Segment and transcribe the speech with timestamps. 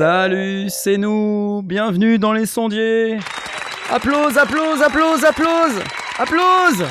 [0.00, 1.60] Salut, c'est nous.
[1.62, 3.18] Bienvenue dans les sondiers.
[3.92, 5.82] Applause, applause, applause, applause,
[6.16, 6.86] applause.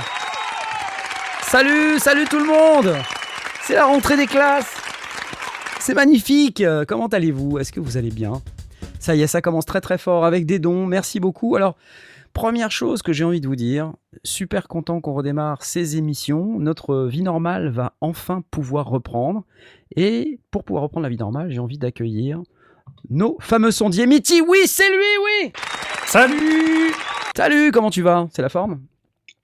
[1.44, 2.94] Salut, salut tout le monde.
[3.62, 4.76] C'est la rentrée des classes.
[5.80, 6.62] C'est magnifique.
[6.90, 7.58] Comment allez-vous?
[7.58, 8.42] Est-ce que vous allez bien?
[9.00, 10.86] Ça y est, ça commence très très fort avec des dons.
[10.88, 11.56] Merci beaucoup.
[11.56, 11.78] Alors,
[12.34, 13.94] première chose que j'ai envie de vous dire,
[14.26, 16.60] super content qu'on redémarre ces émissions.
[16.60, 19.46] Notre vie normale va enfin pouvoir reprendre.
[19.96, 22.42] Et pour pouvoir reprendre la vie normale, j'ai envie d'accueillir
[23.10, 24.06] nos fameux sondiers.
[24.06, 24.98] Mitty, oui, c'est lui,
[25.44, 25.52] oui
[26.06, 26.94] Salut
[27.36, 28.28] Salut, comment tu vas?
[28.34, 28.82] C'est la forme?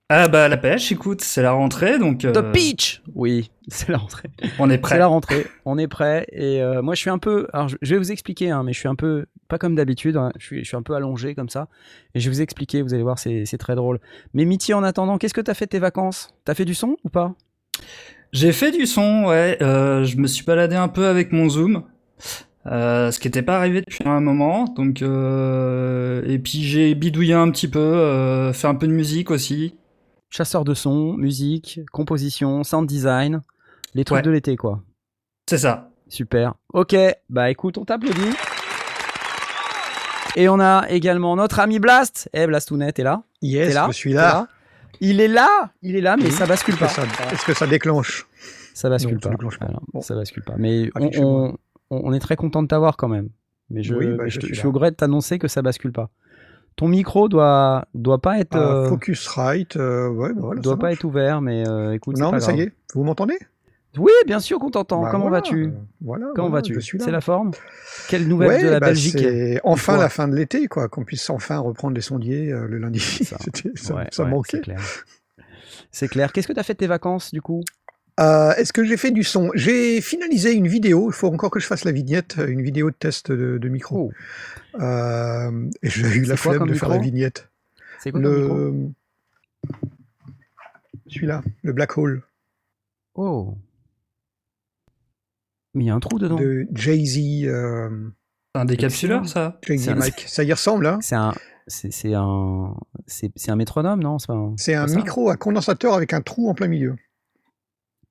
[0.08, 2.18] Ah bah la pêche, écoute, c'est la rentrée, donc...
[2.20, 4.30] The Peach Oui, c'est la rentrée.
[4.60, 4.94] On est prêt.
[4.94, 6.26] C'est la rentrée, on est prêt.
[6.30, 7.48] Et euh, moi, je suis un peu...
[7.52, 9.26] Alors, je vais vous expliquer, hein, mais je suis un peu...
[9.48, 11.68] Pas comme d'habitude, hein, je, suis, je suis un peu allongé comme ça.
[12.14, 13.98] Et je vais vous expliquer, vous allez voir, c'est très drôle.
[14.32, 16.30] Mais Mitty, en attendant, qu'est-ce que t'as fait de tes vacances?
[16.44, 17.34] T'as fait du son ou pas?
[18.32, 19.58] J'ai fait du son, ouais.
[19.60, 21.82] Euh, je me suis baladé un peu avec mon Zoom.
[22.66, 24.64] Euh, ce qui n'était pas arrivé depuis un moment.
[24.64, 29.30] Donc, euh, et puis j'ai bidouillé un petit peu, euh, fait un peu de musique
[29.30, 29.76] aussi.
[30.30, 33.42] Chasseur de son, musique, composition, sound design,
[33.94, 34.22] les trucs Ouais.
[34.22, 34.82] de l'été quoi.
[35.48, 35.90] C'est ça.
[36.08, 36.54] Super.
[36.72, 36.96] Ok,
[37.30, 38.34] bah écoute, on t'applaudit.
[40.34, 42.28] Et on a également notre ami Blast.
[42.34, 43.22] Eh, Blastounet, t'es là?
[43.42, 43.86] Yes, T'es là?
[43.90, 44.48] je suis là.
[45.00, 46.32] Il est là, il est là, mais Oui.
[46.32, 46.86] ça bascule pas.
[47.32, 48.26] Est-ce que ça déclenche?
[48.74, 49.34] Ça bascule Non, ça pas.
[49.34, 49.66] déclenche pas.
[49.66, 50.00] Voilà, Bon.
[50.02, 50.54] Ça bascule pas.
[50.58, 51.56] Mais on.
[51.90, 53.28] On- on est très content de t'avoir quand même.
[53.70, 54.60] Mais je, Oui, bah, je, je te- suis je là.
[54.60, 56.10] suis au gré de t'annoncer que ça bascule pas.
[56.76, 58.90] Ton micro doit, doit pas être, Ah, euh,
[59.76, 60.98] euh, ouais, bah voilà, doit ça pas marche.
[60.98, 62.58] être ouvert, mais euh, écoute, Non, mais ça grave.
[62.58, 63.38] y est, vous m'entendez?
[63.98, 65.00] Oui, bien sûr qu'on t'entend.
[65.00, 65.72] Bah Comment vas-tu?
[66.02, 66.78] Voilà, Comment voilà, vas-tu?
[66.82, 67.52] C'est la forme?
[68.10, 71.02] Quelle nouvelle Ouais, de la bah, Belgique C'est enfin la fin de l'été, quoi, qu'on
[71.04, 72.98] puisse enfin reprendre les sondiers le lundi.
[73.00, 73.38] Ça.
[73.74, 74.58] Ça, Ouais, ça ouais, manquait.
[74.58, 74.80] C'est clair.
[75.90, 76.32] C'est clair.
[76.32, 77.62] Qu'est-ce que tu as fait de tes vacances du coup?
[78.18, 79.50] Euh, Est-ce que j'ai fait du son?
[79.54, 81.10] J'ai finalisé une vidéo.
[81.10, 84.10] Il faut encore que je fasse la vignette, une vidéo de test de, de micro.
[84.80, 87.48] Euh, et j'ai eu la flemme de faire la vignette.
[88.00, 88.90] C'est quoi Le
[91.08, 92.22] celui-là, le Black Hole
[93.14, 93.56] Oh.
[95.74, 96.36] Mais il y a un trou dedans.
[96.36, 97.44] de Jay-Z.
[97.46, 97.88] euh,
[98.54, 99.58] C'est un décapsuleur, ça?
[99.66, 100.24] Jay-Z C'est un- Mike.
[100.26, 101.32] Ça y ressemble, hein C'est un,
[101.68, 102.74] c'est un,
[103.48, 104.18] un métronome, non?
[104.56, 106.96] C'est un- micro à condensateur avec un trou en plein milieu.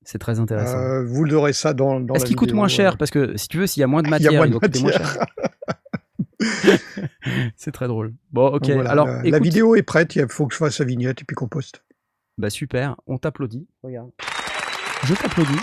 [0.05, 0.77] C'est très intéressant.
[0.77, 3.57] Euh, vous aurez ça dans, dans Est-ce qu'il coûte moins cher Parce que si tu
[3.57, 4.81] veux, s'il y a moins de Il y a matière, moins il de doit coûter
[4.81, 5.13] moins matière.
[5.13, 5.25] cher.
[7.55, 8.13] c'est très drôle.
[8.31, 8.69] Bon, ok.
[8.69, 11.35] Voilà, Alors, la, vidéo est prête, il faut que je fasse la vignette et puis
[11.35, 11.83] qu'on poste.
[12.37, 13.67] Bah super, on t'applaudit.
[13.83, 14.11] Regarde.
[15.05, 15.59] Je t'applaudis.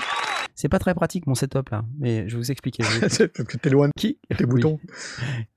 [0.54, 2.82] C'est pas très pratique mon setup là, mais je vais vous expliquer.
[3.09, 4.19] C'est parce que t'es loin qui?
[4.30, 4.50] de tes Oui.
[4.50, 4.78] boutons.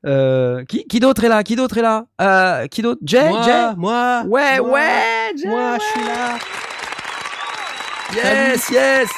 [0.06, 0.86] Euh, qui?
[0.88, 1.44] Qui d'autre est là?
[1.44, 2.06] Qui d'autre est là?
[2.22, 3.02] Euh, Qui d'autre?
[3.04, 3.28] Jay?
[3.30, 3.76] Moi, Jay?
[3.78, 5.78] moi, Ouais, moi, ouais, Jay, moi, ouais.
[5.80, 6.38] je suis là.
[8.14, 9.10] Yes, yes.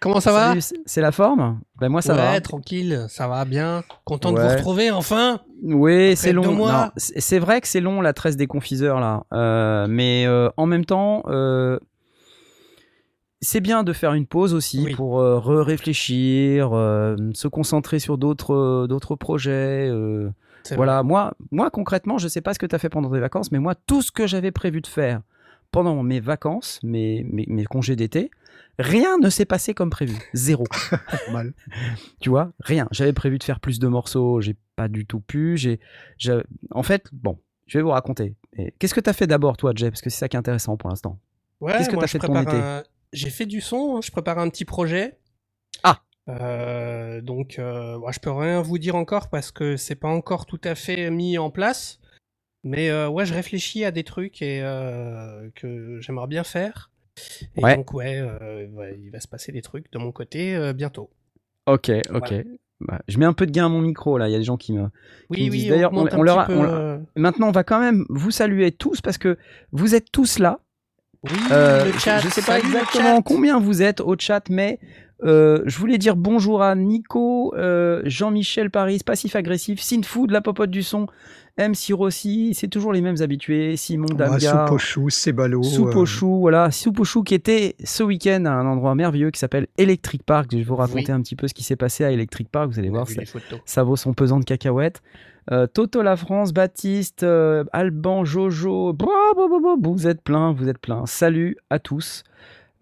[0.00, 0.54] Comment ça va
[0.86, 1.60] c'est- la forme?
[1.78, 2.40] Ben moi ça ouais, va.
[2.40, 3.82] tranquille, ça va bien.
[4.04, 5.40] Content de vous retrouver enfin.
[5.62, 6.90] Oui, c'est long.
[6.96, 10.86] C'est vrai que c'est long la tresse des confiseurs là, Euh, mais euh, en même
[10.86, 11.78] temps, euh,
[13.42, 14.94] c'est bien de faire une pause aussi Oui.
[14.94, 19.90] pour réfléchir, se concentrer sur d'autres d'autres projets.
[20.76, 23.52] voilà, moi, moi concrètement, je sais pas ce que tu as fait pendant tes vacances,
[23.52, 25.20] mais moi, tout ce que j'avais prévu de faire
[25.70, 28.30] pendant mes vacances, mes, mes, mes congés d'été,
[28.78, 30.16] rien ne s'est passé comme prévu.
[30.34, 30.64] Zéro.
[31.32, 31.52] Mal.
[32.20, 32.88] tu vois, rien.
[32.90, 35.56] J'avais prévu de faire plus de morceaux, j'ai pas du tout pu.
[35.56, 35.80] J'ai,
[36.18, 38.34] j'ai- En fait, bon, je vais vous raconter.
[38.56, 39.90] Et Qu'est-ce que tu as fait d'abord, toi, Jay?
[39.90, 41.18] Parce que c'est ça qui est intéressant pour l'instant.
[41.60, 42.62] Ouais, Qu'est-ce que t'as je fait de ton prépare été?
[42.62, 42.82] un-
[43.12, 45.18] J'ai fait du son, hein, je prépare un petit projet.
[45.82, 46.00] Ah.
[46.28, 50.60] Euh, donc, euh, je peux rien vous dire encore parce que c'est pas encore tout
[50.64, 51.99] à fait mis en place.
[52.64, 56.90] Mais euh, ouais, je réfléchis à des trucs et euh, que j'aimerais bien faire.
[57.56, 57.76] Et Ouais.
[57.76, 61.10] donc ouais, euh, ouais, il va se passer des trucs de mon côté bientôt.
[61.66, 62.34] Ok, ok.
[62.82, 64.28] Bah, je mets un peu de gain à mon micro, là.
[64.28, 64.84] Il y a des gens qui me.
[65.28, 65.68] Oui, oui, disent.
[65.68, 69.36] D'ailleurs, on- leur peu, on Maintenant, on va quand même vous saluer tous parce que
[69.72, 70.60] vous êtes tous là.
[71.24, 72.18] Oui, le je- chat.
[72.20, 74.78] Je sais pas exactement combien vous êtes au chat, mais
[75.22, 80.70] Euh, je voulais dire bonjour à Nico, euh, Jean-Michel Paris, Passif Agressif, Sinfood, la popote
[80.70, 81.06] du son,
[81.58, 84.38] MC Rossi, c'est toujours les mêmes habitués, Simon Damga.
[84.38, 85.62] Soupe au chou, Cébalo.
[85.62, 86.70] Soupe au chou, voilà.
[86.70, 90.48] Soupe au chou qui était ce week-end à un endroit merveilleux qui s'appelle Electric Park.
[90.52, 92.78] Je vais vous raconter un petit peu ce qui s'est passé à Electric Park, vous
[92.78, 93.22] allez voir, ça,
[93.66, 95.02] ça, vaut son pesant de cacahuètes.
[95.52, 97.26] Euh, Toto La France, Baptiste,
[97.72, 98.96] Alban, Jojo,
[99.82, 101.04] vous êtes plein, vous êtes plein.
[101.04, 102.24] Salut à tous.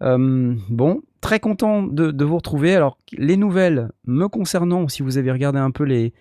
[0.01, 2.75] Bon, très content de, vous retrouver.
[2.75, 6.13] Alors, les nouvelles me concernant, si vous avez regardé un peu les,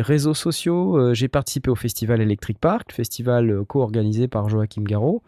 [0.00, 5.22] réseaux sociaux, euh, j'ai participé au festival Electric Park, festival euh, co-organisé par Joachim Garraud,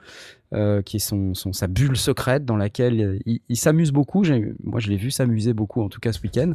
[0.53, 4.25] euh, qui est son, sa bulle secrète dans laquelle il, s'amuse beaucoup.
[4.63, 6.53] Moi, je l'ai vu s'amuser beaucoup, en tout cas ce week-end.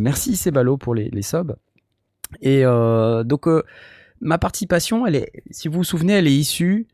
[0.00, 1.56] merci Sebalo pour les, les subs.
[2.42, 3.46] Et donc,
[4.20, 6.86] ma participation, elle est, si vous vous souvenez, elle est issue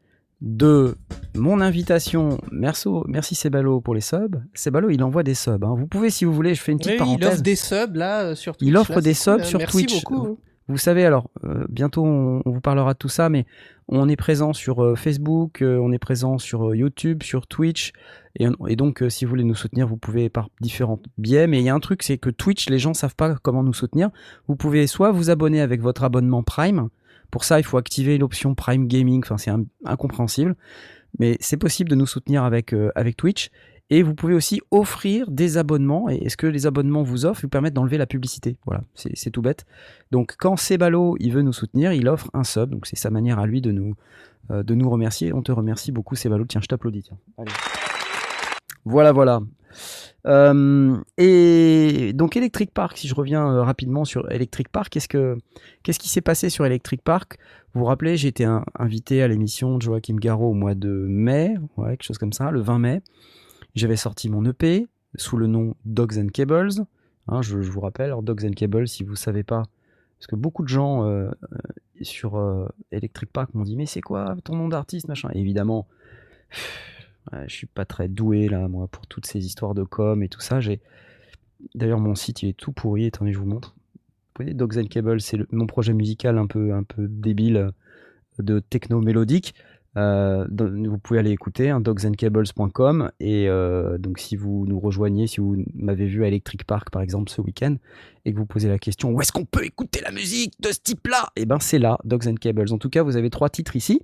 [0.45, 0.95] de
[1.35, 2.39] mon invitation.
[2.53, 4.43] Merci, merci Sebalo pour les subs.
[4.53, 5.65] Sebalo, il envoie des subs.
[5.65, 5.75] Hein.
[5.77, 7.29] Vous pouvez, si vous voulez, je fais une petite parenthèse.
[7.29, 8.69] Il offre des subs là euh, sur Twitch.
[8.69, 10.05] Il offre des subs sur merci Twitch.
[10.05, 10.27] Beaucoup.
[10.27, 10.37] Hein.
[10.69, 13.47] Vous savez, alors, euh, bientôt on, vous parlera de tout ça, mais
[13.89, 17.93] on est présent sur euh, Facebook, on est présent sur YouTube, sur Twitch.
[18.39, 21.47] Et, et donc, si vous voulez nous soutenir, vous pouvez par différents biais.
[21.47, 23.75] Mais il y a un truc, c'est que Twitch, les gens savent pas comment nous
[23.75, 24.11] soutenir.
[24.47, 26.89] Vous pouvez soit vous abonner avec votre abonnement Prime,
[27.35, 29.21] pour ça, il faut activer l'option Prime Gaming.
[29.25, 29.51] Enfin, c'est
[29.85, 30.55] incompréhensible.
[31.19, 33.51] Mais c'est possible de nous soutenir avec, euh, avec Twitch.
[33.91, 36.09] Et vous pouvez aussi offrir des abonnements.
[36.09, 37.41] Et est-ce que les abonnements vous offrent?
[37.43, 39.67] Vous permettent d'enlever la publicité Voilà, c'est tout bête.
[40.13, 42.71] Donc quand Sebalo il veut nous soutenir, il offre un sub.
[42.71, 43.97] Donc c'est sa manière à lui de nous,
[44.53, 45.33] euh, de nous remercier.
[45.33, 46.45] On te remercie beaucoup Sebalo.
[46.45, 47.11] Tiens, je t'applaudis.
[48.85, 49.41] Voilà, voilà.
[50.27, 55.37] Euh, et donc Electric Park, si je reviens euh, rapidement sur Electric Park, qu'est-ce, que,
[55.83, 57.39] qu'est-ce qui s'est passé sur Electric Park?
[57.73, 58.47] Vous vous rappelez, j'ai été
[58.79, 62.51] invité à l'émission de Joachim Garraud au mois de mai, ouais, quelque chose comme ça,
[62.51, 63.03] le 20 mai.
[63.75, 64.87] J'avais sorti mon EP
[65.17, 66.87] sous le nom Dogs and Cables.
[67.27, 69.63] Hein, je, vous rappelle, alors Dogs and Cables, si vous ne savez pas,
[70.19, 71.31] parce que beaucoup de gens euh,
[72.03, 72.41] sur
[72.93, 75.31] Electric Park m'ont dit mais c'est quoi ton nom d'artiste machin?
[75.35, 75.89] évidemment,
[77.47, 80.41] je suis pas très doué là, moi, pour toutes ces histoires de com et tout
[80.41, 80.61] ça.
[80.61, 80.81] J'ai
[81.75, 83.07] d'ailleurs mon site il est tout pourri.
[83.07, 83.75] Attendez, je vous montre.
[84.37, 87.71] Vous voyez, Dogs and Cable, c'est mon projet musical un peu un peu débile euh,
[88.41, 89.55] de techno mélodique.
[89.97, 95.41] Euh, vous pouvez aller écouter hein, dogsandcables.com et euh, donc si vous nous rejoignez, si
[95.41, 97.77] vous m'avez vu à Electric Park par exemple ce week-end
[98.25, 100.81] et que vous posez la question où est-ce qu'on peut écouter la musique de ce
[100.81, 102.73] type-là, et eh ben c'est là Dogs and Cables.
[102.73, 104.01] En tout cas, vous avez trois titres ici.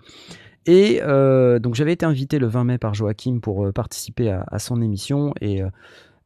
[0.66, 4.58] Et euh, donc j'avais été invité le 20 mai par Joachim pour euh, participer à,
[4.58, 5.70] son émission et euh,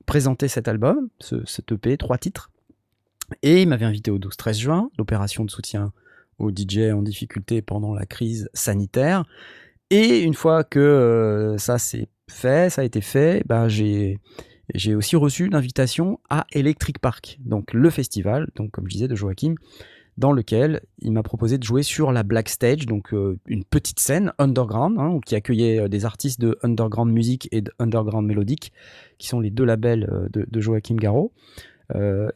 [0.06, 2.50] présenter cet album, ce, cet EP, trois titres.
[3.42, 5.92] Et il m'avait invité au 12-13 juin, l'opération de soutien
[6.38, 9.24] aux DJ en difficulté pendant la crise sanitaire.
[9.90, 14.18] Et une fois que ça s'est fait, ça a été fait, bah, j'ai
[14.72, 19.14] j'ai aussi reçu l'invitation à Electric Park, donc le festival, donc comme je disais de
[19.14, 19.56] Joachim,
[20.16, 23.98] dans lequel il m'a proposé de jouer sur la Black Stage, donc euh, une petite
[23.98, 28.72] scène underground, hein, qui accueillait euh, des artistes de underground music et de underground mélodique,
[29.18, 31.32] qui sont les deux labels euh, de, Joachim Garraud.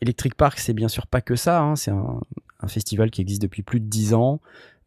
[0.00, 2.20] Electric Park, c'est bien sûr pas que ça, hein, c'est un,
[2.66, 4.40] festival qui existe depuis plus de dix ans.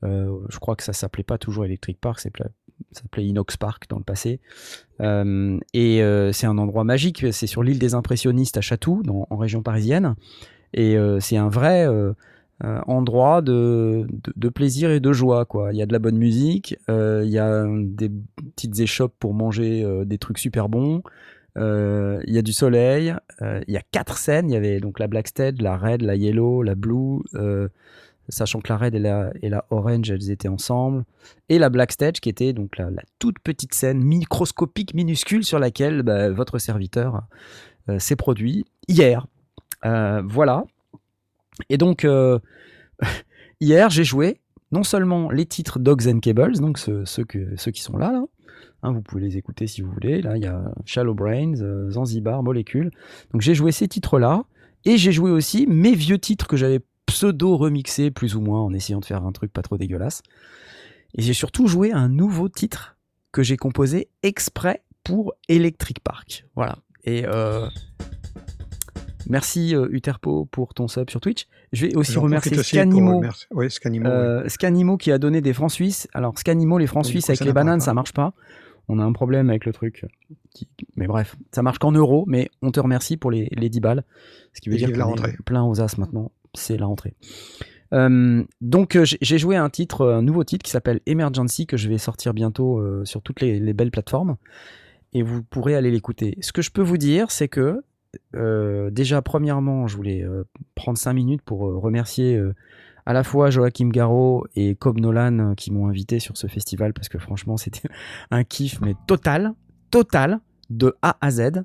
[0.04, 2.30] je crois que ça s'appelait pas toujours Electric Park, ça
[2.92, 4.40] s'appelait Inox Park dans le passé.
[5.00, 10.16] et c'est un endroit magique, c'est sur l'île des impressionnistes à Chatou, en région parisienne.
[10.74, 11.88] Et c'est un vrai
[12.64, 15.46] endroit de, de, plaisir et de joie.
[15.46, 15.74] Quoi.
[15.74, 19.34] Il y a de la bonne musique, euh, il y a des petites échoppes pour
[19.34, 21.02] manger euh, des trucs super bons,
[21.56, 25.08] il y a du soleil, il y a quatre scènes, il y avait donc la
[25.08, 27.20] Black Stage, la Red, la Yellow, la Blue,
[28.30, 31.04] sachant que la Red et la, et la Orange, elles étaient ensemble,
[31.50, 36.04] et la Black Stage qui était donc la, toute petite scène microscopique, minuscule, sur laquelle
[36.04, 37.24] bah, votre serviteur
[37.98, 39.28] s'est produit hier.
[39.84, 40.64] voilà,
[41.70, 42.40] et donc, euh,
[43.60, 44.40] hier, j'ai joué
[44.72, 48.24] non seulement les titres Dogs and Cables, donc ceux, qui sont là, là
[48.84, 50.22] hein, vous pouvez les écouter si vous voulez.
[50.22, 52.92] Là, il y a Shallow Brains, euh, Zanzibar, Molecule.
[53.34, 54.44] Donc, j'ai joué ces titres-là.
[54.84, 59.00] Et j'ai joué aussi mes vieux titres que j'avais pseudo-remixés, plus ou moins, en essayant
[59.00, 60.24] de faire un truc pas trop dégueulasse.
[61.16, 62.98] Et j'ai surtout joué un nouveau titre
[63.32, 66.46] que j'ai composé exprès pour Electric Park.
[66.56, 66.78] Voilà.
[67.04, 67.68] Et euh,
[69.30, 71.48] Merci euh, Uterpo pour ton sub sur Twitch.
[71.72, 73.24] Je vais aussi remercier Scanimo,
[74.06, 76.08] euh, Scanimo, qui a donné des francs suisses.
[76.14, 78.34] Alors Scanimo, les francs suisses avec les bananes, ça marche pas.
[78.88, 80.06] On a un problème avec le truc.
[80.96, 84.04] Mais bref, ça marche qu'en euros, mais on te remercie pour les, les 10 balles.
[84.54, 86.32] Ce qui veut dire que plein aux as maintenant.
[86.54, 87.14] C'est la rentrée.
[87.94, 91.98] Euh, donc j'ai joué un titre, un nouveau titre qui s'appelle Emergency que je vais
[91.98, 94.38] sortir bientôt sur toutes les, les, belles plateformes
[95.14, 96.38] et vous pourrez aller l'écouter.
[96.42, 97.82] Ce que je peux vous dire, c'est que
[98.34, 100.26] déjà, premièrement, je voulais
[100.76, 102.42] prendre 5 minutes pour remercier
[103.06, 107.10] à la fois Joachim Garraud et Cobb Nolan qui m'ont invité sur ce festival parce
[107.10, 107.90] que franchement, c'était
[108.32, 109.54] un kiff, mais total,
[109.90, 110.40] total,
[110.70, 111.64] de A à Z.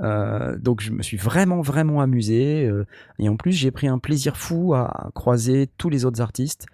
[0.00, 2.84] Euh, donc je me suis vraiment vraiment amusé euh,
[3.20, 6.66] et en plus j'ai pris un plaisir fou à croiser tous les autres artistes,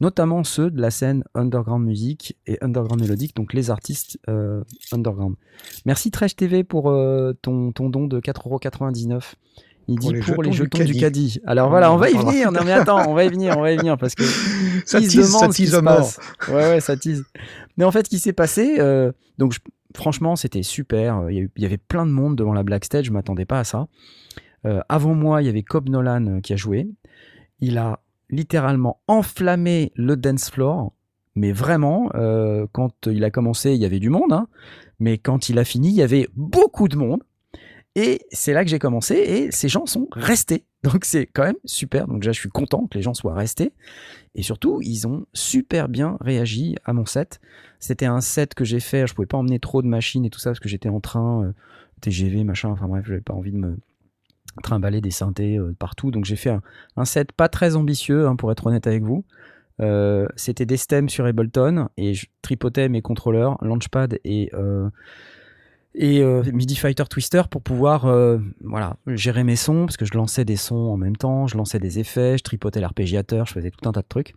[0.00, 5.34] notamment ceux de la scène underground music et underground mélodique, donc les artistes euh, underground.
[5.86, 6.84] Merci Tresh TV pour
[7.42, 9.34] ton, ton don de 4,99€.
[9.88, 11.40] Il dit pour les jetons, du, caddie.
[11.46, 12.52] Alors voilà, on va y venir.
[12.52, 14.24] Non mais attends, on va y venir, on va y venir parce que
[14.84, 16.10] ça tease, ça tease mort.
[16.48, 17.24] Ouais ouais, ça tease.
[17.76, 18.78] Mais en fait, ce qui s'est passé,
[19.38, 19.60] donc je,
[19.94, 21.30] franchement, c'était super.
[21.30, 23.88] Il y, avait plein de monde devant la Black Stage, je m'attendais pas à ça.
[24.66, 26.88] Euh, avant moi, il y avait Cobb Nolan euh, qui a joué.
[27.60, 30.92] Il a littéralement enflammé le dance floor.
[31.34, 34.32] Mais vraiment, euh, quand il a commencé, il y avait du monde.
[34.32, 34.48] Hein.
[34.98, 37.22] mais quand il a fini, il y avait beaucoup de monde.
[37.98, 40.64] Et c'est là que j'ai commencé et ces gens sont restés.
[40.84, 42.06] Donc c'est quand même super.
[42.06, 43.72] Donc déjà, je suis content que les gens soient restés.
[44.36, 47.40] Et surtout, ils ont super bien réagi à mon set.
[47.80, 49.08] C'était un set que j'ai fait.
[49.08, 51.44] Je pouvais pas emmener trop de machines et tout ça parce que j'étais en train,
[51.44, 51.52] euh,
[52.00, 52.68] TGV, machin.
[52.68, 53.76] Enfin bref, j'avais pas envie de me
[54.62, 56.12] trimballer des synthés euh, partout.
[56.12, 56.56] Donc j'ai fait
[56.96, 59.24] un, set pas très ambitieux, hein, pour être honnête avec vous.
[59.80, 64.50] Euh, c'était des stems sur Ableton et je tripotais mes contrôleurs, Launchpad et
[65.94, 70.14] et euh, MIDI Fighter Twister pour pouvoir euh, voilà, gérer mes sons, parce que je
[70.14, 73.70] lançais des sons en même temps, je lançais des effets, je tripotais l'arpégiateur, je faisais
[73.70, 74.34] tout un tas de trucs.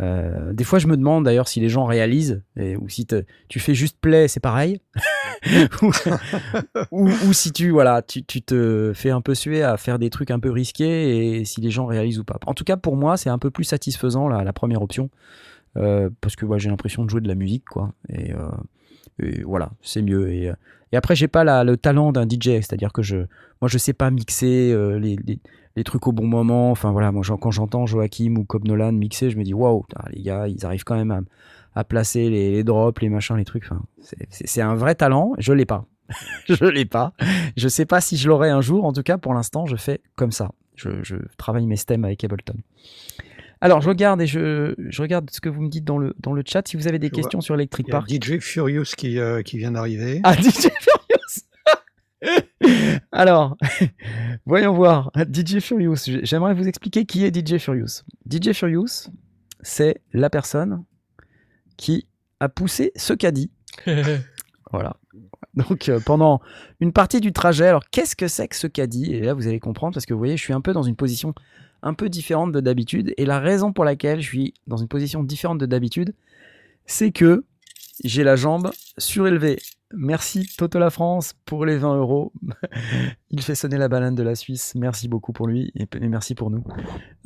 [0.00, 3.06] Euh, des fois, je me demande d'ailleurs si les gens réalisent, ou si
[3.48, 4.80] tu fais juste play, c'est pareil,
[6.90, 10.40] ou, si tu, voilà, tu, te fais un peu suer à faire des trucs un
[10.40, 12.38] peu risqués, et si les gens réalisent ou pas.
[12.46, 15.10] En tout cas, pour moi, c'est un peu plus satisfaisant la, première option,
[15.74, 17.92] parce que j'ai l'impression de jouer de la musique, quoi.
[18.08, 18.32] Et,
[19.44, 20.32] voilà, c'est mieux.
[20.32, 20.52] Et,
[20.94, 23.16] et après, j'ai pas le talent d'un DJ, c'est-à-dire que je,
[23.60, 25.16] moi, je sais pas mixer euh, les,
[25.76, 26.70] les, trucs au bon moment.
[26.70, 30.46] Enfin voilà, quand j'entends Joachim ou Cobb Nolan mixer, je me dis waouh, les gars,
[30.46, 31.20] ils arrivent quand même à,
[31.74, 33.68] à placer les, drops, les machins, les trucs.
[34.30, 35.32] C'est un vrai talent.
[35.38, 35.86] Je l'ai pas.
[36.46, 37.12] je l'ai pas.
[37.56, 38.84] Je sais pas si je l'aurai un jour.
[38.84, 40.52] En tout cas, pour l'instant, je fais comme ça.
[40.76, 42.56] Je, je, travaille mes stems avec Ableton.
[43.64, 46.34] Alors, je regarde et je, je, regarde ce que vous me dites dans le, dans
[46.34, 46.68] le chat.
[46.68, 48.10] Si vous avez des questions sur Electric Park.
[48.10, 50.20] DJ Furious qui, euh, qui vient d'arriver.
[50.22, 52.44] Ah, DJ Furious
[53.10, 53.56] Alors,
[54.44, 55.10] voyons voir.
[55.16, 55.96] DJ Furious.
[56.24, 58.02] J'aimerais vous expliquer qui est DJ Furious.
[58.30, 59.08] DJ Furious,
[59.62, 60.84] c'est la personne
[61.78, 62.06] qui
[62.40, 63.50] a poussé ce caddie.
[64.72, 64.96] voilà.
[65.54, 66.42] Donc euh, pendant
[66.80, 69.14] une partie du trajet, alors qu'est-ce que c'est que ce caddie?
[69.14, 70.96] Et là vous allez comprendre parce que vous voyez, je suis un peu dans une
[70.96, 71.32] position
[71.84, 73.14] un peu différente de d'habitude.
[73.18, 76.14] Et la raison pour laquelle je suis dans une position différente de d'habitude,
[76.86, 77.44] c'est que
[78.02, 79.58] j'ai la jambe surélevée.
[79.92, 82.32] Merci Toto La France pour les 20 euros.
[83.30, 84.74] Il fait sonner la banane de la Suisse.
[84.74, 86.64] Merci beaucoup pour lui et, merci pour nous.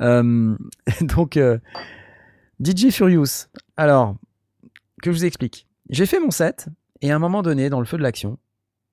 [0.01, 0.55] Euh,
[1.01, 1.57] donc, euh,
[2.63, 3.47] DJ Furious.
[3.77, 4.17] Alors,
[5.01, 5.67] que je vous explique.
[5.89, 6.67] J'ai fait mon set
[7.01, 8.37] et à un moment donné, dans le feu de l'action,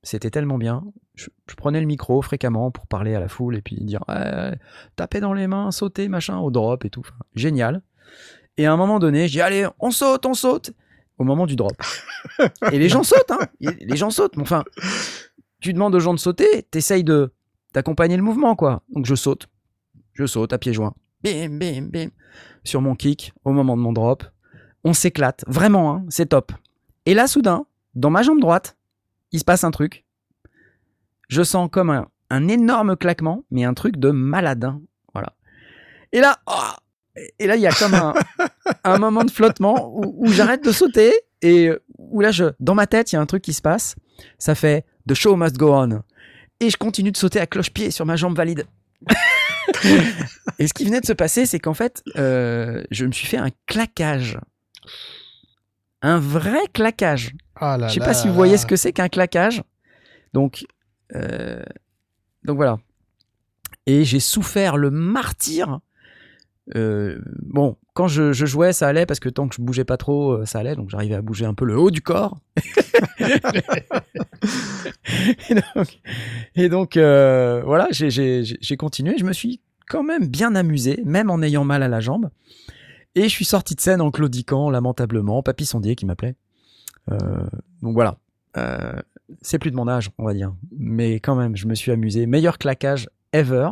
[0.07, 0.85] c'était tellement bien.
[1.15, 4.05] Je, prenais le micro fréquemment pour parler à la foule et puis dire
[4.95, 7.07] taper dans les mains, sauter, machin, au drop et tout.
[7.35, 7.83] génial.
[8.57, 10.71] Et à un moment donné, je dis allez, on saute, on saute.
[11.19, 11.73] Au moment du drop.
[12.73, 13.49] et les gens sautent, hein.
[13.61, 14.39] Les gens sautent.
[14.39, 14.65] Enfin,
[15.61, 17.33] tu demandes aux gens de sauter, t'essayes de
[17.75, 18.83] d'accompagner le mouvement, quoi.
[18.95, 19.49] Donc je saute.
[20.13, 20.95] Je saute à pieds joints.
[21.25, 22.09] Bim, bim, bim.
[22.65, 24.25] Sur mon kick, au moment de mon drop.
[24.85, 25.45] On s'éclate.
[25.49, 26.53] Vraiment, hein, c'est top.
[27.07, 28.77] Et là, soudain, dans ma jambe droite,
[29.33, 30.05] il se passe un truc.
[31.29, 31.91] Je sens comme
[32.31, 34.81] un, énorme claquement, mais un truc de maladin.
[35.13, 35.35] Voilà.
[36.13, 37.95] Et là, oh, et là, il y a comme
[38.85, 43.13] un, moment de flottement où, j'arrête de sauter et où là, je, dans ma tête,
[43.13, 43.97] il y a un truc qui se passe.
[44.39, 46.03] Ça fait The show must go on.
[46.61, 48.67] Et je continue de sauter à cloche-pied sur ma jambe valide.
[50.59, 53.37] et ce qui venait de se passer, c'est qu'en fait, euh, je me suis fait
[53.37, 54.39] un claquage.
[56.07, 57.33] Un vrai claquage.
[57.57, 59.65] Ah je sais pas si vous voyez ce que c'est qu'un claquage.
[60.33, 60.65] Donc,
[61.17, 61.65] euh,
[62.45, 62.79] donc voilà.
[63.87, 65.81] Et j'ai souffert le martyr.
[66.77, 70.35] Euh, bon, quand je, jouais, ça allait parce que tant que je bougeais pas trop,
[70.35, 70.77] euh, ça allait.
[70.77, 72.39] Donc j'arrivais à bouger un peu le haut du corps.
[76.55, 79.19] et donc, voilà, j'ai continué.
[79.19, 82.31] Je me suis quand même bien amusé, même en ayant mal à la jambe.
[83.17, 85.43] Et je suis sorti de scène en claudiquant lamentablement.
[85.43, 86.37] Papy Sondier qui m'appelait.
[87.11, 87.17] Euh,
[87.81, 88.19] donc voilà.
[88.59, 88.93] Euh,
[89.41, 90.55] c'est plus de mon âge, on va dire.
[90.79, 92.27] Mais quand même, je me suis amusé.
[92.27, 93.71] Meilleur claquage ever.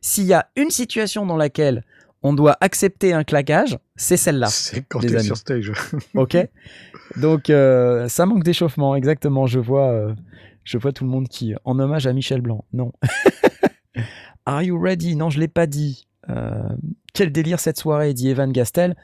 [0.00, 1.84] S'il y a une situation dans laquelle
[2.22, 4.46] on doit accepter un claquage, c'est celle-là.
[4.46, 5.70] C'est quand t'es sur stage.
[6.14, 6.38] ok.
[7.16, 9.46] Donc, euh, ça manque d'échauffement, exactement.
[9.46, 10.14] Je vois,
[10.64, 12.64] Je vois tout le monde qui, en hommage à Michel Blanc.
[12.72, 12.92] Non.
[14.46, 15.14] Are you ready?
[15.14, 16.08] Non, je l'ai pas dit.
[16.30, 16.68] Euh,
[17.14, 18.96] quel délire cette soirée, dit Evan Gastel.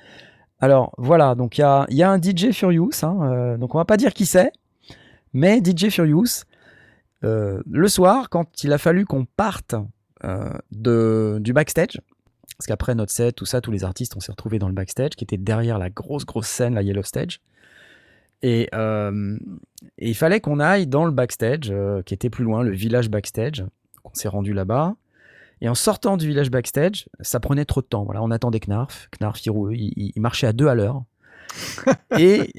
[0.61, 2.91] Alors voilà, donc il y a, un DJ Furious.
[3.03, 4.53] Hein, euh, donc on va pas dire qui c'est,
[5.33, 6.45] mais DJ Furious.
[7.25, 9.75] Euh, le soir, quand il a fallu qu'on parte
[10.25, 12.01] euh, du backstage,
[12.57, 15.11] parce qu'après notre set, tout ça, tous les artistes, on s'est retrouvés dans le backstage,
[15.11, 17.41] qui était derrière la grosse, grosse scène, la Yellow Stage.
[18.43, 18.69] Et,
[19.99, 21.73] il fallait qu'on aille dans le backstage,
[22.07, 23.65] qui était plus loin, le village backstage.
[24.05, 24.95] On s'est rendu là-bas.
[25.65, 28.05] Et en sortant du village backstage, ça prenait trop de temps.
[28.05, 29.09] Voilà, on attendait Knarf.
[29.19, 31.05] Knarf, il, il, il marchait à deux à l'heure.
[32.19, 32.53] et,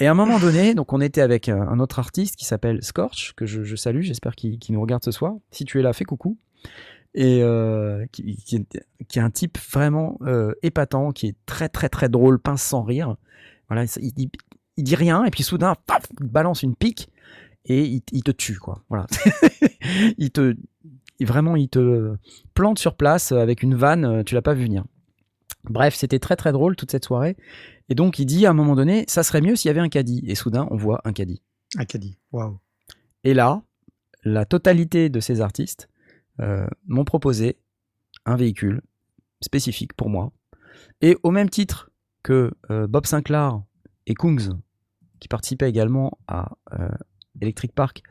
[0.00, 3.34] et à un moment donné, donc on était avec un autre artiste qui s'appelle Scorch,
[3.36, 5.34] que je, je salue, j'espère qu'il nous regarde ce soir.
[5.52, 6.36] Si tu es là, fais coucou
[7.14, 11.68] et euh, qui, qui, est, qui, est, un type vraiment euh, épatant, qui est très
[11.68, 13.16] très très drôle, pince sans rire.
[13.68, 14.30] Voilà, il, il,
[14.76, 17.10] il dit rien et puis soudain, paf, il balance une pique
[17.64, 18.82] et il, il te tue quoi.
[18.88, 19.06] Voilà,
[20.18, 20.56] il te
[21.24, 22.16] vraiment il te
[22.54, 24.84] plante sur place avec une vanne, tu l'as pas vu venir.
[25.64, 27.36] Bref, c'était très très drôle toute cette soirée.
[27.88, 29.88] Et donc il dit à un moment donné, ça serait mieux s'il y avait un
[29.88, 30.22] caddie.
[30.26, 31.42] Et soudain, on voit un caddie.
[31.76, 32.58] Un caddie, waouh.
[33.24, 33.62] Et là,
[34.24, 35.88] la totalité de ces artistes
[36.40, 37.58] euh, m'ont proposé
[38.24, 38.82] un véhicule
[39.40, 40.32] spécifique pour moi.
[41.00, 41.90] Et au même titre
[42.22, 43.62] que euh, Bob Sinclair
[44.06, 44.58] et Kungs,
[45.20, 46.88] qui participaient également à euh,
[47.40, 48.02] Electric Park,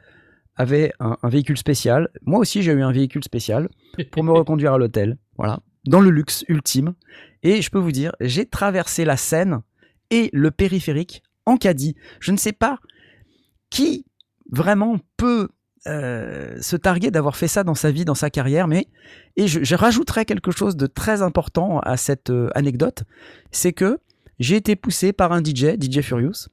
[0.58, 2.10] avaient un, un, véhicule spécial.
[2.24, 3.70] Moi aussi, j'ai eu un véhicule spécial
[4.12, 5.18] pour me reconduire à l'hôtel.
[5.38, 6.94] Voilà, dans le luxe ultime.
[7.44, 9.62] Et je peux vous dire, j'ai traversé la Seine
[10.10, 11.96] et le périphérique en caddie.
[12.20, 12.80] Je ne sais pas
[13.70, 14.06] qui
[14.52, 15.50] vraiment peut
[15.88, 18.88] euh, se targuer d'avoir fait ça dans sa vie, dans sa carrière, mais
[19.36, 23.04] et je, je rajouterais quelque chose de très important à cette euh, anecdote,
[23.52, 24.00] c'est que
[24.40, 26.50] j'ai été poussé par un DJ, DJ Furious,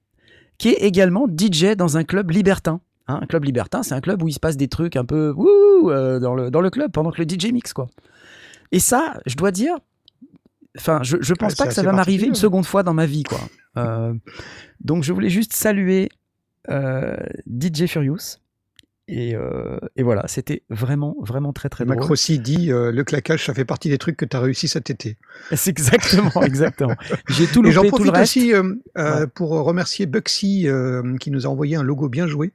[0.59, 2.81] qui est également DJ dans un club libertin.
[3.07, 5.31] Hein, un club libertin, c'est un club où il se passe des trucs un peu
[5.37, 7.87] wouh, euh, dans, le, dans le club pendant que le DJ mix quoi.
[8.73, 9.75] Et ça, je dois dire,
[10.79, 13.05] enfin, je, je pense Ouais, pas que ça va m'arriver une seconde fois dans ma
[13.07, 13.41] vie quoi.
[13.77, 14.15] Euh,
[14.81, 16.09] donc je voulais juste saluer
[16.71, 18.39] euh, DJ Furious.
[19.07, 21.97] Et, euh, et voilà, c'était vraiment, vraiment très, très drôle.
[21.97, 24.89] Macrossi dit euh, le claquage, ça fait partie des trucs que tu as réussi cet
[24.89, 25.19] été.
[25.53, 26.95] C'est exactement, exactement.
[27.29, 28.63] J'ai tout Et j'en tout le profite aussi euh,
[28.97, 29.27] Ouais.
[29.27, 30.67] pour remercier Buxy
[31.21, 32.53] qui nous a envoyé un logo bien joué.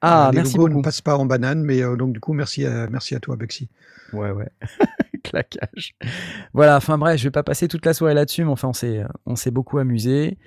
[0.00, 0.78] Ah, les merci logos beaucoup.
[0.78, 3.68] ne passent pas en banane, mais donc du coup, merci à, merci à toi, Buxy.
[4.12, 4.48] Ouais, ouais.
[5.24, 5.94] Claquage.
[6.54, 9.02] Voilà, enfin bref, je vais pas passer toute la soirée là-dessus, mais enfin, on s'est,
[9.26, 10.38] on s'est beaucoup amusé.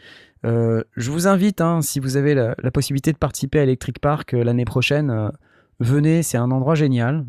[0.46, 4.00] Euh, je vous invite, hein, si vous avez la, la possibilité de participer à Electric
[4.00, 5.30] Park euh, l'année prochaine, euh,
[5.82, 7.26] venez, c'est un endroit génial.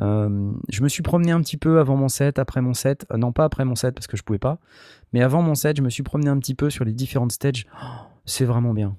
[0.00, 3.06] Euh, je me suis promené un petit peu avant mon set, après mon set.
[3.12, 4.58] Euh, non, pas après mon set parce que je pouvais pas.
[5.12, 7.66] Mais avant mon set, je me suis promené un petit peu sur les différentes stages.
[7.82, 7.86] Oh,
[8.24, 8.96] c'est vraiment bien.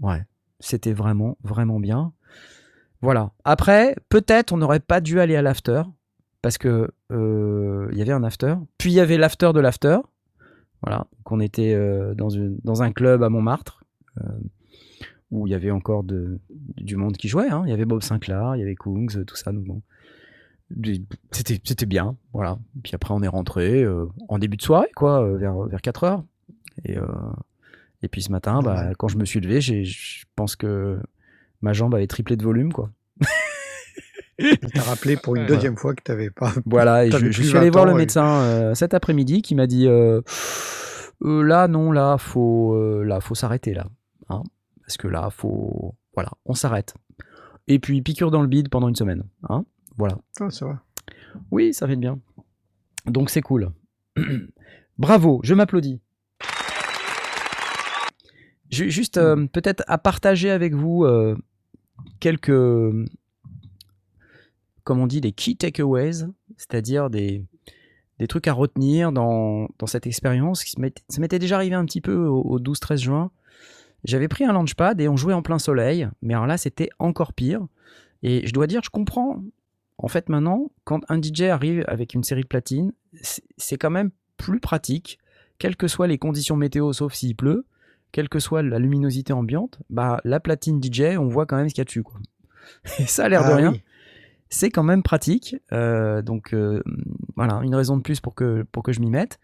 [0.00, 0.24] Ouais,
[0.60, 2.12] c'était vraiment, vraiment bien.
[3.02, 3.32] Voilà.
[3.44, 5.82] Après, peut-être on n'aurait pas dû aller à l'after
[6.42, 8.54] parce que euh, il y avait un after.
[8.78, 9.98] Puis il y avait l'after de l'after.
[10.82, 11.06] Voilà.
[11.24, 11.76] Qu'on était
[12.14, 13.84] dans, une, dans un club à Montmartre
[15.30, 16.38] où il y avait encore de,
[16.76, 17.48] du monde qui jouait.
[17.48, 17.62] hein.
[17.66, 19.52] Il y avait Bob Sinclair, il y avait Kungs, tout ça.
[19.52, 19.82] Donc bon,
[21.32, 22.16] c'était bien.
[22.32, 22.58] Voilà.
[22.82, 26.04] Puis après on est rentré euh, en début de soirée, quoi, euh, vers, vers 4
[26.04, 26.24] heures.
[26.84, 27.06] Et, euh,
[28.02, 28.92] et puis ce matin, bah, Ouais.
[28.98, 30.98] quand je me suis levé, je pense que
[31.60, 32.90] ma jambe avait triplé de volume, quoi.
[34.40, 35.48] On t'a rappelé pour une Ouais.
[35.48, 36.50] deuxième fois que tu n'avais pas.
[36.64, 39.86] Voilà, et je, suis allé 20 voir le médecin euh, cet après-midi qui m'a dit
[39.86, 40.22] euh,
[41.22, 43.86] Euh, là non là faut euh, là faut s'arrêter là
[44.30, 44.42] hein,
[44.90, 46.94] parce que là faut voilà on s'arrête
[47.68, 49.64] et puis piqûre dans le bide pendant une semaine hein,
[49.96, 50.82] voilà Ah, ça va.
[51.52, 52.18] oui ça fait bien
[53.06, 53.70] donc c'est cool
[54.98, 56.00] bravo je m'applaudis
[58.70, 61.36] Ju- juste euh, peut-être à partager avec vous euh,
[62.18, 62.50] quelques
[64.82, 66.24] comme on dit des key takeaways
[66.56, 67.44] c'est-à-dire des
[68.18, 70.62] des trucs à retenir dans, dans cette expérience.
[70.64, 70.76] qui
[71.08, 73.30] Ça m'était déjà arrivé un petit peu au, au 12-13 juin.
[74.04, 77.32] J'avais pris un launchpad et on jouait en plein soleil, mais alors là c'était encore
[77.32, 77.66] pire.
[78.22, 79.42] Et je dois dire, je comprends.
[79.98, 84.10] En fait, maintenant, quand un DJ arrive avec une série de platines, c'est quand même
[84.36, 85.18] plus pratique,
[85.58, 87.66] quelles que soient les conditions météo, sauf s'il pleut,
[88.12, 91.74] quelle que soit la luminosité ambiante, bah la platine DJ, on voit quand même ce
[91.74, 92.02] qu'il y a dessus.
[92.02, 92.18] Quoi.
[92.98, 93.82] Et ça a l'air de Ah rien oui.
[94.48, 95.56] c'est quand même pratique.
[95.72, 96.82] Euh, donc euh,
[97.36, 99.38] voilà, une raison de plus pour que, pour que je m'y mette.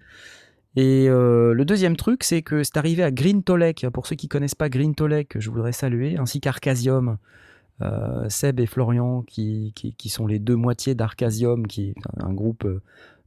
[0.77, 3.87] Et euh, le deuxième truc, c'est que c'est arrivé à Green Tolek.
[3.93, 7.19] Pour ceux qui connaissent pas Green Tolek, je voudrais saluer, ainsi qu'Arcasium.
[7.83, 9.73] Euh, Seb et Florian, qui,
[10.09, 12.67] sont les deux moitiés d'Arcasium, qui est un groupe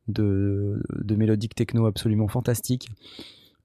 [0.07, 2.89] de, de mélodique techno absolument fantastique,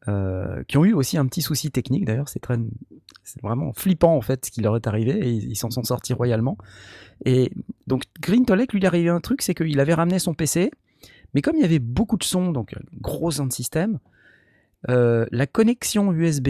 [0.09, 2.45] euh, qui ont eu aussi un petit souci technique d'ailleurs, c'est
[3.43, 6.59] vraiment flippant en fait ce qui leur est arrivé ils s'en sont sortis royalement.
[7.25, 7.51] Et
[7.87, 10.71] donc Green Tolek, lui, il arrivé un truc, c'est qu'il avait ramené son PC,
[11.35, 13.99] mais comme il y avait beaucoup de sons, donc gros sound système,
[14.89, 16.49] euh, la connexion USB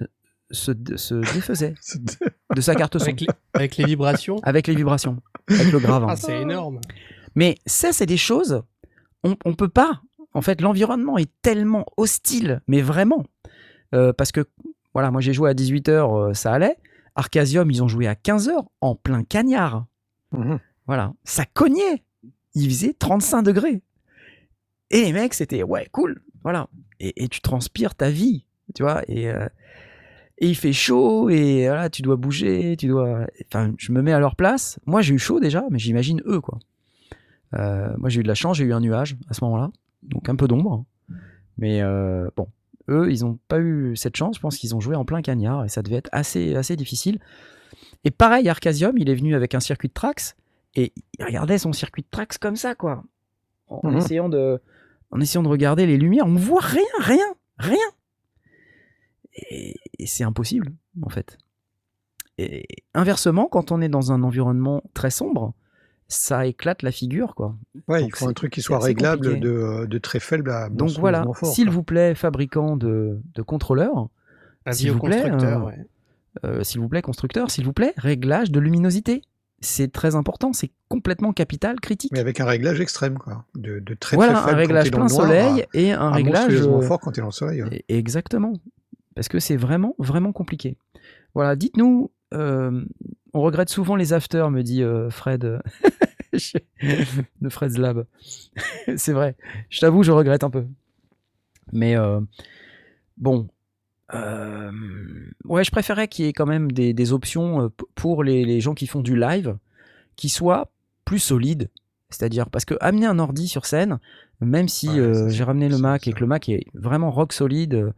[0.00, 0.06] euh,
[0.50, 1.74] se, se défaisait
[2.54, 3.04] de sa carte son.
[3.04, 5.18] Avec les, avec les vibrations Avec les vibrations,
[5.48, 6.06] avec le grave.
[6.08, 6.80] Ah, c'est énorme.
[7.34, 8.62] Mais ça, c'est des choses,
[9.24, 10.02] on, on peut pas.
[10.32, 13.24] En fait, l'environnement est tellement hostile, mais vraiment.
[13.94, 14.44] Euh, parce que,
[14.92, 16.76] voilà, moi j'ai joué à 18h, ça allait.
[17.14, 19.86] Arcasium, ils ont joué à 15h en plein cagnard.
[20.32, 20.58] Mhm.
[20.86, 22.04] Voilà, ça cognait.
[22.54, 23.82] Il faisait 35 degrés.
[24.90, 26.22] Et les mecs, c'était ouais, cool.
[26.42, 26.68] Voilà.
[27.00, 28.44] Et, et tu transpires ta vie,
[28.74, 29.02] tu vois.
[29.08, 29.46] Et, euh,
[30.38, 33.26] et il fait chaud, et voilà, tu dois bouger, tu dois.
[33.48, 34.78] Enfin, je me mets à leur place.
[34.86, 36.58] Moi, j'ai eu chaud déjà, mais j'imagine eux, quoi.
[37.54, 39.70] Euh, moi, j'ai eu de la chance, j'ai eu un nuage à ce moment-là,
[40.02, 40.84] donc un peu d'ombre.
[41.10, 41.14] hein.
[41.58, 42.48] Mais euh, bon,
[42.90, 44.36] eux, ils n'ont pas eu cette chance.
[44.36, 47.18] Je pense qu'ils ont joué en plein cagnard, et ça devait être assez, assez difficile.
[48.04, 50.36] Et pareil, Arcasium, il est venu avec un circuit de Trax,
[50.74, 53.02] et il regardait son circuit de Trax comme ça, quoi.
[53.68, 53.96] En, Mhm.
[53.96, 54.60] essayant de,
[55.10, 56.26] en essayant de regarder les lumières.
[56.26, 57.76] On voit rien, rien, rien.
[59.50, 61.38] Et, et c'est impossible, en fait.
[62.38, 65.54] Et inversement, quand on est dans un environnement très sombre,
[66.08, 67.56] ça éclate la figure, quoi.
[67.88, 71.24] Ouais, il faut un truc qui soit réglable de, de très faible à Donc voilà,
[71.42, 74.08] s'il vous plaît, fabricant de, de contrôleurs,
[74.66, 75.86] Un S'il vous plaît, bioconstructeur, euh, ouais.
[76.44, 79.22] euh, s'il vous plaît, constructeur, s'il vous plaît, réglage de luminosité.
[79.60, 82.12] C'est très important, c'est complètement capital, critique.
[82.12, 83.44] Mais avec un réglage extrême, quoi.
[83.54, 86.08] De, de très voilà, très un faible réglage t'es dans plein soleil et un à,
[86.08, 87.62] à réglage euh, fort quand t'es dans le soleil.
[87.62, 87.68] hein.
[87.72, 88.52] Et- Exactement.
[89.14, 90.76] Parce que c'est vraiment, vraiment compliqué.
[91.34, 92.84] Voilà, dites-nous, euh,
[93.32, 95.60] on regrette souvent les afters, me dit euh, Fred
[96.32, 98.04] de Fred's Lab.
[98.96, 99.36] c'est vrai,
[99.70, 100.66] je t'avoue, je regrette un peu.
[101.72, 102.20] Mais euh,
[103.16, 103.48] bon,
[104.14, 104.70] euh,
[105.44, 108.74] ouais, je préférais qu'il y ait quand même des, des options pour les, les gens
[108.74, 109.56] qui font du live
[110.16, 110.70] qui soient
[111.04, 111.70] plus solides.
[112.08, 113.98] C'est-à-dire, parce que amener un ordi sur scène,
[114.40, 117.32] même si Ouais, euh, j'ai ramené le Mac et que le Mac est vraiment rock
[117.32, 117.92] solide,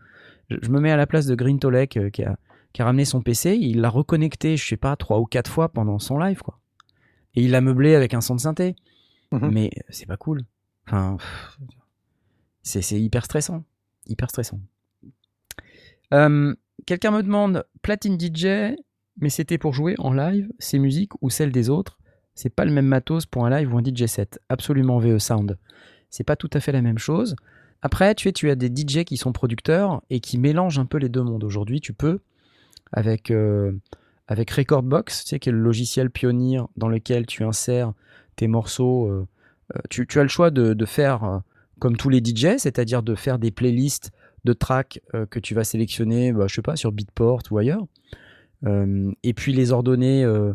[0.49, 2.39] je, je me mets à la place de Green Tolek qui, a,
[2.73, 5.69] qui a ramené son PC, il l'a reconnecté, je sais pas, trois ou quatre fois
[5.69, 6.59] pendant son live, quoi.
[7.35, 8.77] Et il l'a meublé avec un son de synthé.
[9.31, 9.51] Mhm.
[9.53, 10.43] Mais c'est pas cool.
[10.87, 11.19] Enfin,
[12.63, 13.65] c'est hyper stressant.
[14.07, 14.59] Hyper stressant.
[16.11, 18.77] Quelqu'un me demande Platine DJ,
[19.21, 21.99] mais c'était pour jouer en live, ces musiques ou celles des autres?
[22.35, 24.41] C'est pas le même matos pour un live ou un DJ set.
[24.49, 25.59] Absolument VE Sound.
[26.09, 27.35] C'est pas tout à fait la même chose.
[27.83, 30.99] Après, tu, es, tu as des DJ qui sont producteurs et qui mélangent un peu
[30.99, 31.45] les deux mondes.
[31.45, 32.21] Aujourd'hui, tu peux,
[32.93, 33.73] avec, euh,
[34.29, 37.93] avec Recordbox, tu sais, qui est le logiciel pionnier dans lequel tu insères
[38.37, 39.09] tes morceaux.
[39.09, 39.27] euh,
[39.77, 41.43] euh, tu, as le choix de, faire
[41.79, 44.13] comme tous les DJ, c'est-à-dire de faire des playlists
[44.49, 47.85] de tracks euh, que tu vas sélectionner, bah, je sais pas, sur Beatport ou ailleurs,
[48.67, 50.53] Euh, et puis les ordonner euh,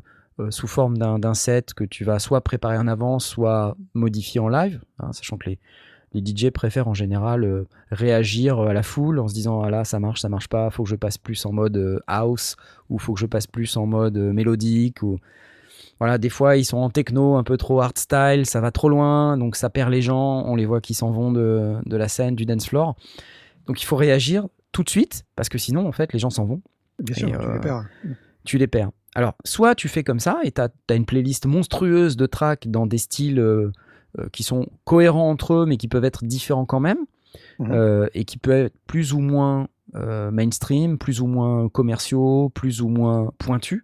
[0.50, 4.82] sous forme d'un set que tu vas soit préparer en avance, soit modifier en live,
[5.00, 5.60] hein, sachant que les,
[6.12, 10.00] les DJ préfèrent en général réagir à la foule en se disant ah là ça
[10.02, 12.58] marche, ça marche pas, faut que je passe plus en mode house
[12.90, 15.18] ou faut que je passe plus en mode mélodique ou
[16.00, 18.90] voilà, des fois ils sont en techno un peu trop hard style, ça va trop
[18.90, 22.10] loin, donc ça perd les gens, on les voit qui s'en vont de, de la
[22.10, 22.96] scène, du dance floor.
[23.67, 26.45] Donc il faut réagir tout de suite parce que sinon en fait les gens s'en
[26.45, 26.62] vont
[26.99, 27.86] Bien sûr, tu euh, les perds.
[28.45, 28.91] tu les perds.
[29.15, 32.86] Alors, soit tu fais comme ça et tu as, une playlist monstrueuse de tracks dans
[32.88, 33.71] des styles euh,
[34.19, 36.99] euh, qui sont cohérents entre eux, mais qui peuvent être différents quand même,
[37.60, 37.71] Mhm.
[37.71, 42.82] euh, et qui peuvent être plus ou moins euh, mainstream, plus ou moins commerciaux, plus
[42.82, 43.84] ou moins pointus.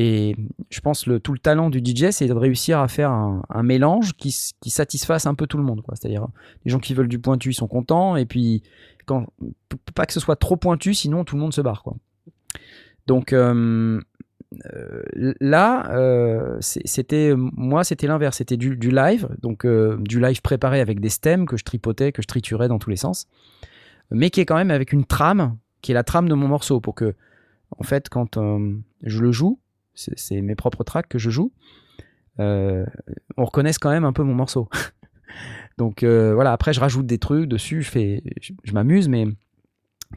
[0.00, 0.36] Et
[0.70, 4.12] je pense le tout le talent du DJ, c'est de réussir à faire un, mélange
[4.12, 5.82] qui, satisfasse un peu tout le monde.
[5.92, 6.28] C'est-à-dire,
[6.64, 8.62] les gens qui veulent du pointu, ils sont contents, et puis
[9.96, 11.82] pas que ce soit trop pointu, sinon tout le monde se barre.
[13.08, 14.00] Donc euh,
[14.72, 15.02] euh,
[15.40, 21.08] là, euh, c'était moi, c'était l'inverse, c'était du, live, donc du live préparé avec des
[21.08, 23.26] stems que je tripotais, que je triturais dans tous les sens,
[24.12, 26.80] mais qui est quand même avec une trame, qui est la trame de mon morceau,
[26.80, 27.16] pour que,
[27.76, 28.38] en fait, quand
[29.02, 29.58] je le joue,
[30.16, 31.52] c'est mes propres tracks que je joue,
[32.40, 32.86] euh,
[33.36, 34.68] on reconnaisse quand même un peu mon morceau.
[35.78, 39.26] donc euh, voilà, après je rajoute des trucs dessus, je fais, je, m'amuse, mais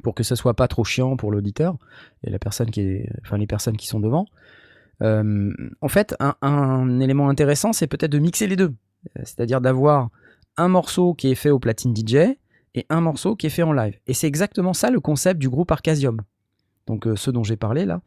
[0.03, 1.77] pour que ce soit pas trop chiant pour l'auditeur
[2.23, 4.25] et la personne qui est, enfin les personnes qui sont devant.
[5.01, 8.73] Euh, en fait, un, élément intéressant, c'est peut-être de mixer les deux,
[9.15, 10.09] c'est-à-dire d'avoir
[10.57, 12.37] un morceau qui est fait au platine DJ
[12.75, 13.97] et un morceau qui est fait en live.
[14.05, 16.21] Et c'est exactement ça le concept du groupe Arcasium.
[16.85, 18.01] Donc ceux dont j'ai parlé là,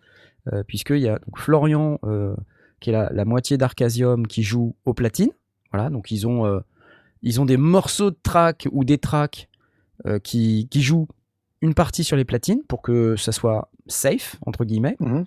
[0.67, 2.35] puisqu'il y a donc, Florian euh,
[2.81, 5.31] qui est la, la moitié d'Arcasium qui joue au platine.
[5.73, 6.61] Voilà, donc ils ont, euh,
[7.23, 9.49] ils ont des morceaux de tracks ou des tracks
[10.07, 11.09] euh, qui, qui jouent
[11.63, 15.25] une partie sur les platines pour que ça soit safe, entre guillemets, Mhm.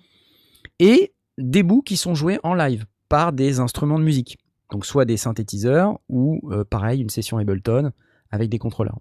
[0.79, 4.37] et des bouts qui sont joués en live par des instruments de musique.
[4.71, 7.91] Donc soit des synthétiseurs ou euh, pareil une session Ableton
[8.31, 8.99] avec des contrôleurs.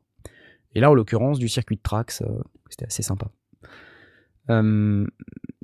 [0.75, 2.27] Et là en l'occurrence du circuit de Trax, euh,
[2.71, 3.29] c'était assez sympa.
[4.51, 5.07] Euh,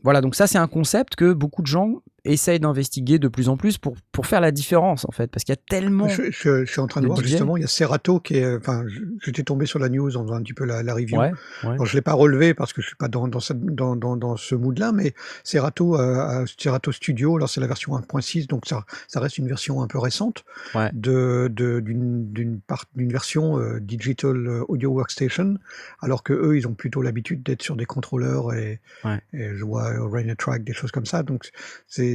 [0.03, 3.57] voilà, donc ça c'est un concept que beaucoup de gens essayent d'investiguer de plus en
[3.57, 6.09] plus pour, pour faire la différence en fait, parce qu'il y a tellement...
[6.09, 7.27] Je, je- je suis en train de, de voir DJ.
[7.29, 8.57] justement, il y a Serato qui est.
[8.57, 8.85] Enfin,
[9.25, 11.19] j'étais tombé sur la news en faisant un petit peu la, la review.
[11.19, 11.33] Ouais,
[11.65, 11.71] ouais.
[11.71, 14.17] Alors, je l'ai pas relevé parce que je suis pas dans, dans, cette- dans, dans,
[14.17, 18.85] dans ce mood-là, mais Serato, euh, Serato Studio, alors c'est la version 1.6, donc ça,
[19.09, 20.91] ça reste une version un peu récente Ouais.
[20.93, 25.57] de de- d'une d'une part- d'une version euh, Digital euh, Audio Workstation,
[26.01, 28.81] alors que eux, ils ont plutôt l'habitude d'être sur des contrôleurs et,
[29.33, 31.23] et je vois euh, Rain Track, des choses comme ça.
[31.23, 31.51] Donc,
[31.87, 32.12] c'est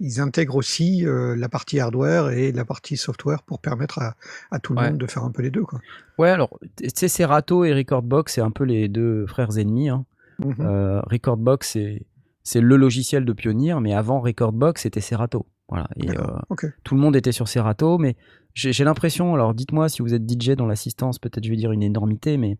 [0.00, 4.14] ils intègrent aussi euh, la partie hardware et la partie software pour permettre à,
[4.50, 4.90] à tout le Ouais.
[4.90, 5.80] monde de faire un peu les deux, quoi.
[6.18, 9.88] Ouais, alors, tu sais, Serato et Recordbox, c'est un peu les deux frères ennemis.
[9.88, 10.04] hein.
[10.38, 10.54] Mhm.
[10.60, 12.02] Euh, Recordbox, c'est,
[12.42, 15.46] c'est le logiciel de Pioneer, mais avant Recordbox, c'était Serato.
[15.68, 15.88] Voilà.
[15.96, 16.66] Et euh, Ok.
[16.84, 18.16] tout le monde était sur Serato, mais
[18.52, 21.82] j'ai, l'impression, alors dites-moi si vous êtes DJ dans l'assistance, peut-être je vais dire une
[21.82, 22.58] énormité, mais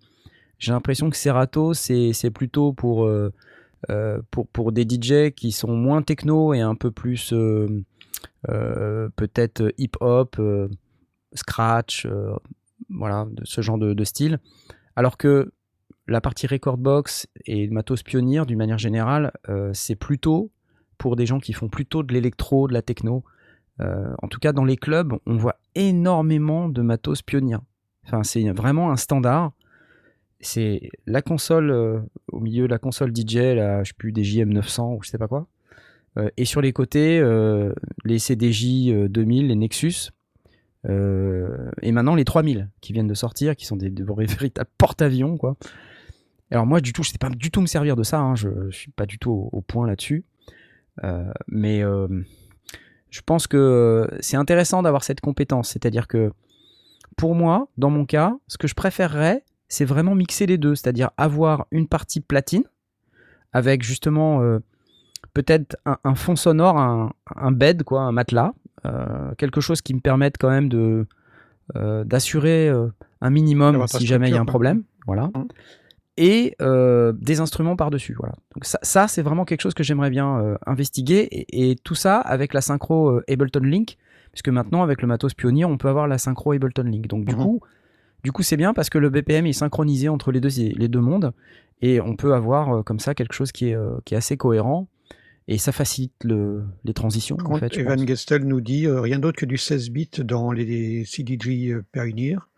[0.58, 3.08] j'ai l'impression que Serato, c'est, plutôt pour,
[4.30, 7.84] pour, pour des DJ qui sont moins techno et un peu plus euh,
[8.48, 10.68] euh, peut-être hip-hop, euh,
[11.34, 12.34] scratch, euh,
[12.90, 14.38] voilà, ce genre de, style.
[14.96, 15.52] Alors que
[16.06, 20.50] la partie Recordbox et Matos Pioneer, d'une manière générale, euh, c'est plutôt
[20.98, 23.24] pour des gens qui font plutôt de l'électro, de la techno.
[23.80, 27.58] Euh, en tout cas, dans les clubs, on voit énormément de Matos Pioneer.
[28.06, 29.52] Enfin, c'est vraiment un standard.
[30.44, 34.96] C'est la console euh, au milieu la console DJ, là, je sais plus, des JM900
[34.96, 35.46] ou je sais pas quoi.
[36.18, 37.72] Euh, et sur les côtés, euh,
[38.04, 40.10] les CDJ euh, 2000, les Nexus.
[40.86, 45.56] Et maintenant les 3000 qui viennent de sortir, qui sont des, des véritables porte-avions, quoi.
[46.50, 48.20] Alors moi, du tout, je sais pas du tout me servir de ça.
[48.20, 50.24] hein, je, je suis pas du tout au, point là-dessus.
[51.48, 55.70] Mais je pense que c'est intéressant d'avoir cette compétence.
[55.70, 56.32] C'est-à-dire que
[57.16, 60.74] pour moi, dans mon cas, ce que je préférerais, c'est vraiment mixer les deux.
[60.74, 62.64] C'est-à-dire avoir une partie platine
[63.52, 64.58] avec justement euh,
[65.32, 68.52] peut-être un, un fond sonore, un, un bed, quoi, un matelas,
[68.84, 71.06] euh, quelque chose qui me permette quand même de
[71.76, 72.70] euh, d'assurer
[73.20, 74.82] un minimum si jamais il y a un problème.
[75.06, 75.30] Voilà.
[75.34, 75.48] Mhm.
[76.16, 78.14] Et des instruments par-dessus.
[78.18, 78.34] Voilà.
[78.54, 81.20] Donc ça, ça, c'est vraiment quelque chose que j'aimerais bien investiguer.
[81.32, 83.96] Et, et tout ça avec la synchro Ableton Link.
[84.32, 87.06] Puisque maintenant, avec le matos Pioneer, on peut avoir la synchro Ableton Link.
[87.06, 87.42] Donc du Mhm.
[87.42, 87.60] coup,
[88.24, 91.00] du coup, c'est bien parce que le BPM est synchronisé entre les deux, les deux
[91.00, 91.32] mondes.
[91.82, 94.36] Et on peut avoir euh, comme ça quelque chose qui est, euh, qui est assez
[94.36, 94.88] cohérent.
[95.46, 97.36] Et ça facilite le, les transitions.
[97.44, 98.06] En fait, Evan.
[98.06, 102.48] Gestel nous dit euh, rien d'autre que du 16 bits dans les euh, Pioneer.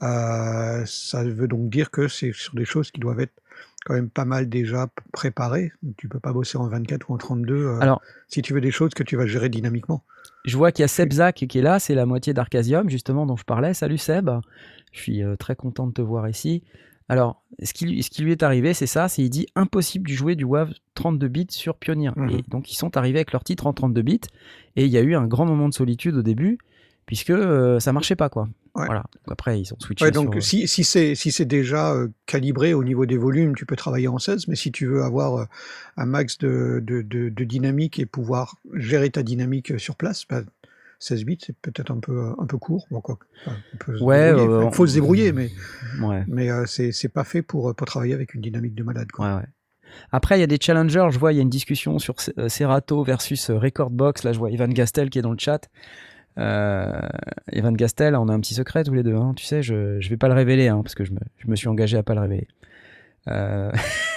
[0.00, 3.34] Ça veut donc dire que c'est sur des choses qui doivent être
[3.84, 5.72] quand même pas mal déjà préparées.
[5.96, 8.70] Tu peux pas bosser en 24 ou en 32 euh, Alors, si tu veux des
[8.70, 10.04] choses que tu vas gérer dynamiquement.
[10.44, 13.26] Je vois qu'il y a Seb Zak qui est là, c'est la moitié d'Arcasium, justement,
[13.26, 13.74] dont je parlais.
[13.74, 14.30] Salut Seb,
[14.92, 16.62] je suis euh, très content de te voir ici.
[17.08, 20.08] Alors, ce qui, lui- ce qui lui est arrivé, c'est ça, c'est il dit impossible
[20.08, 22.12] de jouer du WAV 32 bits sur Pioneer.
[22.16, 22.30] Mhm.
[22.30, 24.20] Et donc, ils sont arrivés avec leur titre en 32 bits,
[24.76, 26.58] et il y a eu un grand moment de solitude au début,
[27.04, 28.48] puisque euh, ça marchait pas, quoi.
[28.74, 28.86] Ouais.
[28.86, 29.02] Voilà.
[29.26, 30.36] Donc après, ils ont switché Ouais, donc sur...
[30.38, 33.76] euh, si, si c'est si c'est déjà euh, calibré au niveau des volumes, tu peux
[33.76, 35.44] travailler en 16, mais si tu veux avoir euh,
[35.98, 40.40] un max de, de, de- de dynamique et pouvoir gérer ta dynamique sur place, bah,
[41.02, 42.86] 16 bits, c'est peut-être un peu, un peu court.
[42.90, 45.50] Bon, quoi, on Ouais, euh, il faut se débrouiller, mais,
[46.00, 46.22] Ouais.
[46.28, 49.10] mais euh, c'est pas fait pour, euh, pour travailler avec une dynamique de malade.
[49.10, 49.26] Quoi.
[49.26, 49.46] Ouais, ouais.
[50.12, 51.08] Après, il y a des challengers.
[51.10, 54.22] Je vois, il y a une discussion sur Serato versus Recordbox.
[54.22, 55.68] Là, je vois Evan Gastel qui est dans le chat.
[56.38, 56.90] Euh,
[57.50, 59.16] Evan Gastel, on a un petit secret tous les deux.
[59.16, 59.32] hein.
[59.36, 61.56] Tu sais, je ne vais pas le révéler hein, parce que je me, je me
[61.56, 62.48] suis engagé à pas le révéler.
[63.28, 63.70] Euh,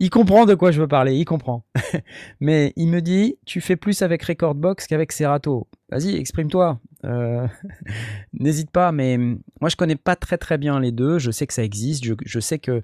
[0.00, 1.14] il comprend de quoi je veux parler.
[1.14, 1.64] Il comprend.
[2.40, 5.68] Mais il me dit, tu fais plus avec Recordbox qu'avec Serato.
[5.90, 6.80] Vas-y, exprime-toi.
[7.04, 7.46] Euh,
[8.32, 8.92] N'hésite pas.
[8.92, 11.18] Mais moi, je connais pas très très bien les deux.
[11.18, 12.04] Je sais que ça existe.
[12.04, 12.82] Je, je sais que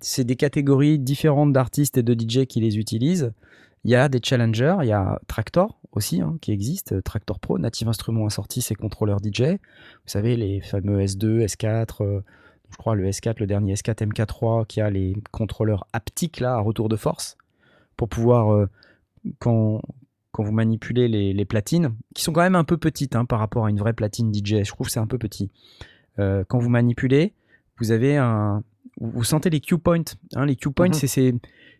[0.00, 3.32] c'est des catégories différentes d'artistes et de DJ qui les utilisent.
[3.84, 7.58] Il y a des challengers, il y a Tractor aussi hein, qui existe, Tractor Pro,
[7.58, 9.42] Native Instruments a sorti ses contrôleurs DJ.
[9.42, 12.20] Vous savez, les fameux S2, S4, euh,
[12.72, 16.60] je crois le S4, le dernier S4 MK3 qui a les contrôleurs haptiques là à
[16.60, 17.36] retour de force
[17.96, 18.66] pour pouvoir, euh,
[19.38, 19.80] quand,
[20.32, 23.38] quand vous manipulez les, les platines, qui sont quand même un peu petites hein, par
[23.38, 25.50] rapport à une vraie platine DJ, je trouve que c'est un peu petit.
[26.18, 27.34] Euh, quand vous manipulez,
[27.78, 28.62] vous avez un,
[29.00, 30.02] vous sentez les cue points.
[30.34, 30.46] hein.
[30.46, 30.94] les cue points, Mhm.
[30.94, 31.34] c'est ces,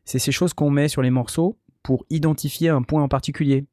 [0.05, 3.65] c'est ces choses qu'on met sur les morceaux pour identifier un point en particulier.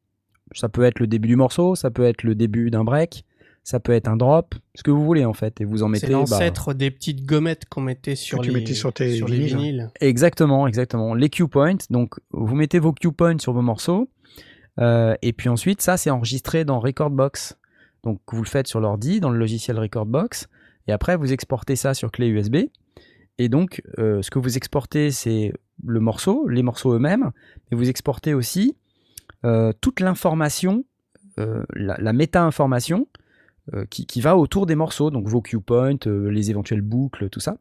[0.54, 3.24] Ça peut être le début du morceau, ça peut être le début d'un break,
[3.70, 6.08] ça peut être un drop, ce que vous voulez en fait, et vous en mettez.
[6.08, 9.16] C'est bah, l'ancêtre des petites gommettes qu'on mettait sur Que les, tu mettais sur tes
[9.16, 9.92] sur les vinyles.
[10.02, 11.14] Exactement, exactement.
[11.14, 11.78] Les cue points.
[11.92, 14.10] Donc, vous mettez vos cue points sur vos morceaux.
[14.80, 17.60] euh, et puis ensuite, ça, c'est enregistré dans Recordbox.
[18.02, 20.48] Donc, vous le faites sur l'ordi, dans le logiciel Recordbox.
[20.88, 22.56] Et après, vous exportez ça sur clé USB.
[23.38, 25.54] Et donc, euh, ce que vous exportez, c'est
[25.86, 27.30] le morceau, les morceaux eux-mêmes.
[27.70, 28.76] Mais vous exportez aussi
[29.46, 30.86] euh, toute l'information,
[31.40, 33.20] euh, la, la méta-information euh,
[33.90, 35.10] qui, qui va autour des morceaux.
[35.12, 37.58] Donc, vos cue points, euh, les éventuelles boucles, tout ça.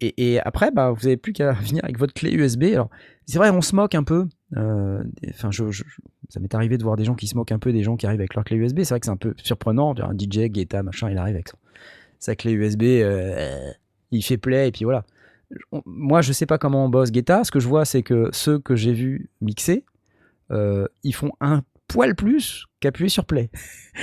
[0.00, 2.64] Et, après, bah, vous n'avez plus qu'à venir avec votre clé USB.
[2.72, 2.90] Alors,
[3.26, 4.26] c'est vrai, on se moque un peu.
[4.56, 5.64] euh, Enfin, je,
[6.28, 8.06] ça m'est arrivé de voir des gens qui se moquent un peu des gens qui
[8.06, 8.80] arrivent avec leur clé USB.
[8.82, 9.94] C'est vrai que c'est un peu surprenant.
[9.98, 11.58] Un DJ, Guetta, machin, il arrive avec son-
[12.18, 13.70] sa clé USB, euh,
[14.10, 15.04] il fait play et puis voilà.
[15.86, 17.44] Moi, je sais pas comment on bosse Guetta.
[17.44, 19.84] Ce que je vois, c'est que ceux que j'ai vus mixer,
[20.50, 23.50] euh, ils font un poil plus qu'appuyer sur play.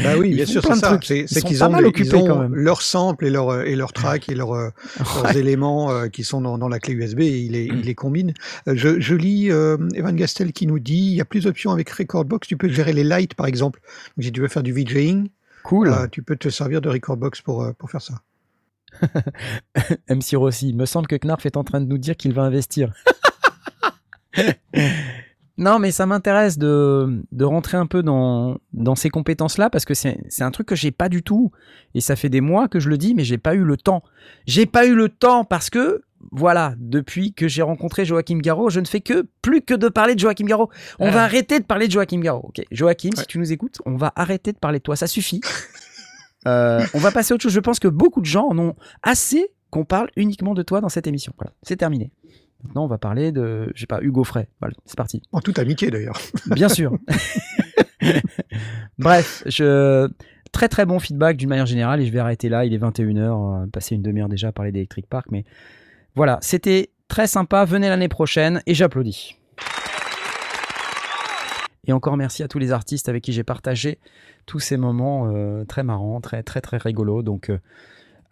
[0.04, 1.00] Bah oui, Ils bien sûr, c'est ça.
[1.04, 2.56] C'est qu'ils ont, mal les- occupés ils ont quand même.
[2.56, 6.80] leurs samples et leurs et tracks et leurs, leurs éléments qui sont dans, dans la
[6.80, 8.34] clé USB et ils les, ils les combinent.
[8.68, 11.72] Euh, Je, je lis euh, Evan Gastel qui nous dit il y a plus d'options
[11.72, 12.48] avec Recordbox.
[12.48, 13.82] Tu peux gérer les lights par exemple.
[14.16, 15.30] Donc, si tu veux faire du VJing,
[15.64, 15.90] Cool.
[15.90, 18.22] euh, tu peux te servir de Recordbox pour, euh, pour faire ça.
[20.10, 22.44] MC Rossi, il me semble que Knarf est en train de nous dire qu'il va
[22.44, 22.94] investir.
[25.60, 29.94] non, mais ça m'intéresse de, de rentrer un peu dans, dans ces compétences-là parce que
[29.94, 31.52] c'est un truc que j'ai pas du tout.
[31.94, 34.02] Et ça fait des mois que je le dis, mais j'ai pas eu le temps.
[34.48, 38.80] J'ai pas eu le temps parce que, voilà, depuis que j'ai rencontré Joachim Garraud, je
[38.80, 40.70] ne fais que plus que de parler de Joachim Garraud.
[41.00, 41.12] On Ah.
[41.12, 42.46] va arrêter de parler de Joachim Garraud.
[42.50, 44.96] Ok, Joachim, si tu nous écoutes, on va arrêter de parler de toi.
[44.96, 45.42] Ça suffit.
[46.48, 47.52] Euh, on va passer à autre chose.
[47.52, 50.88] Je pense que beaucoup de gens en ont assez qu'on parle uniquement de toi dans
[50.88, 51.34] cette émission.
[51.38, 52.12] Voilà, c'est terminé.
[52.64, 54.48] Maintenant, on va parler de, je sais pas, Hugo Frey.
[54.60, 55.22] Voilà, c'est parti.
[55.32, 56.20] En toute amitié d'ailleurs.
[56.48, 56.98] Bien sûr.
[59.00, 60.10] Bref, je...
[60.52, 62.66] très très bon feedback d'une manière générale et je vais arrêter là.
[62.66, 65.28] Il est 21h, on va passer une demi-heure déjà à parler d'Electric Park.
[65.32, 65.46] Mais
[66.16, 67.64] voilà, c'était très sympa.
[67.66, 69.38] Venez l'année prochaine et j'applaudis.
[71.88, 74.00] Et encore merci à tous les artistes avec qui j'ai partagé
[74.46, 77.24] tous ces moments euh, très marrants, très très très rigolos.
[77.24, 77.58] Donc euh,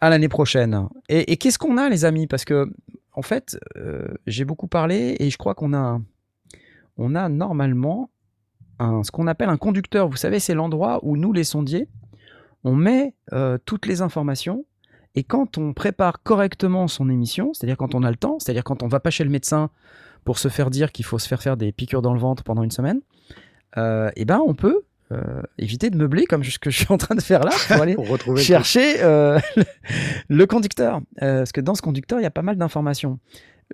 [0.00, 0.86] à l'année prochaine.
[1.08, 2.26] Et, et qu'est-ce qu'on a les amis?
[2.26, 2.70] Parce que
[3.12, 6.00] en fait, euh, j'ai beaucoup parlé et je crois qu'on a,
[6.96, 8.10] on a normalement
[8.78, 10.08] un, ce qu'on appelle un conducteur.
[10.08, 11.88] Vous savez, c'est l'endroit où nous, les sondiers,
[12.64, 14.64] on met euh, toutes les informations.
[15.14, 18.82] Et quand on prépare correctement son émission, c'est-à-dire quand on a le temps, c'est-à-dire quand
[18.82, 19.70] on va pas chez le médecin
[20.24, 22.62] pour se faire dire qu'il faut se faire faire des piqûres dans le ventre pendant
[22.62, 23.00] une semaine,
[23.76, 26.98] euh, eh ben on peut euh, éviter de meubler comme ce que je suis en
[26.98, 29.38] train de faire là pour aller pour retrouver le chercher euh,
[30.28, 31.00] le conducteur.
[31.22, 33.18] Euh, parce que dans ce conducteur, il y a pas mal d'informations.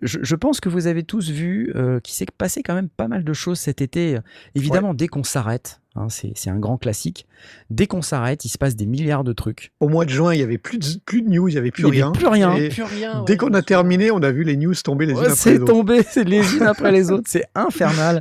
[0.03, 3.07] Je, je pense que vous avez tous vu euh, qu'il s'est passé quand même pas
[3.09, 4.19] mal de choses cet été.
[4.57, 7.27] Évidemment, dès qu'on s'arrête, hein, c'est un grand classique,
[7.71, 9.73] dès qu'on s'arrête, il se passe des milliards de trucs.
[9.79, 11.71] Au mois de juin, il y avait plus de, plus de news, il y avait
[11.71, 12.11] plus Il y avait rien.
[12.13, 12.55] plus rien.
[12.57, 13.23] Et Plus rien.
[13.25, 15.53] dès qu'on a terminé, on a vu les news tomber les unes Ouais, après c'est
[15.55, 15.73] les autres.
[15.73, 18.21] tombé, c'est les unes après les autres, c'est infernal.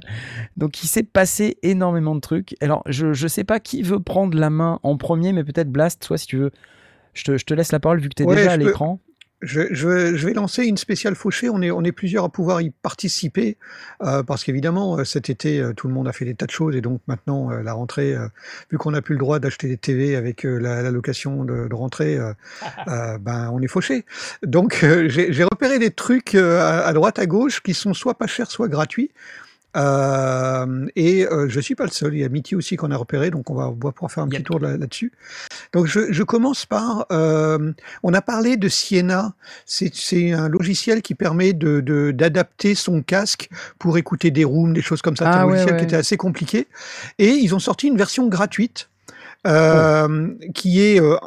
[0.57, 2.55] Donc il s'est passé énormément de trucs.
[2.61, 6.03] Alors je je sais pas qui veut prendre la main en premier, mais peut-être Blast,
[6.03, 6.51] soit si tu veux.
[7.15, 8.65] Je te, je te laisse la parole vu que tu es Ouais, déjà à peux-
[8.65, 8.99] l'écran.
[9.43, 11.49] Je, je vais, je vais lancer une spéciale fauchée.
[11.49, 13.57] On est, on est plusieurs à pouvoir y participer
[14.01, 16.51] euh, parce qu'évidemment, euh, cet été, euh, tout le monde a fait des tas de
[16.51, 18.27] choses et donc maintenant, euh, la rentrée, euh,
[18.71, 21.75] vu qu'on n'a plus le droit d'acheter des TV avec la, la location de, de
[21.75, 22.17] rentrée,
[22.87, 24.05] ben, on est fauché.
[24.43, 28.27] Donc, j'ai j'ai repéré des trucs à, à droite, à gauche qui sont soit pas
[28.27, 29.11] chers, soit gratuits.
[29.75, 32.13] Euh, et euh, je suis pas le seul.
[32.13, 34.23] Il y a Mitty aussi qu'on a repéré, donc on va, on va pouvoir faire
[34.23, 35.11] un petit tour là- là-dessus.
[35.73, 37.05] donc je, je commence par.
[37.11, 37.71] euh,
[38.03, 39.33] on a parlé de Siena.
[39.65, 44.81] C'est un logiciel qui permet de de- d'adapter son casque pour écouter des rooms, des
[44.81, 45.25] choses comme ça.
[45.25, 45.79] C'est Ah un ouais, logiciel ouais.
[45.79, 46.67] qui était assez compliqué.
[47.19, 48.89] Et ils ont sorti une version gratuite.
[49.45, 51.17] Euh, qui est euh,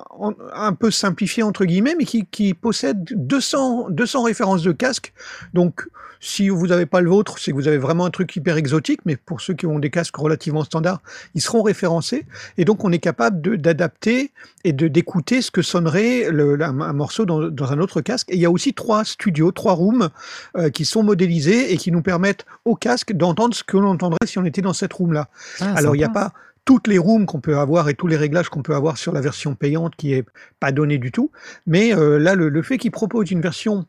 [0.54, 5.12] un peu simplifiée entre guillemets, mais qui, qui possède 200, 200 références de casque.
[5.52, 5.86] Donc,
[6.20, 9.00] si vous n'avez pas le vôtre, c'est que vous avez vraiment un truc hyper exotique,
[9.04, 11.00] mais pour ceux qui ont des casques relativement standards,
[11.34, 12.24] ils seront référencés.
[12.58, 14.32] Et donc, on est capable d'adapter
[14.64, 18.30] et de d'écouter ce que sonnerait le, un, un morceau dans, dans un autre casque.
[18.30, 20.08] Et il y a aussi trois studios, trois rooms
[20.56, 24.26] euh, qui sont modélisés et qui nous permettent au casque d'entendre ce que l'on entendrait
[24.26, 25.28] si on était dans cette room-là.
[25.60, 26.32] Ah, Alors, il n'y a pas
[26.66, 29.22] toutes les rooms qu'on peut avoir et tous les réglages qu'on peut avoir sur la
[29.22, 30.26] version payante qui est
[30.60, 31.30] pas donné du tout.
[31.66, 33.86] Mais euh, là, le, fait qu'ils proposent une version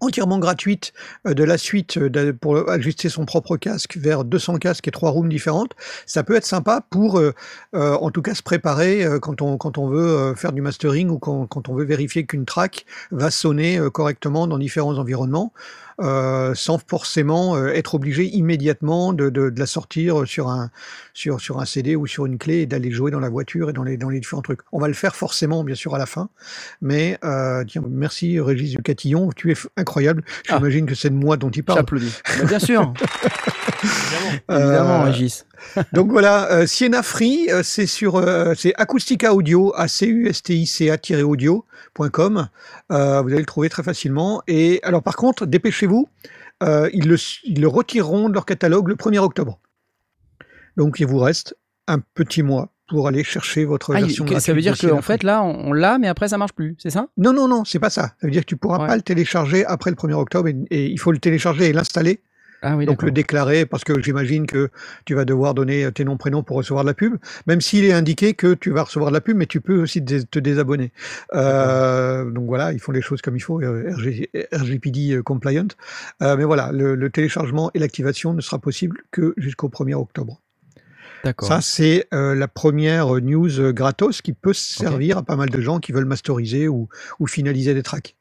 [0.00, 0.92] entièrement gratuite
[1.26, 5.10] euh, de la suite euh, pour ajuster son propre casque vers 200 casques et trois
[5.10, 5.72] rooms différentes,
[6.04, 7.22] ça peut être sympa pour
[7.72, 11.46] en tout cas se préparer quand on, quand on veut faire du mastering ou quand,
[11.46, 15.52] quand on veut vérifier qu'une track va sonner correctement dans différents environnements.
[16.00, 20.70] Euh, sans forcément euh, être obligé immédiatement de, de, de, la sortir sur un,
[21.12, 23.72] sur, sur un CD ou sur une clé et d'aller jouer dans la voiture et
[23.72, 24.60] dans les, dans les différents trucs.
[24.72, 26.30] On va le faire forcément, bien sûr, à la fin.
[26.80, 30.24] Mais euh, tiens, merci Régis Catillon, tu es incroyable.
[30.48, 30.56] Ah.
[30.56, 31.80] J'imagine que c'est de moi dont il parle.
[31.80, 32.14] J'applaudis.
[32.46, 32.92] bien sûr.
[34.48, 35.44] Évidemment, Régis.
[35.92, 40.28] donc voilà, euh, Siena Free, euh, c'est sur euh, c'est Acoustica Audio, a c u
[40.28, 44.42] s t i c a audiocom vous allez le trouver très facilement.
[44.46, 45.46] Et alors par contre,
[45.84, 49.60] ils le, ils, le, retireront de leur catalogue le 1er octobre.
[50.76, 51.56] Donc il vous reste
[51.88, 55.42] un petit mois pour aller chercher votre ah, version Ça veut dire qu'en fait là,
[55.42, 57.08] on, l'a, mais après ça marche plus, c'est ça?
[57.16, 58.02] Non, non, non, c'est pas ça.
[58.20, 60.98] Ça veut dire que tu pourras pas le télécharger après le 1er octobre et il
[60.98, 62.22] faut le télécharger et l'installer
[62.62, 64.70] ah donc le déclarer, parce que j'imagine que
[65.04, 67.92] tu vas devoir donner tes noms, prénoms pour recevoir de la pub, même s'il est
[67.92, 70.92] indiqué que tu vas recevoir de la pub, mais tu peux aussi te désabonner.
[71.34, 73.92] Euh, donc voilà, ils font les choses comme il faut, euh,
[74.52, 75.68] RGPD euh, compliant.
[76.20, 80.40] mais voilà, le, téléchargement et l'activation ne sera possible que jusqu'au 1er octobre.
[81.24, 81.48] D'accord.
[81.48, 85.92] Ça, c'est la première news gratos qui peut servir à pas mal de gens qui
[85.92, 86.88] veulent masteriser ou,
[87.20, 88.16] ou finaliser des tracks.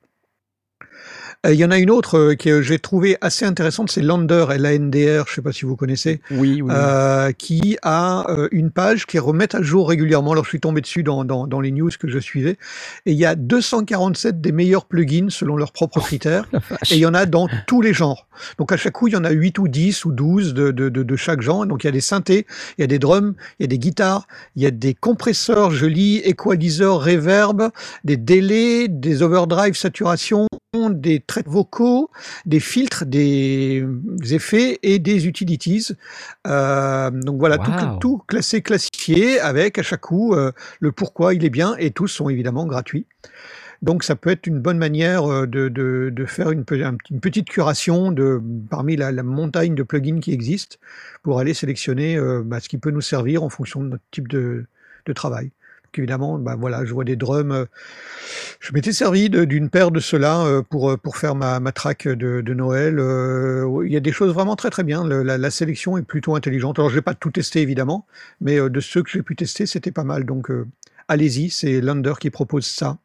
[1.45, 4.45] Euh, il y en a une autre euh, que j'ai trouvé assez intéressante, c'est Lander,
[4.51, 9.07] L-A-N-D-R, je sais pas si vous connaissez, oui, oui, euh, qui a euh, une page
[9.07, 10.33] qui remet à jour régulièrement.
[10.33, 12.57] Alors je suis tombé dessus dans, dans, dans, les news que je suivais,
[13.07, 16.47] et il y a 247 des meilleurs plugins selon leurs propres oh, critères,
[16.91, 18.27] et il y en a dans tous les genres.
[18.59, 20.89] Donc à chaque coup, il y en a 8 ou 10 ou 12 de, de,
[20.89, 21.65] de, de chaque genre.
[21.65, 22.45] Donc il y a des synthés,
[22.77, 25.71] il y a des drums, il y a des guitares, il y a des compresseurs,
[25.71, 27.71] je lis, equalizers, reverb,
[28.03, 32.09] des délais, des overdrive, saturation, des traits vocaux,
[32.45, 33.85] des filtres, des
[34.31, 35.89] effets et des utilities.
[36.47, 41.43] Euh, donc voilà, tout, tout, classé, classifié avec à chaque coup euh, le pourquoi il
[41.43, 43.05] est bien et tous sont évidemment gratuits.
[43.81, 47.49] Donc ça peut être une bonne manière euh, de, de, de faire une, une, petite
[47.49, 50.77] curation de, parmi la, la, montagne de plugins qui existent
[51.21, 54.29] pour aller sélectionner euh, bah, ce qui peut nous servir en fonction de notre type
[54.29, 54.65] de,
[55.05, 55.51] de travail
[55.97, 57.51] évidemment, bah voilà, je vois des drums.
[57.51, 57.65] Euh,
[58.59, 62.07] je m'étais servi d'une paire de ceux-là euh, pour, euh, pour faire ma, ma track
[62.07, 62.95] de, de Noël.
[63.85, 65.07] Il y a des choses vraiment très très bien.
[65.07, 66.79] la, la, sélection est plutôt intelligente.
[66.79, 68.05] Alors je vais pas tout tester évidemment,
[68.39, 70.25] mais de ceux que j'ai pu tester, c'était pas mal.
[70.25, 70.49] Donc
[71.07, 72.97] allez-y, c'est Lander qui propose ça.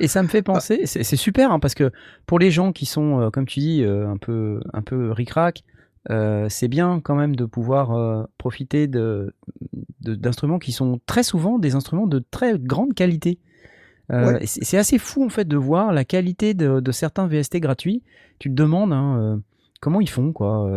[0.00, 1.92] Et ça me fait penser, c'est super hein, parce que
[2.24, 5.62] pour les gens qui sont, comme tu dis, un peu un peu ric-rac,
[6.10, 8.88] euh, c'est bien quand même de pouvoir euh, profiter
[10.00, 13.38] d'instruments qui sont très souvent des instruments de très grande qualité.
[14.10, 18.02] Euh, c'est assez fou en fait de voir la qualité de, certains VST gratuits.
[18.38, 19.42] Tu te demandes hein,
[19.80, 20.70] comment ils font quoi.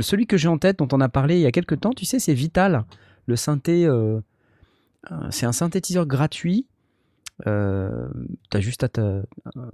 [0.00, 2.04] celui que j'ai en tête dont on a parlé il y a quelques temps, tu
[2.04, 2.84] sais, c'est Vital,
[3.26, 3.88] le synthé.
[5.30, 6.66] c'est un synthétiseur gratuit
[7.46, 8.08] euh,
[8.50, 9.22] tu as juste à te,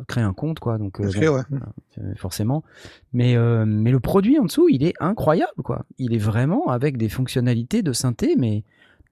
[0.09, 0.79] créer un compte, quoi.
[0.79, 1.43] Donc, euh,
[2.17, 2.65] forcément.
[3.13, 5.85] Mais, euh, mais le produit en dessous, il est incroyable, quoi.
[5.99, 8.65] Il est vraiment avec des fonctionnalités de synthé, mais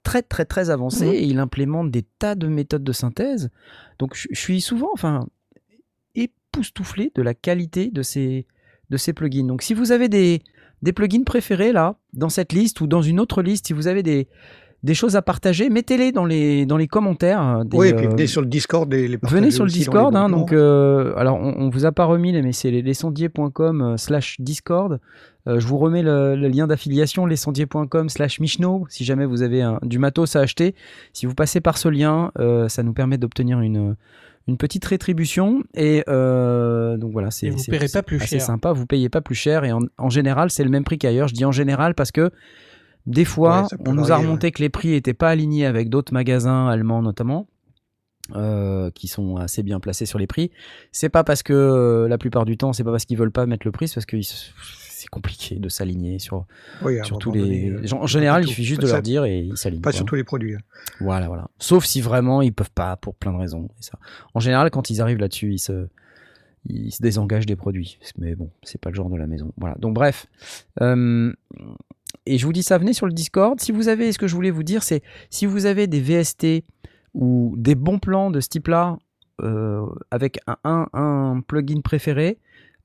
[0.02, 1.10] très, très, très avancées.
[1.10, 1.14] Mmh.
[1.14, 3.50] Et il implémente des tas de méthodes de synthèse.
[3.98, 5.26] Donc, je suis souvent, enfin,
[6.14, 8.46] époustouflé de la qualité de ces,
[8.90, 9.46] de ces plugins.
[9.46, 10.42] Donc, si vous avez des,
[10.82, 14.02] des plugins préférés, là, dans cette liste ou dans une autre liste, si vous avez
[14.02, 14.26] des
[14.82, 17.42] des choses à partager, mettez-les dans les, dans les commentaires.
[17.42, 18.90] Euh, oui, et puis venez euh, sur le Discord.
[18.90, 20.14] Les, venez sur le Discord.
[20.16, 24.98] Hein, donc, euh, alors, on, ne vous a pas remis, mais c'est lesondiers.com slash Discord.
[25.46, 30.36] je vous remets le, lien d'affiliation, lesondiers.com slash Michno, si jamais vous avez du matos
[30.36, 30.74] à acheter.
[31.12, 32.32] Si vous passez par ce lien,
[32.68, 33.96] ça nous permet d'obtenir une,
[34.48, 35.62] une petite rétribution.
[35.74, 38.72] Et donc voilà, c'est assez sympa.
[38.72, 39.64] Vous payez pas plus cher.
[39.64, 41.28] Et en, en général, c'est le même prix qu'ailleurs.
[41.28, 42.30] Je dis en général parce que
[43.06, 46.68] des fois, on nous a remonté que les prix n'étaient pas alignés avec d'autres magasins
[46.68, 47.46] allemands notamment.
[48.36, 50.52] Euh, qui sont assez bien placés sur les prix.
[50.92, 53.44] C'est pas parce que euh, la plupart du temps, c'est pas parce qu'ils veulent pas
[53.46, 56.46] mettre le prix, c'est parce que c'est compliqué de s'aligner sur,
[57.02, 57.70] sur tous les.
[57.70, 59.80] Euh, en général, il suffit juste de leur dire et ils s'alignent.
[59.80, 60.54] Pas sur tous les produits.
[60.54, 60.60] Hein.
[61.00, 61.48] Voilà, voilà.
[61.58, 63.68] Sauf si vraiment ils peuvent pas pour plein de raisons.
[63.80, 63.98] Et ça.
[64.34, 65.88] En général, quand ils arrivent là-dessus, ils se,
[66.66, 67.98] ils se désengagent des produits.
[68.18, 69.52] Mais bon, c'est pas le genre de la maison.
[69.56, 69.74] Voilà.
[69.80, 70.26] Donc bref.
[70.82, 71.32] Euh,
[72.30, 73.58] et je vous dis ça, venez sur le Discord.
[73.60, 76.64] Si vous avez, ce que je voulais vous dire, c'est si vous avez des VST
[77.12, 78.98] ou des bons plans de ce type-là
[79.42, 82.38] euh, avec un, plugin préféré,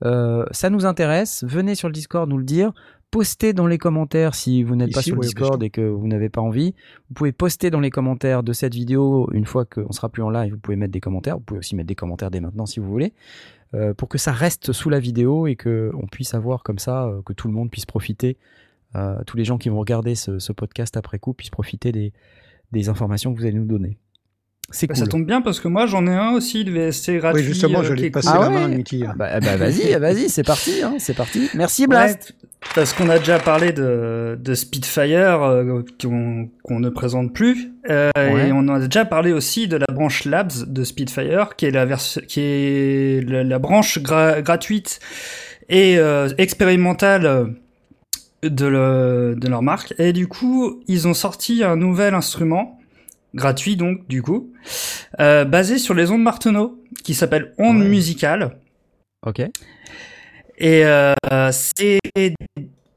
[0.03, 1.43] euh, ça nous intéresse.
[1.47, 2.73] Venez sur le Discord nous le dire
[3.11, 6.07] poster dans les commentaires si vous n'êtes pas sur le ouais, Discord et que vous
[6.07, 6.73] n'avez pas envie.
[7.07, 10.31] Vous pouvez poster dans les commentaires de cette vidéo une fois qu'on sera plus en
[10.31, 10.53] live.
[10.53, 11.37] Vous pouvez mettre des commentaires.
[11.37, 13.13] Vous pouvez aussi mettre des commentaires dès maintenant si vous voulez.
[13.75, 17.09] euh, pour que ça reste sous la vidéo et que on puisse avoir comme ça,
[17.27, 18.37] que tout le monde puisse profiter,
[18.95, 22.13] euh, tous les gens qui vont regarder ce, ce podcast après coup puissent profiter des,
[22.71, 23.97] des informations que vous allez nous donner.
[24.71, 25.03] C'est Bah, cool.
[25.03, 27.41] Ça tombe bien parce que moi j'en ai un aussi, le VST gratuit.
[27.41, 28.37] Oui, justement, euh, qui j'allais est passer cool.
[28.39, 28.83] Ah la main ouais.
[29.07, 31.49] Ah bah, bah, vas-y, vas-y, c'est parti, hein, c'est parti.
[31.53, 32.33] Merci Blast.
[32.41, 38.09] Ouais, parce qu'on a déjà parlé de, de Spitfire euh, qu'on ne présente plus, euh,
[38.17, 38.47] Ouais.
[38.47, 41.85] et on a déjà parlé aussi de la branche Labs de Spitfire, qui est la
[41.85, 44.99] version, qui est la, la branche gra- gratuite
[45.69, 47.45] et euh, expérimentale euh,
[48.49, 49.93] de, le- de leur marque.
[49.97, 52.79] Et du coup, ils ont sorti un nouvel instrument
[53.33, 54.49] gratuit donc du coup,
[55.19, 57.87] euh, basé sur les ondes Martenot, qui s'appelle ondes Ouais.
[57.89, 58.57] musicales.
[59.25, 59.41] Ok.
[60.57, 61.13] Et euh,
[61.51, 61.99] c'est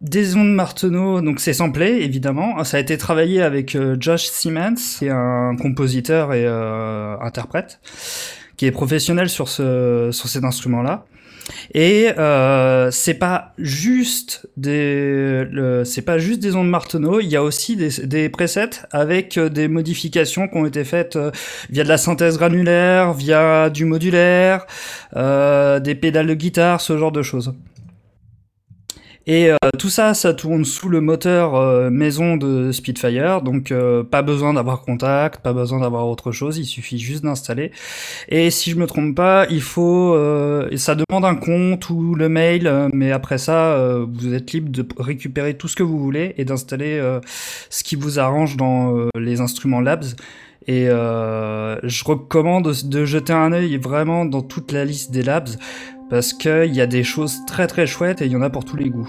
[0.00, 2.62] des ondes Martenot, donc c'est samplé évidemment.
[2.62, 6.46] Ça a été travaillé avec euh, Josh Siemens, qui est un compositeur et
[7.20, 7.80] interprète,
[8.56, 11.04] qui est professionnel sur ce sur cet instrument-là.
[11.74, 15.46] Et euh, c'est pas juste des
[15.84, 19.48] c'est pas juste des ondes Martenot, il y a aussi des, des presets avec euh,
[19.48, 21.30] des modifications qui ont été faites euh,
[21.70, 24.66] via de la synthèse granulaire, via du modulaire,
[25.16, 27.54] euh, des pédales de guitare, ce genre de choses.
[29.28, 34.02] Et euh, tout ça, ça tourne sous le moteur euh, maison de Spitfire, donc euh,
[34.02, 37.70] pas besoin d'avoir contact, pas besoin d'avoir autre chose, il suffit juste d'installer.
[38.30, 40.16] Et si je me trompe pas, il faut,
[40.76, 43.78] ça demande un compte ou le mail, mais après ça,
[44.10, 46.98] vous êtes libre de récupérer tout ce que vous voulez et d'installer
[47.68, 50.06] ce qui vous arrange dans les instruments Labs.
[50.68, 55.48] Et euh, je recommande de jeter un œil vraiment dans toute la liste des labs
[56.10, 58.64] parce qu'il y a des choses très très chouettes et il y en a pour
[58.64, 59.08] tous les goûts.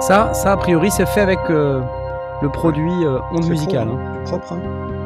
[0.00, 1.82] Ça, ça a priori, c'est fait avec euh,
[2.40, 3.88] le produit euh, onde musicale.
[3.88, 4.22] pro, hein.
[4.24, 4.97] Propre, hein.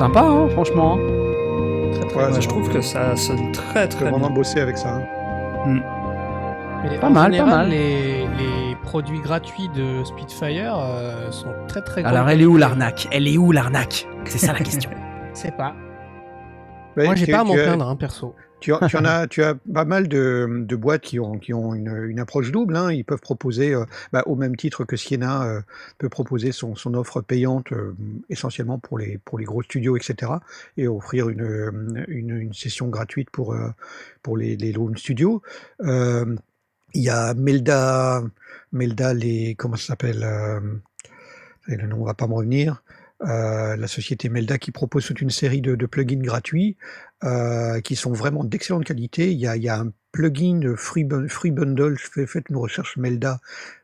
[0.00, 0.96] Sympa, hein, franchement.
[1.92, 2.34] Très, très Ouais, bien.
[2.34, 4.30] Ouais, je trouve que ça sonne très très vraiment bien.
[4.36, 4.96] bosser avec ça.
[4.96, 5.80] hein.
[6.82, 7.68] Mais Pas en mal, pas mal.
[7.68, 13.08] Les, les produits gratuits de Spitfire euh, sont très très Alors, elle est où l'arnaque?
[13.12, 14.08] Elle est où l'arnaque?
[14.24, 14.90] C'est ça la question.
[15.34, 15.74] C'est pas.
[16.96, 18.34] Ouais, Moi, j'ai pas à m'en plaindre, hein, perso.
[18.60, 21.34] Tu, as, pas mal de, boîtes qui ont,
[21.74, 22.76] une, approche double.
[22.76, 22.92] hein.
[22.92, 25.60] Ils peuvent proposer, euh, bah, au même titre que Siena euh,
[25.98, 27.94] peut proposer son, offre payante euh,
[28.28, 30.32] essentiellement pour les, gros studios, etc.
[30.76, 33.54] Et offrir une, session gratuite pour,
[34.36, 35.42] les, les studios.
[36.92, 38.22] Il y a Melda,
[38.72, 40.26] Melda les, comment ça s'appelle
[41.66, 42.82] Le nom va pas me revenir.
[43.22, 46.78] Euh, la société Melda qui propose toute une série de, plugins gratuits
[47.22, 49.32] euh, qui sont vraiment d'excellente qualité.
[49.32, 53.40] Il y a, un plugin de Free, Free Bundle, je fais, faites une recherche Melda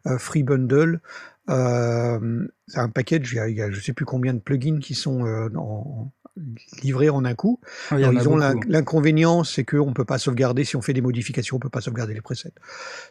[0.06, 1.00] euh, Free Bundle.
[1.48, 4.80] C'est un package, il y a, il y a je sais plus combien de plugins
[4.80, 5.20] qui sont
[5.54, 6.10] en-
[6.82, 7.60] livrés en un coup.
[7.90, 8.64] Ah, Alors, ils ont beaucoup.
[8.68, 11.70] l'inconvénient, c'est qu'on ne peut pas sauvegarder, si on fait des modifications, on ne peut
[11.70, 12.52] pas sauvegarder les presets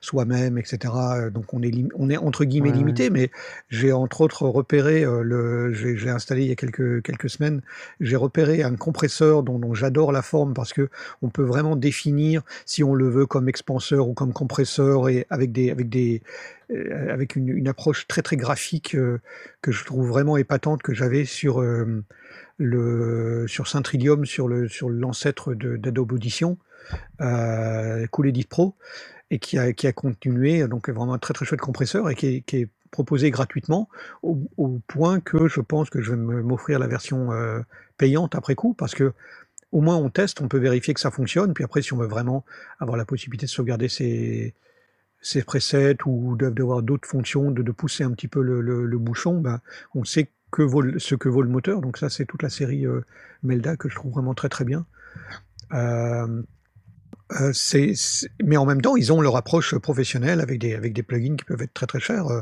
[0.01, 0.93] soi-même, etc.
[1.17, 3.31] Euh, Donc on est, on est entre guillemets Ouais, limité, mais
[3.69, 7.61] j'ai entre autres repéré, euh, le, j'ai installé il y a quelques, quelques semaines,
[7.99, 10.89] j'ai repéré un compresseur dont, dont j'adore la forme parce que
[11.21, 15.51] on peut vraiment définir si on le veut comme expanseur ou comme compresseur et avec
[15.51, 16.21] des, avec des,
[16.71, 19.19] euh, avec une, une approche très très graphique euh,
[19.61, 22.03] que je trouve vraiment épatante que j'avais sur euh,
[22.59, 26.57] sur Syntrilium, sur l'ancêtre d'Adobe Audition,
[27.21, 28.75] euh, Cool Edit Pro,
[29.31, 33.29] et qui a continué donc vraiment un très très chouette compresseur et qui est, proposé
[33.29, 33.89] gratuitement
[34.23, 37.59] au, point que je pense que je vais m'offrir la version euh,
[37.97, 39.11] payante après coup parce que
[39.73, 42.07] au moins on teste, on peut vérifier que ça fonctionne, puis après si on veut
[42.07, 42.45] vraiment
[42.79, 44.53] avoir la possibilité de sauvegarder ses
[45.45, 49.59] presets ou d'avoir d'autres fonctions, de, pousser un petit peu le, le- le bouchon, ben,
[49.93, 51.81] on sait que vaut le- ce que vaut le moteur.
[51.81, 53.01] Donc ça, c'est toute la série euh,
[53.43, 54.85] Melda que je trouve vraiment très très bien.
[55.73, 56.41] Euh,
[57.41, 57.51] euh,
[58.43, 61.43] mais en même temps, ils ont leur approche professionnelle avec des, avec des plugins qui
[61.45, 62.27] peuvent être très très chers.
[62.27, 62.41] Euh,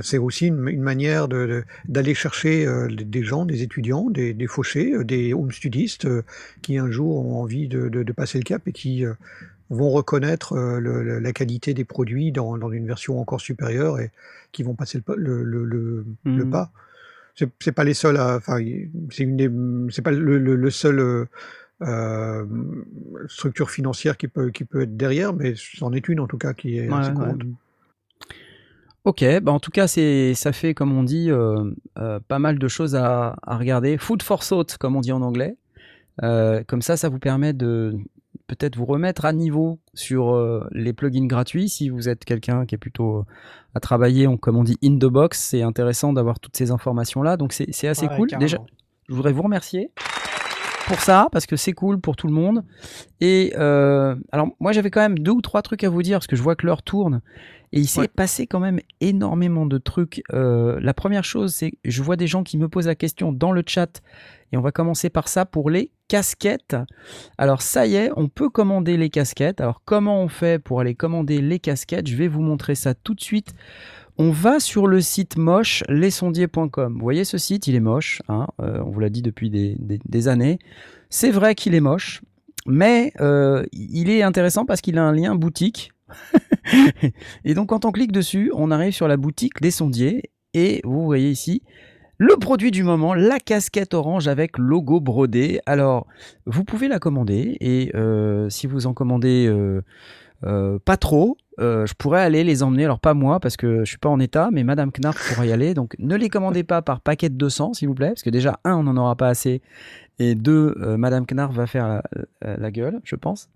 [0.00, 4.46] c'est aussi une, une manière de- de- d'aller chercher des- gens, des étudiants, des, des
[4.46, 6.08] fauchés, des home studistes
[6.62, 9.04] qui un jour ont envie de, de- de passer le cap et qui
[9.68, 14.10] vont reconnaître le- la qualité des produits dans, dans une version encore supérieure et
[14.52, 16.50] qui vont passer le, le, le- Mhm.
[16.50, 16.70] pas.
[17.34, 18.36] C'est pas les seuls à.
[18.36, 18.58] Enfin,
[19.10, 19.88] c'est une.
[19.90, 20.98] C'est pas le, le- le seul.
[21.00, 21.24] euh,
[21.82, 22.46] euh,
[23.28, 26.54] structure financière qui peut, qui peut être derrière, mais c'en est une en tout cas
[26.54, 27.12] qui est Ouais, assez ouais.
[27.12, 27.42] courante.
[29.04, 32.58] Ok, bah en tout cas, c'est, ça fait, comme on dit, euh, euh, pas mal
[32.58, 33.98] de choses à, à regarder.
[33.98, 35.56] Food for thought, comme on dit en anglais.
[36.68, 37.96] Comme ça, ça vous permet de
[38.54, 41.68] peut-être vous remettre à niveau sur euh, les plugins gratuits.
[41.68, 43.24] Si vous êtes quelqu'un qui est plutôt euh,
[43.74, 47.36] à travailler, en- comme on dit, in the box, c'est intéressant d'avoir toutes ces informations-là.
[47.36, 48.28] Donc c'est, c'est assez Ouais, cool.
[48.28, 48.44] carrément.
[48.44, 48.58] Déjà,
[49.08, 49.90] je voudrais vous remercier
[50.92, 52.62] pour ça, parce que c'est cool pour tout le monde.
[53.20, 56.26] Et euh, alors, moi, j'avais quand même deux ou trois trucs à vous dire, parce
[56.26, 57.20] que je vois que l'heure tourne.
[57.74, 58.08] Et il s'est Ouais.
[58.08, 60.22] passé quand même énormément de trucs.
[60.34, 63.32] Euh, la première chose, c'est que je vois des gens qui me posent la question
[63.32, 64.02] dans le chat.
[64.52, 66.76] Et on va commencer par ça pour les casquettes.
[67.38, 69.62] Alors ça y est, on peut commander les casquettes.
[69.62, 72.06] Alors comment on fait pour aller commander les casquettes?
[72.06, 73.54] Je vais vous montrer ça tout de suite.
[74.18, 76.94] On va sur le site moche, lesondiers.com.
[76.94, 78.20] Vous voyez ce site, il est moche.
[78.28, 80.58] hein, euh, on vous l'a dit depuis des, années.
[81.08, 82.20] C'est vrai qu'il est moche,
[82.66, 85.92] mais euh, il est intéressant parce qu'il a un lien boutique.
[87.44, 90.30] et donc quand on clique dessus, on arrive sur la boutique des sondiers.
[90.52, 91.62] Et vous voyez ici
[92.18, 95.60] le produit du moment, la casquette orange avec logo brodé.
[95.64, 96.06] Alors,
[96.46, 99.50] vous pouvez la commander et euh, si vous en commandez
[100.84, 102.84] pas trop, euh, je pourrais aller les emmener.
[102.84, 105.52] Alors pas moi parce que je suis pas en état, mais Madame Knarf pourra y
[105.52, 105.74] aller.
[105.74, 108.60] Donc ne les commandez pas par paquet de 200 s'il vous plaît, parce que déjà
[108.64, 109.62] un on n'en aura pas assez
[110.18, 112.02] et deux euh, Madame Knarf va faire
[112.42, 113.48] la, gueule, je pense.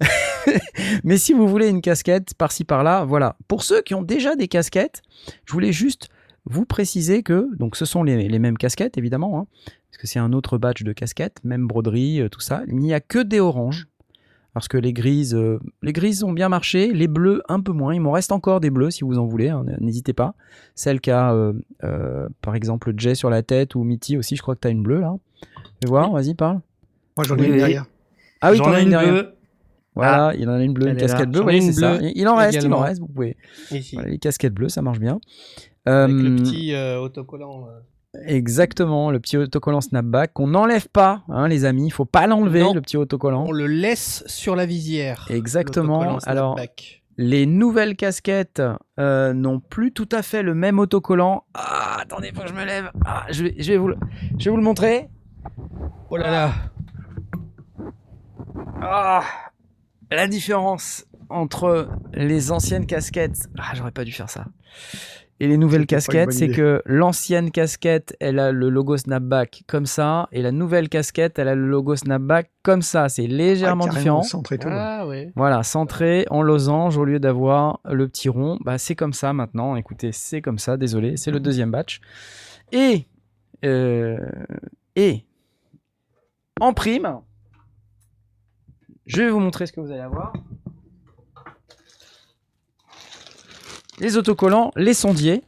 [1.04, 3.36] mais si vous voulez une casquette par-ci par-là, voilà.
[3.48, 5.02] Pour ceux qui ont déjà des casquettes,
[5.46, 6.08] je voulais juste
[6.44, 9.46] vous préciser que donc ce sont les, les mêmes casquettes évidemment, hein,
[9.92, 12.62] parce que c'est un autre batch de casquettes, même broderie, euh, tout ça.
[12.66, 13.88] Il n'y a que des oranges.
[14.54, 17.94] Parce que les grises, euh, les grises ont bien marché, les bleus un peu moins.
[17.94, 20.34] Il m'en reste encore des bleus si vous en voulez, hein, n'hésitez pas.
[20.74, 24.54] Celle qu'a euh, euh, par exemple Jay sur la tête ou Mitty aussi, je crois
[24.54, 25.14] que tu as une bleue là.
[25.82, 26.60] Fais voir, vas-y parle.
[27.16, 27.86] Moi j'en ai Oui, une derrière.
[28.42, 29.12] Ah oui, J'en t'en as ai une une derrière.
[29.12, 29.34] bleue.
[29.94, 31.98] Voilà, il en a une bleue, une casquette bleue, c'est ça.
[32.00, 33.36] Il en reste, il en reste, vous pouvez.
[33.94, 35.18] Voilà, les casquettes bleues, ça marche bien.
[35.84, 37.68] Avec Euh, le petit euh, autocollant.
[38.26, 41.86] Exactement, le petit autocollant snapback qu'on n'enlève pas, hein, les amis.
[41.86, 43.46] Il faut pas l'enlever, le petit autocollant.
[43.46, 45.26] On le laisse sur la visière.
[45.30, 46.18] Exactement.
[46.24, 46.58] Alors,
[47.16, 48.62] les nouvelles casquettes
[48.98, 51.44] euh, n'ont plus tout à fait le même autocollant.
[51.54, 52.90] Ah, attendez, faut que je me lève.
[53.04, 53.96] Ah, je, vais, je, vais vous le,
[54.38, 55.08] je vais vous le montrer.
[56.10, 56.52] Oh là là.
[58.82, 59.22] Ah,
[60.10, 63.48] la différence entre les anciennes casquettes.
[63.58, 64.46] Ah, j'aurais pas dû faire ça.
[65.42, 70.28] Et les nouvelles casquettes, c'est que l'ancienne casquette, elle a le logo snapback comme ça,
[70.30, 73.08] et la nouvelle casquette, elle a le logo snapback comme ça.
[73.08, 74.22] C'est légèrement Ah, différent.
[74.22, 74.68] centre et tout.
[74.70, 75.32] Ah ouais.
[75.34, 78.56] Voilà, centré en losange au lieu d'avoir le petit rond.
[78.64, 79.74] Bah, c'est comme ça maintenant.
[79.74, 80.76] Écoutez, c'est comme ça.
[80.76, 82.00] Désolé, c'est le deuxième batch.
[82.70, 83.08] Et
[83.64, 84.16] euh,
[84.94, 85.24] et
[86.60, 87.18] en prime,
[89.06, 90.32] je vais vous montrer ce que vous allez avoir.
[94.02, 95.42] Les autocollants, les sondiers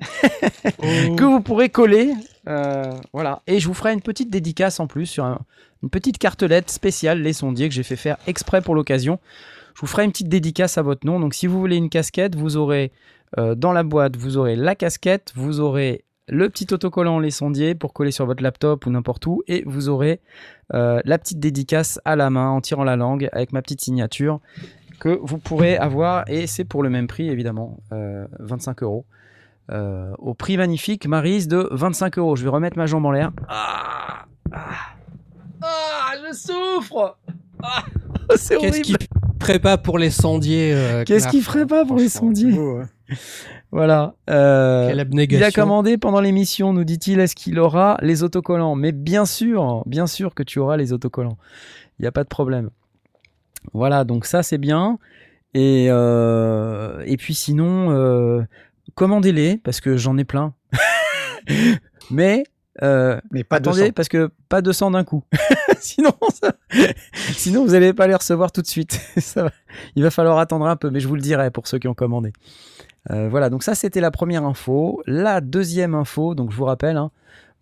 [0.80, 2.12] que vous pourrez coller.
[2.48, 3.42] euh, voilà.
[3.46, 5.40] Et je vous ferai une petite dédicace en plus sur un-
[5.82, 9.18] une petite cartelette spéciale, les sondiers, que j'ai fait faire exprès pour l'occasion.
[9.74, 11.20] Je vous ferai une petite dédicace à votre nom.
[11.20, 12.90] Donc si vous voulez une casquette, vous aurez
[13.38, 17.74] euh, dans la boîte, vous aurez la casquette, vous aurez le petit autocollant les sondiers
[17.74, 20.20] pour coller sur votre laptop ou n'importe où, et vous aurez
[20.74, 24.40] euh, la petite dédicace à la main en tirant la langue avec ma petite signature
[24.98, 29.04] que vous pourrez avoir, et c'est pour le même prix évidemment, euh, 25 euros.
[29.70, 32.36] Euh, au prix magnifique, Marise de 25 euros.
[32.36, 33.30] Je vais remettre ma jambe en l'air.
[33.48, 34.58] Ah, ah,
[35.62, 37.18] ah, je souffre.
[37.62, 37.84] Ah,
[38.36, 38.84] c'est Qu'est-ce horrible.
[38.84, 38.96] qu'il
[39.42, 42.84] ferait pas pour les sondiers euh, Qu'est-ce qu'il ferait pas pour les sondiers beau, ouais.
[43.70, 44.14] Voilà.
[44.30, 48.74] euh, Quelle il a commandé pendant l'émission, nous dit-il, est-ce qu'il aura les autocollants?
[48.74, 51.36] Mais bien sûr, bien sûr que tu auras les autocollants.
[51.98, 52.70] Il n'y a pas de problème.
[53.72, 54.98] Voilà, donc ça c'est bien.
[55.54, 58.42] Et, euh, et puis sinon, euh,
[58.94, 60.54] commandez-les, parce que j'en ai plein.
[62.10, 62.44] Mais
[62.82, 65.24] euh, Mais pas de attendez, parce que pas 200 d'un coup.
[65.80, 66.52] sinon, ça-
[67.32, 69.00] sinon, vous n'allez pas les recevoir tout de suite.
[69.18, 69.50] Ça va-
[69.96, 71.94] Il va falloir attendre un peu, mais je vous le dirai pour ceux qui ont
[71.94, 72.32] commandé.
[73.10, 75.02] Euh, voilà, donc ça c'était la première info.
[75.06, 77.10] La deuxième info, donc je vous rappelle, hein,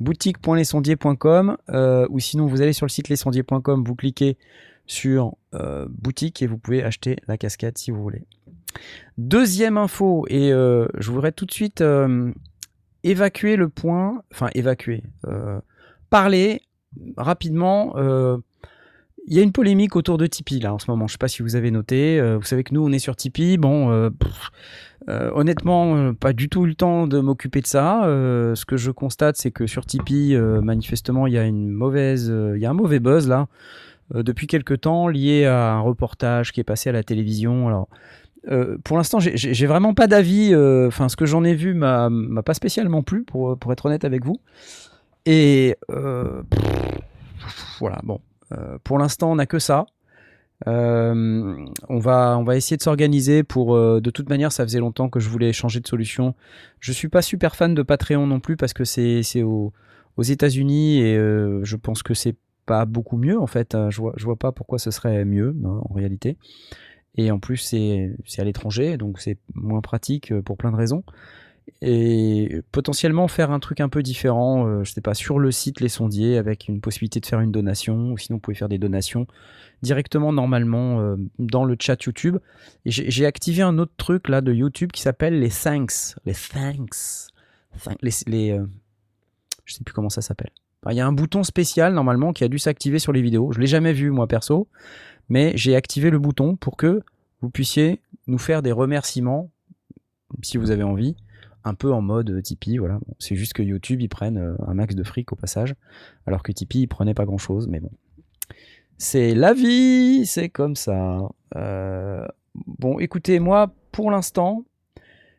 [0.00, 4.36] boutique.lesondiers.com euh, ou sinon vous allez sur le site lesondiers.com, vous cliquez
[4.86, 8.24] sur euh, boutique et vous pouvez acheter la casquette si vous voulez.
[9.18, 12.32] Deuxième info, et euh, je voudrais tout de suite euh,
[13.02, 15.02] évacuer le point, enfin évacuer,
[16.10, 16.62] parler
[17.16, 17.94] rapidement.
[19.28, 21.06] il y a une polémique autour de Tipeee là en ce moment.
[21.06, 22.20] Je sais pas si vous avez noté.
[22.36, 23.58] vous savez que nous on est sur Tipeee.
[23.58, 24.10] Bon,
[25.08, 28.02] honnêtement, pas du tout le temps de m'occuper de ça.
[28.04, 32.60] Ce que je constate, c'est que sur Tipeee, manifestement, il y a une mauvaise, il
[32.60, 33.46] y a un mauvais buzz là
[34.14, 37.68] depuis quelque temps lié à un reportage qui est passé à la télévision.
[37.68, 37.88] Alors,
[38.48, 40.50] euh, pour l'instant, j'ai- vraiment pas d'avis.
[40.54, 42.08] euh, Enfin, ce que j'en ai vu m'a
[42.44, 44.40] pas spécialement plu, pour, pour être honnête avec vous.
[45.26, 46.42] Et euh,
[47.80, 48.20] voilà, bon.
[48.52, 49.86] Euh, pour l'instant, on n'a que ça.
[50.66, 51.54] Euh,
[51.88, 53.74] on, va, on va essayer de s'organiser pour.
[53.76, 56.34] euh, de toute manière, ça faisait longtemps que je voulais changer de solution.
[56.80, 59.72] Je suis pas super fan de Patreon non plus parce que c'est c'est au-
[60.16, 62.36] aux États-Unis et euh, je pense que c'est
[62.66, 63.74] pas beaucoup mieux en fait.
[63.74, 66.36] Euh, Je vois, je vois pas pourquoi ce serait mieux hein, en réalité.
[67.18, 71.02] Et en plus, c'est à l'étranger, donc c'est moins pratique euh, pour plein de raisons.
[71.82, 75.80] Et potentiellement faire un truc un peu différent, euh, je sais pas, sur le site
[75.80, 78.78] Les Sondiers, avec une possibilité de faire une donation, ou sinon vous pouvez faire des
[78.78, 79.26] donations
[79.82, 82.36] directement normalement euh, dans le chat YouTube.
[82.84, 86.14] J'ai activé un autre truc là de YouTube qui s'appelle les thanks.
[86.24, 87.28] Les thanks.
[87.82, 88.66] Thank- Les, les, euh,
[89.64, 90.50] je sais plus comment ça s'appelle.
[90.90, 93.52] Il y a un bouton spécial normalement qui a dû s'activer sur les vidéos.
[93.52, 94.68] Je l'ai jamais vu moi perso,
[95.28, 97.02] mais j'ai activé le bouton pour que
[97.40, 99.50] vous puissiez nous faire des remerciements
[100.42, 101.16] si vous avez envie,
[101.64, 102.78] un peu en mode euh, Tipeee.
[102.78, 102.98] Voilà.
[103.18, 105.74] C'est juste que YouTube ils prennent euh, un max de fric au passage,
[106.26, 107.90] alors que Tipeee ils prenaient pas grand chose, mais bon.
[108.98, 111.28] C'est la vie, c'est comme ça.
[111.54, 114.64] Euh, bon, écoutez, moi, pour l'instant,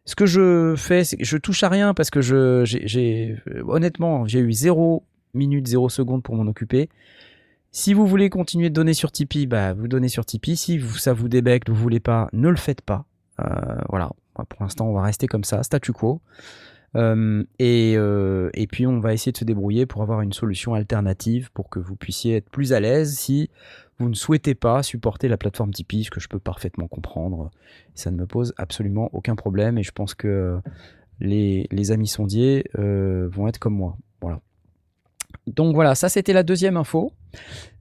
[0.05, 3.35] ce que je fais, c'est que je touche à rien parce que je, j'ai,
[3.67, 5.03] honnêtement, j'ai eu 0
[5.38, 6.89] minute, 0 seconde pour m'en occuper.
[7.71, 10.57] Si vous voulez continuer de donner sur Tipeee, bah, vous donnez sur Tipeee.
[10.57, 13.05] Si ça vous débecte, vous voulez pas, ne le faites pas.
[13.39, 13.45] Euh,
[13.89, 16.21] voilà, pour l'instant, on va rester comme ça, statu quo.
[16.95, 20.73] Euh, et, euh, et puis on va essayer de se débrouiller pour avoir une solution
[20.73, 23.51] alternative pour que vous puissiez être plus à l'aise si
[23.99, 27.51] vous ne souhaitez pas supporter la plateforme Tipeee, ce que je peux parfaitement comprendre.
[27.93, 30.59] Ça ne me pose absolument aucun problème et je pense que
[31.19, 33.97] les, amis sondiers vont être comme moi.
[34.21, 34.41] Voilà.
[35.45, 37.13] Donc voilà, ça c'était la deuxième info.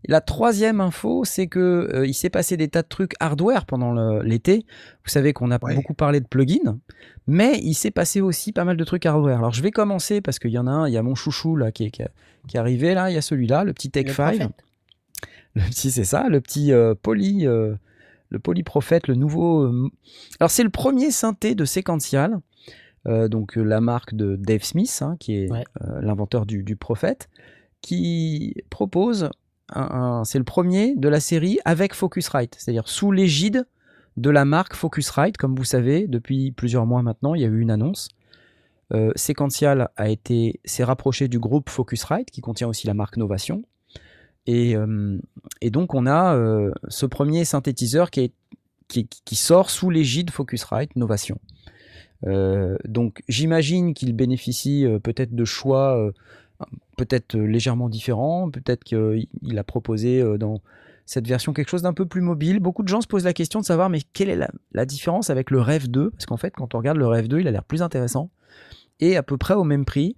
[0.08, 3.92] La troisième info, c'est que euh, il s'est passé des tas de trucs hardware pendant
[4.20, 4.64] l'été.
[5.04, 5.74] Vous savez qu'on a Ouais.
[5.74, 6.78] beaucoup parlé de plugins,
[7.26, 9.38] mais il s'est passé aussi pas mal de trucs hardware.
[9.38, 11.56] Alors je vais commencer parce qu'il y en a un, il y a mon chouchou
[11.56, 12.10] là qui est, qui est-
[12.46, 14.36] qui est arrivé là, il y a celui-là, le petit Tech Le 5.
[14.38, 14.52] prophète.
[15.54, 17.74] Le petit, c'est ça, le petit euh, poly, euh,
[18.28, 19.62] le polyprophète, le nouveau.
[19.62, 19.90] euh,
[20.38, 22.38] Alors c'est le premier synthé de Sequential,
[23.06, 25.64] euh, donc euh, la marque de Dave Smith, hein, qui est Ouais.
[25.82, 27.28] euh, l'inventeur du, du prophète,
[27.80, 29.30] qui propose
[29.70, 29.80] un,
[30.20, 33.66] un- c'est le premier de la série avec Focusrite, c'est-à-dire sous l'égide
[34.16, 35.36] de la marque Focusrite.
[35.36, 38.08] Comme vous savez, depuis plusieurs mois maintenant, il y a eu une annonce.
[38.92, 43.62] Euh, Sequential a été s'est rapproché du groupe Focusrite, qui contient aussi la marque Novation.
[44.46, 45.18] Et, euh,
[45.60, 48.32] et donc on a euh, ce premier synthétiseur qui, est,
[48.86, 51.38] qui, qui sort sous l'égide Focusrite Novation.
[52.24, 56.12] Euh, donc j'imagine qu'il bénéficie euh, peut-être de choix euh,
[56.96, 60.62] peut-être légèrement différents, peut-être qu'il a proposé dans
[61.04, 62.58] cette version quelque chose d'un peu plus mobile.
[62.58, 65.50] Beaucoup de gens se posent la question de savoir mais quelle est la, différence avec
[65.50, 67.64] le Rêve 2 Parce qu'en fait quand on regarde le Rêve 2 il a l'air
[67.64, 68.30] plus intéressant
[69.00, 70.16] et à peu près au même prix.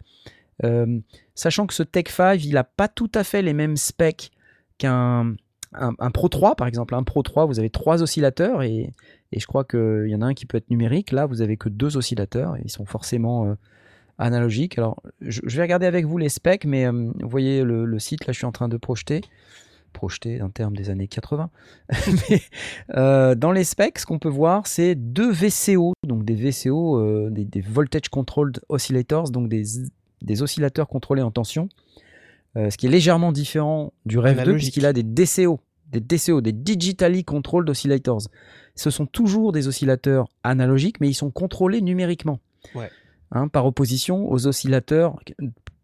[1.34, 4.30] Sachant que ce Tech 5, il n'a pas tout à fait les mêmes specs
[4.78, 5.34] qu'un
[5.72, 6.94] un, un Pro 3, par exemple.
[6.94, 8.92] Un Pro 3, vous avez trois oscillateurs et,
[9.32, 11.12] et je crois qu'il y en a un qui peut être numérique.
[11.12, 13.54] Là, vous avez que deux oscillateurs ils sont forcément euh,
[14.18, 14.78] analogiques.
[14.78, 17.98] Alors, je, je vais regarder avec vous les specs, mais euh, vous voyez le, le
[17.98, 19.22] site, là, je suis en train de projeter.
[19.92, 21.50] Projeter, un terme des années 80.
[22.30, 22.40] mais
[22.96, 27.30] euh, dans les specs, ce qu'on peut voir, c'est deux VCO, donc des VCO, euh,
[27.30, 29.62] des, des Voltage Controlled Oscillators, donc des,
[30.22, 31.68] des oscillateurs contrôlés en tension,
[32.56, 34.72] euh, ce qui est légèrement différent du Rêve 2 Analogique.
[34.72, 35.60] puisqu'il a des DCO,
[35.90, 38.28] des DCO, des Digitally Controlled Oscillators.
[38.78, 42.40] Ce sont toujours des oscillateurs analogiques, mais ils sont contrôlés numériquement.
[42.74, 42.90] Ouais.
[43.32, 45.18] Hein, par opposition aux oscillateurs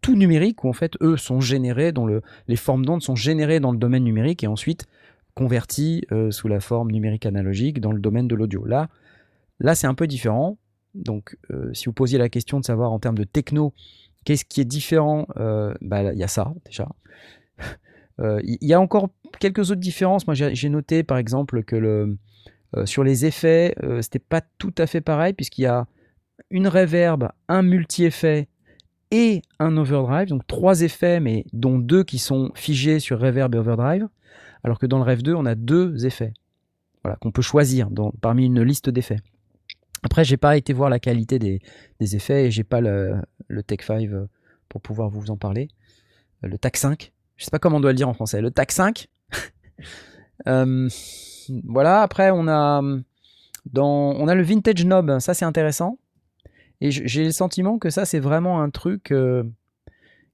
[0.01, 3.59] tout numériques, où en fait, eux sont générés, dont le, les formes d'ondes sont générées
[3.59, 4.87] dans le domaine numérique et ensuite
[5.35, 8.65] converties euh, sous la forme numérique analogique dans le domaine de l'audio.
[8.65, 8.89] Là,
[9.59, 10.57] là c'est un peu différent.
[10.95, 13.75] Donc, euh, si vous posiez la question de savoir en termes de techno,
[14.25, 16.89] qu'est-ce qui est différent, euh, bah, il y a ça déjà.
[18.21, 19.09] Il y a encore
[19.41, 20.29] quelques autres différences.
[20.29, 22.17] Moi, j'ai noté par exemple que le,
[22.85, 25.87] sur les effets, euh, c'était pas tout à fait pareil, puisqu'il y a
[26.51, 28.49] une reverb, un multi-effet
[29.11, 33.59] et un overdrive, donc trois effets, mais dont deux qui sont figés sur reverb et
[33.59, 34.09] overdrive,
[34.65, 36.33] alors que dans le Rev 2, on a deux effets
[37.05, 37.89] voilà, qu'on peut choisir
[38.21, 39.21] parmi une liste d'effets.
[40.03, 41.61] Après, j'ai pas été voir la qualité des,
[42.01, 43.23] effets et j'ai pas le,
[43.67, 44.27] Tech 5 euh,
[44.69, 45.69] pour pouvoir vous en parler.
[46.45, 48.41] Euh, Le TAC 5, je sais pas comment on doit le dire en français.
[48.41, 49.09] Le TAC 5.
[50.47, 50.89] Euh,
[51.65, 52.83] voilà, après on a
[53.67, 55.99] dans, on a le vintage knob, ça c'est intéressant.
[56.81, 59.45] Et j'ai le sentiment que ça c'est vraiment un truc euh,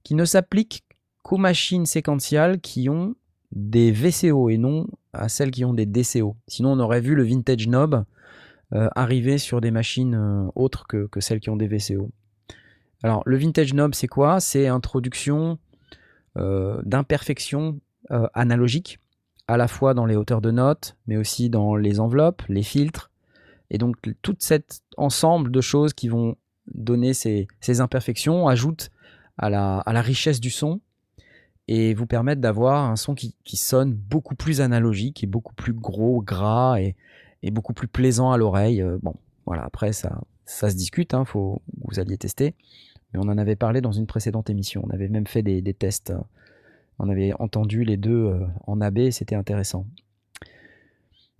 [0.03, 0.83] qui ne s'applique
[1.23, 3.15] qu'aux machines séquentielles qui ont
[3.51, 6.35] des VCO et non à celles qui ont des DCO.
[6.47, 8.03] Sinon on aurait vu le vintage knob
[8.73, 12.09] euh, arriver sur des machines euh, autres que, celles qui ont des VCO.
[13.03, 14.39] Alors le vintage knob c'est quoi?
[14.39, 15.57] C'est introduction
[16.35, 17.81] d'imperfections
[18.11, 18.99] euh, analogiques
[19.47, 23.11] à la fois dans les hauteurs de notes, mais aussi dans les enveloppes, les filtres,
[23.69, 26.35] et donc tout cet ensemble de choses qui vont
[26.73, 28.89] donner ces, ces imperfections ajoutent
[29.37, 30.81] à la, à la richesse du son
[31.67, 35.73] et vous permettent d'avoir un son qui, qui sonne beaucoup plus analogique et beaucoup plus
[35.73, 36.95] gros, gras et,
[37.51, 38.81] beaucoup plus plaisant à l'oreille.
[38.81, 39.15] Euh, Bon,
[39.45, 42.55] voilà, après ça, ça se discute, hein, faut vous alliez tester,
[43.13, 45.73] mais on en avait parlé dans une précédente émission, on avait même fait des, des
[45.73, 46.13] tests.
[47.01, 49.85] On avait entendu les deux euh, en AB, c'était intéressant.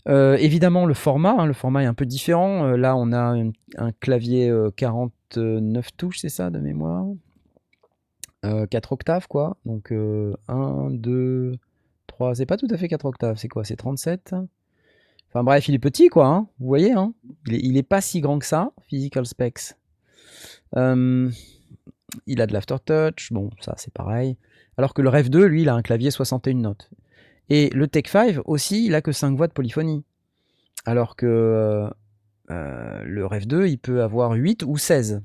[0.07, 2.65] Euh, évidemment, le format, hein, le format est un peu différent.
[2.65, 3.35] Euh, là, on a
[3.77, 7.05] un, clavier euh, 49 touches, c'est ça, de mémoire.
[8.43, 9.57] Euh, 4 octaves, quoi.
[9.65, 11.53] Donc, 1, 2,
[12.07, 13.63] 3, c'est pas tout à fait 4 octaves, c'est quoi?
[13.63, 14.35] C'est 37
[15.29, 16.25] Enfin bref, il est petit, quoi.
[16.27, 17.13] hein, vous voyez, hein
[17.47, 19.75] il, est, il est pas si grand que ça, Physical Specs.
[20.75, 24.35] Il a de l'aftertouch, bon, ça c'est pareil.
[24.81, 26.89] Alors que le Rev 2, lui, il a un clavier 61 notes.
[27.49, 30.03] Et le Tech 5 aussi, il a que 5 voix de polyphonie.
[30.85, 31.87] Alors que euh,
[32.49, 35.21] euh, le Rev 2, il peut avoir 8 ou 16.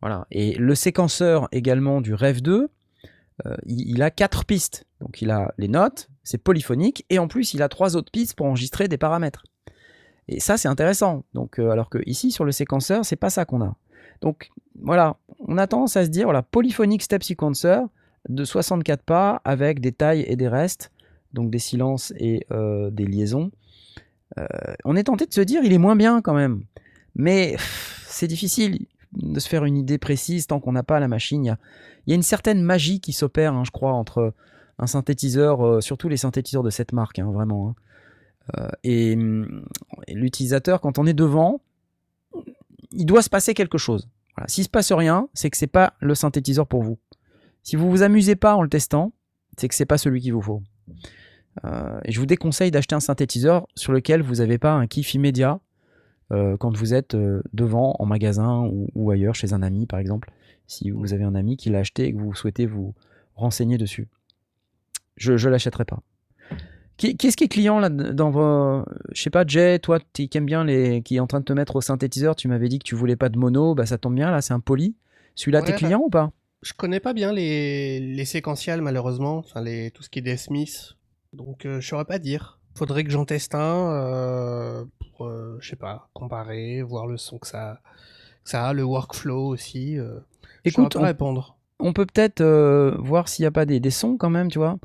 [0.00, 0.28] Voilà.
[0.30, 2.68] Et le séquenceur également du Rev 2,
[3.46, 4.86] euh, il, a 4 pistes.
[5.00, 8.36] Donc il a les notes, c'est polyphonique, et en plus il a 3 autres pistes
[8.36, 9.44] pour enregistrer des paramètres.
[10.28, 11.24] Et ça c'est intéressant.
[11.34, 13.74] Donc alors que ici sur le séquenceur, c'est pas ça qu'on a.
[14.20, 14.50] Donc
[14.80, 17.80] voilà, on a tendance à se dire voilà, polyphonique step sequencer
[18.28, 20.90] de 64 pas avec des tailles et des restes,
[21.32, 23.50] donc des silences et euh, des liaisons.
[24.38, 24.46] Euh,
[24.84, 26.62] on est tenté de se dire il est moins bien quand même.
[27.14, 27.56] Mais
[28.06, 31.44] c'est difficile de se faire une idée précise tant qu'on n'a pas la machine.
[31.44, 34.32] Il y a, une certaine magie qui s'opère, hein, je crois, entre
[34.78, 37.68] un synthétiseur, euh, surtout les synthétiseurs de cette marque, hein, vraiment.
[37.68, 37.74] hein.
[38.82, 39.64] Et, hum,
[40.08, 41.60] et l'utilisateur, quand on est devant,
[42.90, 44.08] il doit se passer quelque chose.
[44.36, 44.48] Voilà.
[44.48, 46.98] S'il se passe rien, c'est que c'est pas le synthétiseur pour vous.
[47.62, 49.12] Si vous vous amusez pas en le testant,
[49.56, 50.62] c'est que c'est pas celui qu'il vous faut.
[51.64, 55.14] Euh, et je vous déconseille d'acheter un synthétiseur sur lequel vous n'avez pas un kiff
[55.14, 55.60] immédiat
[56.32, 60.00] euh, quand vous êtes euh, devant en magasin ou, ou ailleurs chez un ami par
[60.00, 60.30] exemple.
[60.66, 62.94] Si vous avez un ami qui l'a acheté et que vous souhaitez vous
[63.34, 64.08] renseigner dessus,
[65.16, 66.00] je ne l'achèterai pas.
[66.96, 68.84] Qui, qui est client là dans vos...
[69.12, 71.02] Je sais pas, Jay, toi qui aimes bien les...
[71.02, 73.16] qui est en train de te mettre au synthétiseur, tu m'avais dit que tu voulais
[73.16, 74.94] pas de mono, bah ça tombe bien là, c'est un poly.
[75.34, 76.30] Celui-là, Ouais, t'es bah- client ou pas?
[76.62, 80.36] Je connais pas bien les, les séquentiels malheureusement, enfin les, tout ce qui est des
[80.36, 80.96] Smiths,
[81.32, 82.60] donc euh, je saurais pas dire.
[82.74, 87.38] Faudrait que j'en teste un euh, pour, euh, je sais pas, comparer, voir le son
[87.38, 87.80] que ça,
[88.44, 89.98] que ça a, le workflow aussi.
[89.98, 90.20] Euh,
[90.64, 91.56] Écoute, on, répondre.
[91.80, 92.42] on peut peut-être
[92.98, 94.78] voir s'il n'y a pas des, des sons quand même, tu vois.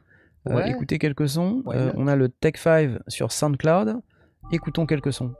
[0.45, 0.69] Ouais.
[0.71, 1.61] écouter quelques sons.
[1.65, 3.99] On a le Tech 5 sur SoundCloud.
[4.51, 5.33] Écoutons quelques sons.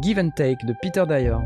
[0.00, 1.36] Give and Take de Peter Dyer.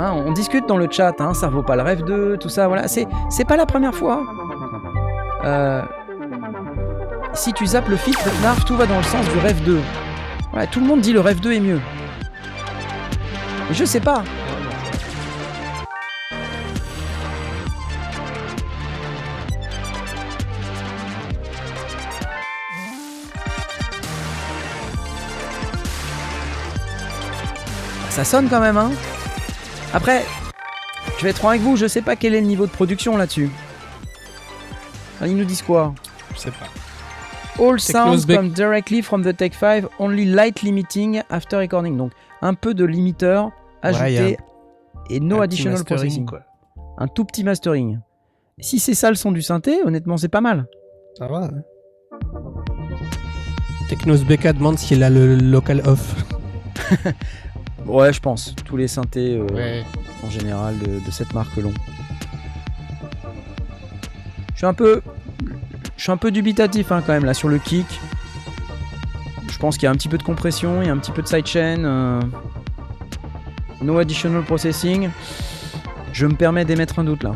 [0.00, 2.68] Hein, on discute dans le chat, hein, ça vaut pas le rêve 2, tout ça,
[2.68, 2.88] voilà.
[2.88, 3.06] C'est,
[3.46, 4.22] pas la première fois.
[5.44, 5.82] Euh,
[7.34, 9.78] si tu zappes le filtre, Narf, tout va dans le sens du rêve 2.
[10.52, 11.80] Voilà, tout le monde dit le rêve 2 est mieux.
[13.72, 14.24] Je sais pas.
[28.08, 28.90] Ça sonne quand même, hein
[29.92, 30.24] Après,
[31.18, 33.16] je vais être franc avec vous, je sais pas quel est le niveau de production
[33.16, 33.50] là-dessus.
[35.24, 35.94] Ils nous disent quoi
[36.34, 36.66] Je sais pas.
[37.62, 41.96] All sounds come directly from the Tech 5, only light limiting after recording.
[41.96, 43.50] Donc un peu de limiteur
[43.82, 44.36] ajouté Ouais,
[45.10, 46.24] et no additional processing.
[46.24, 46.40] quoi.
[46.96, 47.98] Un tout petit mastering.
[48.60, 50.66] Si c'est ça le son du synthé, honnêtement c'est pas mal.
[51.18, 51.44] Ça va.
[51.44, 51.50] hein.
[53.88, 56.14] Technos BK demande s'il a le local off.
[57.86, 58.54] Ouais, je pense.
[58.64, 59.84] Tous les synthés euh, Ouais.
[60.24, 61.72] en général de, de cette marque l'ont.
[64.52, 65.00] Je suis un peu,
[65.96, 67.86] je suis un peu dubitatif hein, quand même là sur le kick.
[69.50, 71.12] Je pense qu'il y a un petit peu de compression, il y a un petit
[71.12, 71.84] peu de sidechain.
[71.84, 72.20] euh,
[73.82, 75.08] no additional processing.
[76.12, 77.32] Je me permets d'émettre un doute là.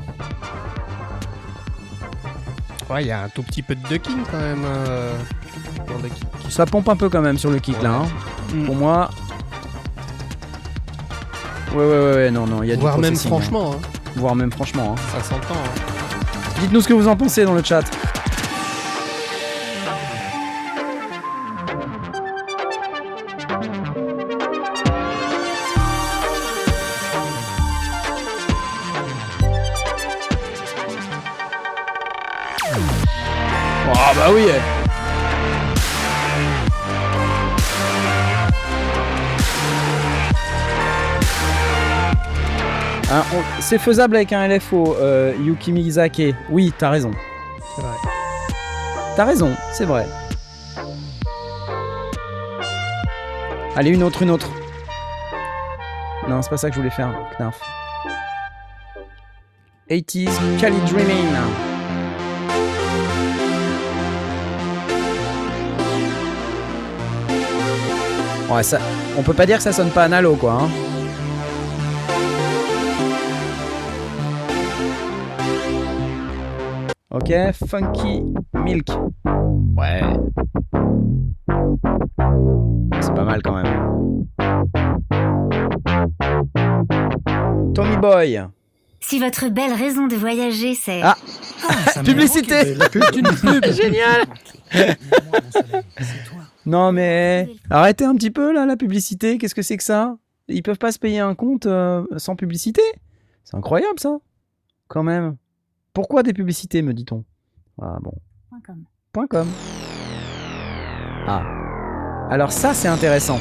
[2.91, 4.63] Ouais, il y a un tout petit peu de ducking quand même.
[4.65, 5.17] euh,
[5.89, 6.27] dans le kick.
[6.51, 7.95] Ça pompe un peu quand même sur le kick là.
[8.03, 8.07] hein.
[8.55, 8.65] Mm.
[8.67, 9.11] Pour moi.
[11.75, 13.19] Ouais, ouais, ouais, ouais, non, non, il y a du Voire même hein.
[13.19, 13.73] franchement.
[13.75, 13.79] hein.
[14.17, 14.95] voire même franchement.
[14.97, 15.19] hein.
[15.19, 15.55] Ça s'entend.
[15.55, 16.61] hein.
[16.61, 17.83] Dites-nous ce que vous en pensez dans le chat.
[43.67, 46.35] C'est faisable avec un LFO, euh, Yuki Mizake.
[46.51, 47.13] Oui, t'as raison.
[47.75, 47.95] C'est vrai.
[49.17, 50.07] T'as raison, c'est vrai.
[53.75, 54.51] Allez, une autre, une autre.
[56.29, 57.59] Non, c'est pas ça que je voulais faire, Knarf.
[59.89, 60.29] 80s
[60.61, 61.27] Cali Dreaming.
[68.51, 68.79] Ouais, ça,
[69.17, 70.53] on peut pas dire que ça sonne pas analo, quoi.
[70.53, 70.84] Hein.
[77.15, 77.33] Ok,
[77.69, 78.89] Funky Milk.
[79.77, 80.03] Ouais.
[83.01, 84.27] C'est pas mal quand même.
[87.73, 88.43] Tommy Boy.
[88.99, 91.03] Si votre belle raison de voyager, c'est...
[91.03, 91.17] Ah.
[92.05, 92.73] Publicité.
[92.73, 93.65] Et la pub, Une pub.
[93.73, 94.25] Génial.
[96.67, 99.39] Non mais arrêtez un petit peu là la publicité.
[99.39, 100.17] Qu'est-ce que c'est que ça?
[100.49, 102.83] Ils peuvent pas se payer un compte euh, sans publicité?
[103.45, 104.19] C'est incroyable ça.
[104.89, 105.37] Quand même.
[105.95, 107.25] Pourquoi des publicités me dit-on
[107.81, 108.13] Ah bon.
[108.51, 108.85] Point com.
[109.13, 109.49] Point .com.
[111.29, 112.29] Ah.
[112.31, 113.39] Alors ça c'est intéressant.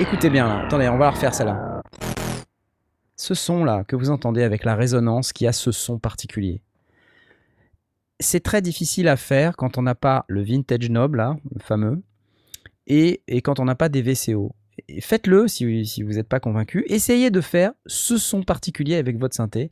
[0.00, 0.66] Écoutez bien là.
[0.66, 1.82] Attendez, on va la refaire celle-là.
[3.14, 6.62] Ce son là que vous entendez avec la résonance qui a ce son particulier.
[8.18, 12.02] C'est très difficile à faire quand on n'a pas le vintage knob là, le fameux,
[12.88, 14.52] et, et quand on n'a pas des VCO.
[15.00, 16.84] Faites-le si, si vous n'êtes pas convaincu.
[16.88, 19.70] Essayez de faire ce son particulier avec votre synthé.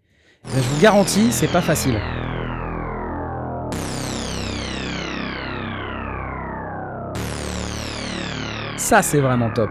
[0.54, 2.00] Je vous garantis, c'est pas facile.
[8.76, 9.70] Ça, c'est vraiment top.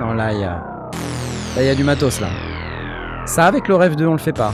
[0.00, 0.60] Non, là, il y a...
[1.56, 2.28] Là, y a du matos, là.
[3.26, 4.52] Ça, avec le Rêve 2, on le fait pas.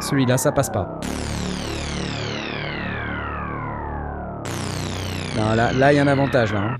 [0.00, 1.00] Celui-là, ça passe pas.
[5.36, 6.60] Non, là, là, il y a un avantage, là.
[6.60, 6.76] hein.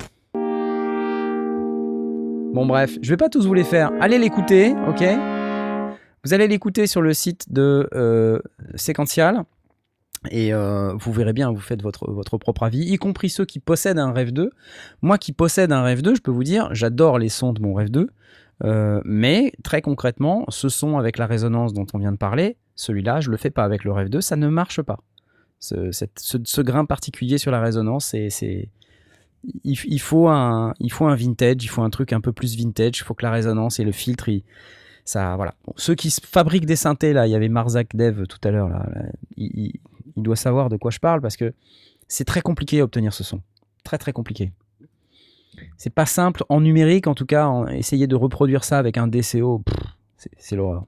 [2.53, 3.91] Bon, bref, je vais pas tous vous les faire.
[4.01, 5.03] Allez l'écouter, ok?
[6.25, 8.39] Vous allez l'écouter sur le site de euh,
[8.75, 9.45] Séquential.
[10.31, 12.07] Et euh, vous verrez bien, vous faites votre,
[12.39, 14.51] propre avis, y compris ceux qui possèdent un Rêve 2.
[15.01, 17.75] Moi qui possède un Rêve 2, je peux vous dire, j'adore les sons de mon
[17.75, 18.09] Rêve 2.
[18.65, 23.19] euh, mais très concrètement, ce son avec la résonance dont on vient de parler, celui-là,
[23.21, 25.01] je le fais pas avec le Rêve 2, ça ne marche pas.
[25.59, 28.69] Ce, grain particulier sur la résonance, c'est-
[29.65, 32.99] il, faut un, il faut un vintage, il faut un truc un peu plus vintage.
[32.99, 34.45] Il faut que la résonance et le filtre, il-
[35.05, 35.55] ça, voilà.
[35.77, 38.87] Ceux qui fabriquent des synthés là, il y avait Marzak Dev tout à l'heure là,
[39.37, 39.73] il,
[40.17, 41.55] doit savoir de quoi je parle parce que
[42.07, 43.41] c'est très compliqué à obtenir ce son,
[43.83, 44.53] très très compliqué.
[45.77, 47.51] C'est pas simple en numérique en tout cas.
[47.71, 49.63] essayer de reproduire ça avec un DCO,
[50.39, 50.87] c'est l'horreur.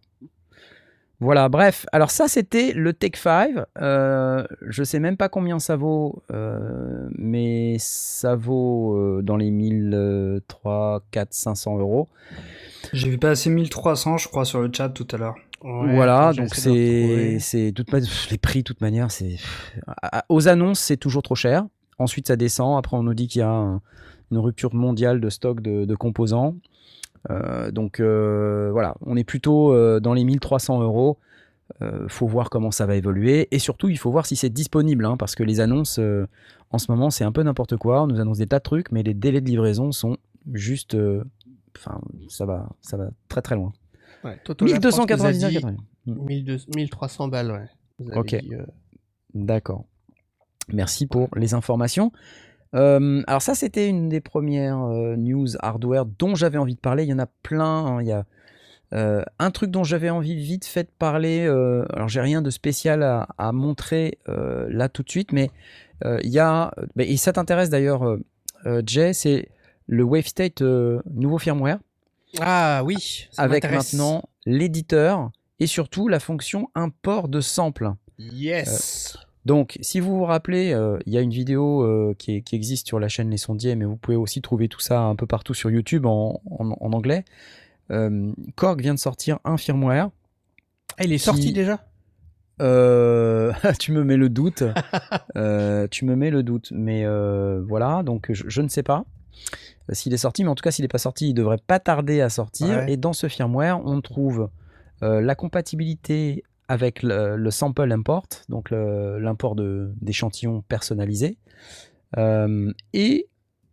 [1.20, 1.86] Voilà, bref.
[1.92, 3.50] Alors ça, c'était le Take 5.
[3.80, 9.50] Euh, je sais même pas combien ça vaut, euh, mais ça vaut euh, dans les
[9.50, 12.08] 1000, 3, 4, 500 euros.
[12.92, 15.34] J'ai vu passer 1300, je crois, sur le chat tout à l'heure.
[15.62, 17.72] Ouais, voilà, donc c'est c'est
[18.30, 19.36] les prix, de toute manière, c'est
[20.28, 21.64] aux annonces, c'est toujours trop cher.
[21.98, 22.76] Ensuite, ça descend.
[22.78, 23.80] Après, on nous dit qu'il y a un-
[24.30, 26.56] une rupture mondiale de stock de, de composants.
[27.30, 31.18] Euh, donc euh, voilà, on est plutôt euh, dans les 1300 euros.
[31.80, 35.06] Euh, faut voir comment ça va évoluer et surtout il faut voir si c'est disponible
[35.06, 36.26] hein, parce que les annonces euh,
[36.70, 38.02] en ce moment c'est un peu n'importe quoi.
[38.02, 40.18] On nous annonce des tas de trucs, mais les délais de livraison sont
[40.52, 41.24] juste, euh,
[41.76, 43.72] enfin ça va, ça va très très loin.
[44.24, 45.48] Ouais, Toto Lab, je pense, vous a 1299.
[45.48, 45.76] dit 80.
[46.06, 47.68] 1200 1300 balles, ouais.
[47.98, 48.36] Vous avez Ok.
[49.32, 49.84] D'accord.
[50.72, 52.12] Merci pour les informations.
[52.74, 57.04] Euh, alors ça, c'était une des premières euh, news hardware dont j'avais envie de parler.
[57.04, 57.86] Il y en a plein.
[57.86, 58.02] hein.
[58.02, 58.24] Il y a
[58.92, 61.46] euh, un truc dont j'avais envie vite fait de parler.
[61.46, 65.50] alors j'ai rien de spécial à, à montrer là tout de suite, mais
[66.04, 68.18] il y a et ça t'intéresse d'ailleurs,
[68.86, 69.48] Jay, c'est
[69.86, 71.78] le WaveState nouveau firmware
[72.40, 77.90] Ah oui, ça avec maintenant l'éditeur et surtout la fonction import de sample.
[78.18, 79.16] Yes.
[79.44, 82.54] Donc, si vous vous rappelez, euh, il y a une vidéo euh, qui, est- qui
[82.56, 85.26] existe sur la chaîne Les Sondiers, mais vous pouvez aussi trouver tout ça un peu
[85.26, 87.24] partout sur YouTube en, en- en anglais.
[87.90, 90.08] Euh, Korg vient de sortir un firmware.
[90.98, 91.84] Ah, il est qui- sorti déjà?
[92.62, 94.62] Euh, tu me mets le doute.
[95.36, 96.70] Euh, tu me mets le doute.
[96.72, 99.04] Mais euh, voilà, donc je, je ne sais pas.
[99.90, 102.20] s'il est sorti, mais en tout cas, s'il n'est pas sorti, il devrait pas tarder
[102.20, 102.68] à sortir.
[102.68, 102.92] Ouais.
[102.92, 104.48] Et dans ce firmware, on trouve
[105.02, 111.36] la compatibilité avec le, le sample import, donc l'import de- d'échantillons personnalisés.
[112.16, 113.28] Euh, et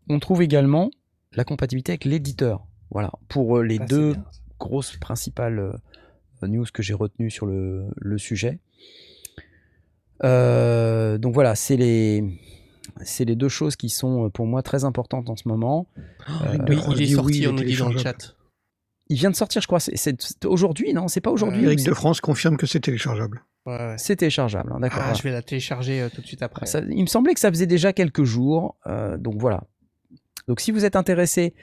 [0.10, 0.92] on trouve également
[1.34, 2.66] la compatibilité avec l'éditeur.
[2.90, 4.16] Voilà, pour euh, les Ah, deux
[4.60, 8.60] grosses principales euh, news que j'ai retenues sur le, le sujet.
[10.24, 12.38] Euh, donc voilà, c'est les,
[13.04, 15.88] c'est les deux choses qui sont pour moi très importantes en ce moment.
[16.46, 18.36] Eric Euh, Oui, il est sorti, oui, on nous dit dans le chat.
[19.12, 21.94] Il vient de sortir, je crois, c'est- aujourd'hui, non C'est pas aujourd'hui Euh, Eric de
[21.94, 23.44] France confirme que c'est téléchargeable.
[23.66, 23.96] Ouais, ouais.
[23.98, 25.04] C'est téléchargeable, hein, d'accord.
[25.06, 26.66] Ah, je vais la télécharger euh, tout de suite après.
[26.66, 29.64] Ça- il me semblait que ça faisait déjà quelques jours, euh, donc voilà.
[30.48, 31.54] Donc si vous êtes intéressé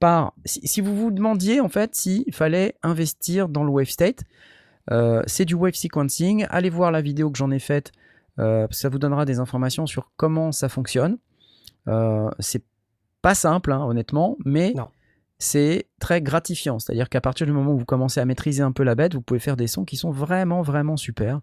[0.00, 4.24] par, si, si vous vous demandiez en fait s'il fallait investir dans le wave state,
[4.90, 6.44] euh, c'est du wave sequencing.
[6.50, 7.92] Allez voir la vidéo que j'en ai faite,
[8.38, 11.18] euh, ça vous donnera des informations sur comment ça fonctionne.
[11.88, 12.64] Euh, c'est
[13.22, 14.88] pas simple, hein, honnêtement, mais Non.
[15.38, 16.78] C'est très gratifiant.
[16.78, 19.20] C'est-à-dire qu'à partir du moment où vous commencez à maîtriser un peu la bête, vous
[19.22, 21.40] pouvez faire des sons qui sont vraiment, vraiment super.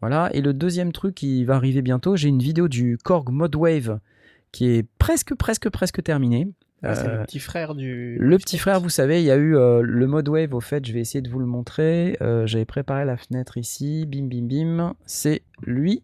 [0.00, 0.30] Voilà.
[0.32, 4.00] Et le deuxième truc qui va arriver bientôt, j'ai une vidéo du Korg Modwave
[4.52, 6.48] qui est presque, presque, presque terminée.
[6.82, 8.16] Ah, c'est Euh, le petit frère du.
[8.18, 10.84] le petit frère, vous savez, il y a eu euh, le mode wave, au fait,
[10.86, 12.16] je vais essayer de vous le montrer.
[12.22, 14.94] Euh, J'avais préparé la fenêtre ici, bim bim bim.
[15.04, 16.02] C'est lui,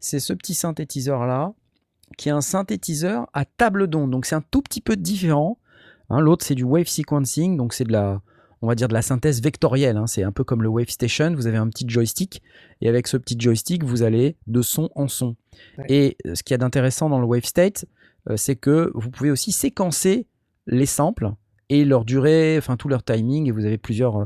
[0.00, 1.52] c'est ce petit synthétiseur-là,
[2.16, 4.10] qui est un synthétiseur à table d'onde.
[4.10, 5.58] Donc c'est un tout petit peu différent.
[6.10, 8.20] Hein, L'autre, c'est du wave sequencing, donc c'est de la,
[8.62, 9.96] on va dire de la synthèse vectorielle.
[9.96, 10.06] hein.
[10.06, 12.42] C'est un peu comme le Wave Station, vous avez un petit joystick,
[12.80, 15.36] et avec ce petit joystick, vous allez de son en son.
[15.78, 15.84] Ouais.
[15.88, 17.86] Et euh, ce qu'il y a d'intéressant dans le Wave State,
[18.28, 20.26] euh, c'est que vous pouvez aussi séquencer
[20.66, 21.30] les samples
[21.68, 24.24] et leur durée, enfin tout leur timing, et vous avez plusieurs euh,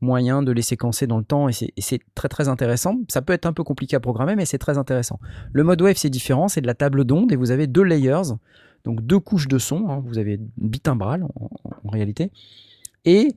[0.00, 2.96] moyens de les séquencer dans le temps, et c'est et c'est très très intéressant.
[3.08, 5.18] Ça peut être un peu compliqué à programmer, mais c'est très intéressant.
[5.52, 8.32] Le mode wave, c'est différent, c'est de la table d'onde, et vous avez deux layers,
[8.86, 10.02] donc deux couches de son, hein.
[10.06, 11.50] vous avez bitimbral en,
[11.84, 12.30] en- réalité,
[13.04, 13.34] et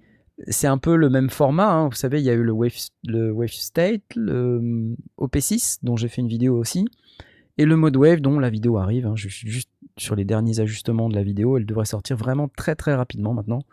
[0.48, 1.90] c'est un peu le même format, hein.
[1.90, 2.72] vous savez, il y a eu le Wave,
[3.06, 6.86] le State, le hum, OP6, dont j'ai fait une vidéo aussi,
[7.58, 9.06] et le mode wave dont la vidéo arrive.
[9.06, 9.16] hein.
[9.18, 11.58] Je suis juste sur les derniers ajustements de la vidéo.
[11.58, 13.64] Elle devrait sortir vraiment très très rapidement maintenant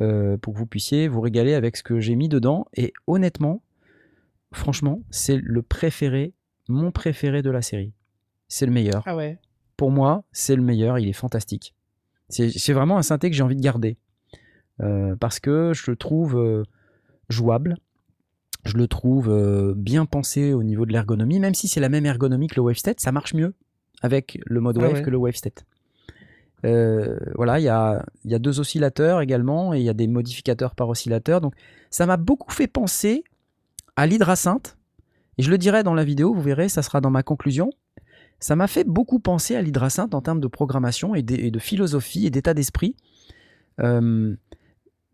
[0.00, 2.66] euh, pour que vous puissiez vous régaler avec ce que j'ai mis dedans.
[2.74, 3.60] Et honnêtement,
[4.52, 6.32] franchement, c'est le préféré,
[6.70, 7.92] mon préféré de la série.
[8.48, 9.02] C'est le meilleur.
[9.04, 9.36] Ah ouais.
[9.78, 10.98] Pour moi, c'est le meilleur.
[10.98, 11.72] Il est fantastique.
[12.28, 13.96] C'est vraiment un synthé que j'ai envie de garder
[14.80, 16.62] Euh, parce que je le trouve euh,
[17.28, 17.76] jouable.
[18.64, 22.06] Je le trouve euh, bien pensé au niveau de l'ergonomie, même si c'est la même
[22.06, 23.54] ergonomie que le WaveState, ça marche mieux
[24.02, 25.02] avec le mode Ah Wave ouais.
[25.02, 25.64] que le WaveState.
[26.64, 29.94] Euh, voilà, il y a, il y a deux oscillateurs également et il y a
[29.94, 31.40] des modificateurs par oscillateur.
[31.40, 31.54] Donc
[31.90, 33.24] ça m'a beaucoup fait penser
[33.96, 34.76] à l'hydrasynth.
[35.38, 37.70] Et je le dirai dans la vidéo, vous verrez, ça sera dans ma conclusion.
[38.40, 42.30] Ça m'a fait beaucoup penser à l'hydrasynth en termes de programmation et de, philosophie et
[42.30, 42.94] d'état d'esprit.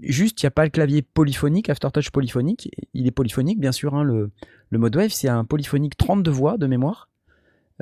[0.00, 2.70] Juste, il n'y a pas le clavier polyphonique, Aftertouch polyphonique.
[2.92, 3.94] Il est polyphonique, bien sûr.
[3.94, 4.30] hein, le,
[4.68, 7.08] le mode wave, c'est un polyphonique 32 voix de mémoire.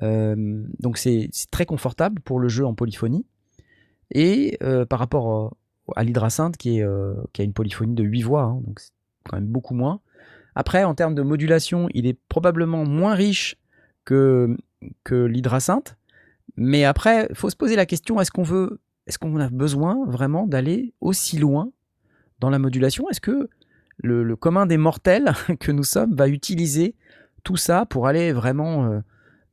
[0.01, 3.27] Donc c'est très confortable pour le jeu en polyphonie.
[4.13, 5.47] Et euh, par rapport
[5.89, 8.81] euh, à l'hydrasynth qui, est, euh, qui a une polyphonie de 8 voix, hein, donc
[8.81, 8.91] c'est
[9.29, 10.01] quand même beaucoup moins.
[10.55, 13.57] Après, en termes de modulation, il est probablement moins riche
[14.05, 14.57] que,
[15.05, 15.97] que l'hydrasynth.
[16.57, 20.05] Mais après, il faut se poser la question est-ce qu'on veut, est-ce qu'on a besoin
[20.07, 21.71] vraiment d'aller aussi loin
[22.41, 23.09] dans la modulation?
[23.11, 23.49] Est-ce que
[23.99, 26.95] le, commun des mortels que nous sommes va utiliser
[27.45, 29.01] tout ça pour aller vraiment euh,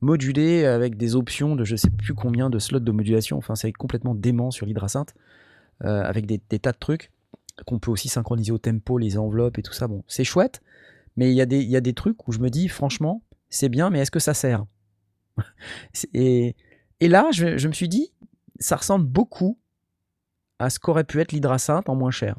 [0.00, 3.38] moduler avec des options de je sais plus combien de slots de modulation?
[3.38, 5.14] Enfin, c'est complètement dément sur l'hydrasynth,
[5.84, 7.10] euh, avec des, tas de trucs
[7.66, 9.86] qu'on peut aussi synchroniser au tempo, les enveloppes et tout ça.
[9.86, 10.62] Bon, c'est chouette,
[11.16, 13.22] mais il y, a des- il y a des trucs où je me dis, franchement,
[13.50, 14.64] c'est bien, mais est-ce que ça sert?
[16.14, 16.56] Et,
[17.00, 18.12] et là, je, je me suis dit,
[18.58, 19.58] ça ressemble beaucoup
[20.58, 22.36] à ce qu'aurait pu être l'hydrasynth en moins cher.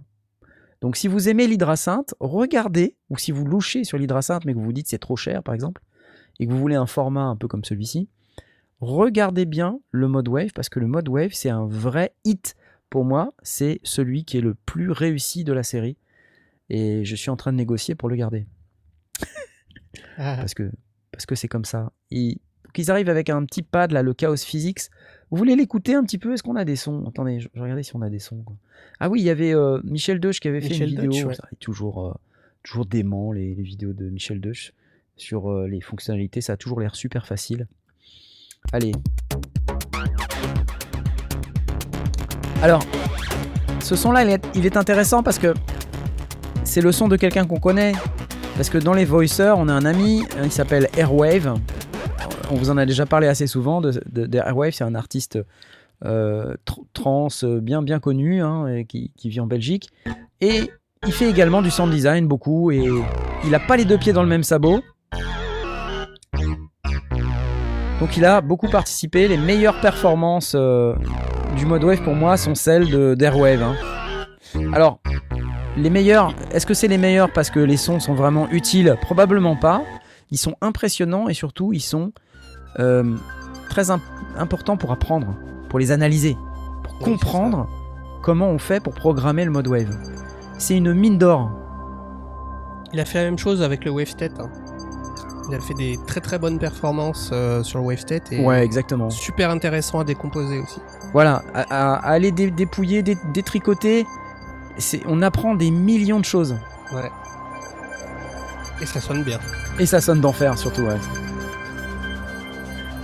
[0.82, 4.66] Donc si vous aimez l'hydrasynth, regardez, ou si vous louchez sur l'hydrasynth mais que vous
[4.66, 5.82] vous dites c'est trop cher par exemple,
[6.40, 8.10] et que vous voulez un format un peu comme celui-ci,
[8.80, 12.56] regardez bien le mode wave, parce que le mode wave c'est un vrai hit.
[12.90, 15.98] Pour moi, c'est celui qui est le plus réussi de la série,
[16.70, 18.48] et je suis en train de négocier pour le garder
[20.18, 20.72] Ah, parce que
[21.12, 21.92] parce que c'est comme ça.
[22.72, 24.84] Donc ils arrivent avec un petit pad là, le Chaos Physics.
[25.30, 26.34] Vous voulez l'écouter un petit peu?
[26.34, 27.04] Est-ce qu'on a des sons?
[27.06, 28.44] Attendez, je, je regardais si on a des sons.
[28.46, 28.56] quoi.
[29.02, 31.28] Ah oui, il y avait euh, Michel Deuch qui avait fait une Deutsch, vidéo.
[31.28, 31.36] ouais.
[31.36, 32.14] Ça est toujours euh,
[32.64, 34.72] toujours dément les, les vidéos de Michel Deuch
[35.18, 36.40] sur euh, les fonctionnalités.
[36.40, 37.68] Ça a toujours l'air super facile.
[38.72, 38.94] Allez.
[42.62, 42.86] Alors,
[43.82, 45.54] ce son-là, il est, il est intéressant parce que
[46.64, 47.92] c'est le son de quelqu'un qu'on connaît.
[48.56, 51.56] Parce que dans les voiceurs, on a un ami, il s'appelle Airwave.
[52.52, 55.40] On vous en a déjà parlé assez souvent de, Airwave, c'est un artiste
[56.04, 59.90] euh, tr- trans euh, bien bien connu, hein, qui, vit en Belgique.
[60.42, 60.70] Et
[61.08, 62.90] il fait également du sound design beaucoup, et
[63.46, 64.82] il a pas les deux pieds dans le même sabot.
[68.02, 69.30] Donc il a beaucoup participé.
[69.30, 70.94] Les meilleures performances euh,
[71.56, 73.64] du mode wave pour moi sont celles d'Airwave.
[73.64, 73.76] hein.
[74.74, 75.00] Alors,
[75.78, 78.98] les meilleurs, est-ce que c'est les meilleurs parce que les sons sont vraiment utiles?
[79.02, 79.84] Probablement pas.
[80.32, 82.12] Ils sont impressionnants et surtout ils sont
[82.80, 83.16] euh,
[83.70, 84.00] très im-
[84.38, 85.34] importants pour apprendre,
[85.70, 86.38] pour les analyser,
[86.84, 87.68] pour comprendre
[88.22, 89.96] comment on fait pour programmer le mode wave.
[90.58, 91.50] C'est une mine d'or.
[92.94, 94.32] Il a fait la même chose avec le Wavetech.
[94.40, 94.50] hein.
[95.50, 99.10] Il a fait des très très bonnes performances euh, sur le Wavetech et Ouais, exactement.
[99.10, 100.80] super intéressant à décomposer aussi.
[101.14, 104.06] Voilà, à, aller dé- dépouiller, dé- détricoter,
[105.08, 106.56] on apprend des millions de choses.
[106.94, 107.10] Ouais.
[108.82, 109.40] Et ça sonne bien.
[109.80, 110.98] Et ça sonne d'enfer surtout, ouais.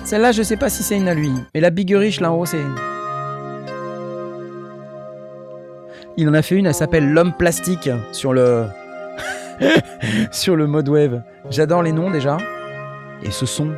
[0.07, 1.33] Celle-là, je sais pas si c'est une à lui.
[1.53, 2.61] Mais la Biggerich là en haut, c'est.
[6.15, 8.67] Il en a fait une, elle s'appelle L'homme plastique sur le.
[10.31, 11.23] sur le mode wave.
[11.49, 12.37] J'adore les noms déjà.
[13.21, 13.73] Et ce son.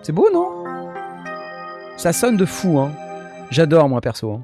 [0.00, 0.64] C'est beau, non?
[1.98, 2.92] Ça sonne de fou, hein.
[3.50, 4.32] J'adore, moi, perso.
[4.32, 4.40] hein.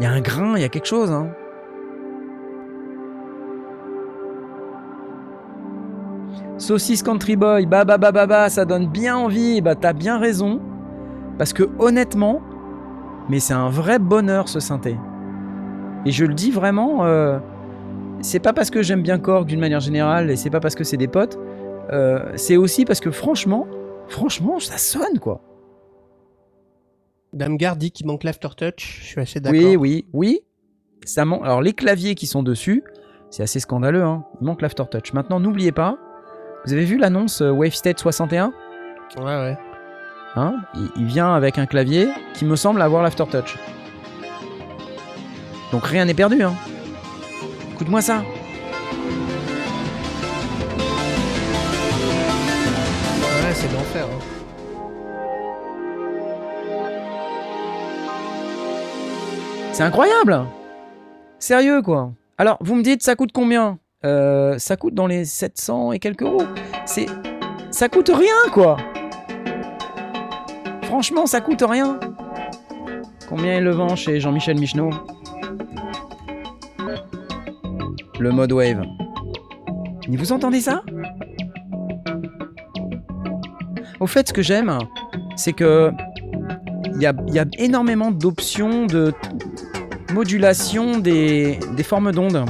[0.00, 1.28] Il y a un grain, il y a quelque chose, hein.
[6.58, 9.60] Saucisse Country Boy, bah bah bah bah bah, ça donne bien envie.
[9.60, 10.60] Bah t'as bien raison.
[11.38, 12.40] Parce que honnêtement,
[13.28, 14.96] mais c'est un vrai bonheur ce synthé.
[16.06, 17.38] Et je le dis vraiment, euh,
[18.20, 20.84] c'est pas parce que j'aime bien Korg d'une manière générale et c'est pas parce que
[20.84, 21.38] c'est des potes.
[21.92, 23.66] euh, c'est aussi parce que franchement,
[24.08, 25.40] franchement, ça sonne quoi.
[27.32, 29.00] Damgard dit qu'il manque l'aftertouch.
[29.02, 29.58] Je suis assez d'accord.
[29.60, 30.40] Oui, oui, oui.
[31.04, 32.84] Ça man- Alors les claviers qui sont dessus,
[33.30, 34.04] c'est assez scandaleux.
[34.04, 34.24] Hein.
[34.40, 35.12] Il manque l'aftertouch.
[35.14, 35.98] Maintenant, n'oubliez pas,
[36.66, 38.52] vous avez vu l'annonce euh, Wavestate 61
[39.18, 39.58] Ouais, ouais.
[40.36, 40.56] Hein?
[40.74, 43.56] Il, il vient avec un clavier qui me semble avoir l'aftertouch.
[45.72, 46.42] Donc rien n'est perdu.
[46.42, 46.54] Hein.
[47.74, 48.22] Écoute-moi ça.
[53.42, 54.06] Ouais, c'est l'enfer.
[54.06, 54.20] hein.
[59.72, 60.44] C'est incroyable.
[61.38, 62.12] Sérieux quoi.
[62.38, 63.78] Alors vous me dites ça coûte combien?
[64.04, 66.42] Euh, Ça coûte dans les 700 et quelques euros.
[66.84, 67.06] C'est
[67.70, 68.76] ça coûte rien quoi.
[70.82, 71.98] Franchement ça coûte rien.
[73.28, 74.90] Combien est le vend chez Jean-Michel Michneau?
[78.20, 78.82] Le mode wave.
[80.08, 80.82] Vous entendez ça?
[83.98, 84.78] Au fait, ce que j'aime,
[85.34, 85.90] c'est que
[86.94, 89.12] il y a, énormément d'options de
[90.12, 92.44] modulation des formes d'ondes.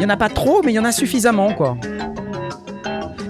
[0.00, 1.76] Il y en a pas trop, mais il y en a suffisamment, quoi.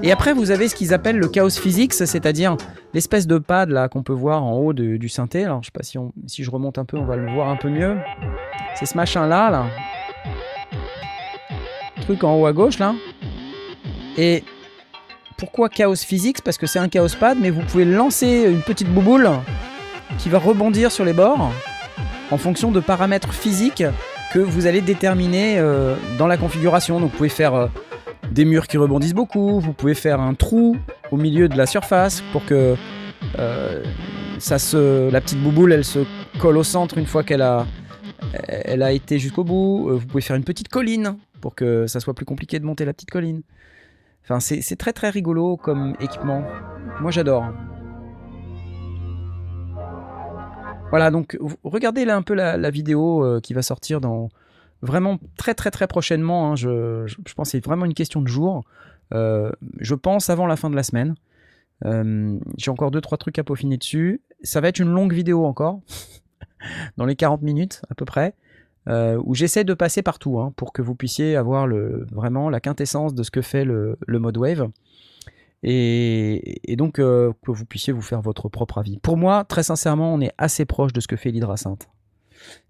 [0.05, 2.57] Et après, vous avez ce qu'ils appellent le chaos physics, c'est-à-dire
[2.95, 5.45] l'espèce de pad là qu'on peut voir en haut du synthé.
[5.45, 7.71] Alors, je sais pas si je remonte un peu, on va le voir un peu
[7.71, 7.97] mieux.
[8.77, 9.67] C'est ce machin là, là.
[12.03, 12.95] Truc en haut à gauche, là.
[14.17, 14.45] Et
[15.39, 18.89] pourquoi chaos physics Parce que c'est un chaos pad, mais vous pouvez lancer une petite
[18.89, 19.29] bouboule
[20.19, 21.51] qui va rebondir sur les bords
[22.31, 23.83] en fonction de paramètres physiques
[24.31, 27.01] que vous allez déterminer euh, dans la configuration.
[27.01, 27.67] Donc vous pouvez faire euh,
[28.31, 30.77] des murs qui rebondissent beaucoup, vous pouvez faire un trou
[31.11, 32.77] au milieu de la surface pour que
[33.39, 33.85] euh,
[34.39, 36.01] ça se, la petite bouboule elle se
[36.39, 37.67] colle au centre une fois qu'elle a,
[38.47, 39.89] elle a été jusqu'au bout.
[39.91, 42.93] Vous pouvez faire une petite colline pour que ça soit plus compliqué de monter la
[42.93, 43.43] petite colline.
[44.25, 46.45] Enfin, c'est très très rigolo comme équipement.
[47.01, 47.47] Moi j'adore.
[50.91, 54.29] Voilà, donc regardez là un peu la, vidéo euh, qui va sortir dans
[54.83, 56.53] vraiment très très très prochainement.
[56.53, 58.65] hein, je, pense que c'est vraiment une question de jour.
[59.15, 61.15] Euh, je pense avant la fin de la semaine.
[61.85, 64.21] Euh, J'ai encore deux trois trucs à peaufiner dessus.
[64.43, 65.81] Ça va être une longue vidéo encore,
[66.97, 68.35] dans les 40 minutes à peu près,
[68.89, 71.69] où j'essaie de passer partout hein, pour que vous puissiez avoir
[72.11, 74.69] vraiment la quintessence de ce que fait le mode wave.
[75.63, 78.99] Et, donc euh, que vous puissiez vous faire votre propre avis.
[78.99, 81.89] Pour moi, très sincèrement, on est assez proche de ce que fait l'hydrasynth.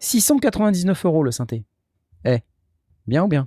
[0.01, 1.65] 699 euros le synthé.
[2.25, 2.39] Eh,
[3.07, 3.47] bien ou bien?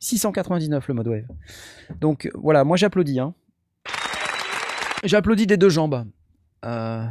[0.00, 1.26] 699 le mode wave.
[2.00, 3.20] Donc voilà, moi j'applaudis.
[3.20, 3.34] Hein.
[5.04, 6.06] J'applaudis des deux jambes.
[6.64, 7.04] Euh,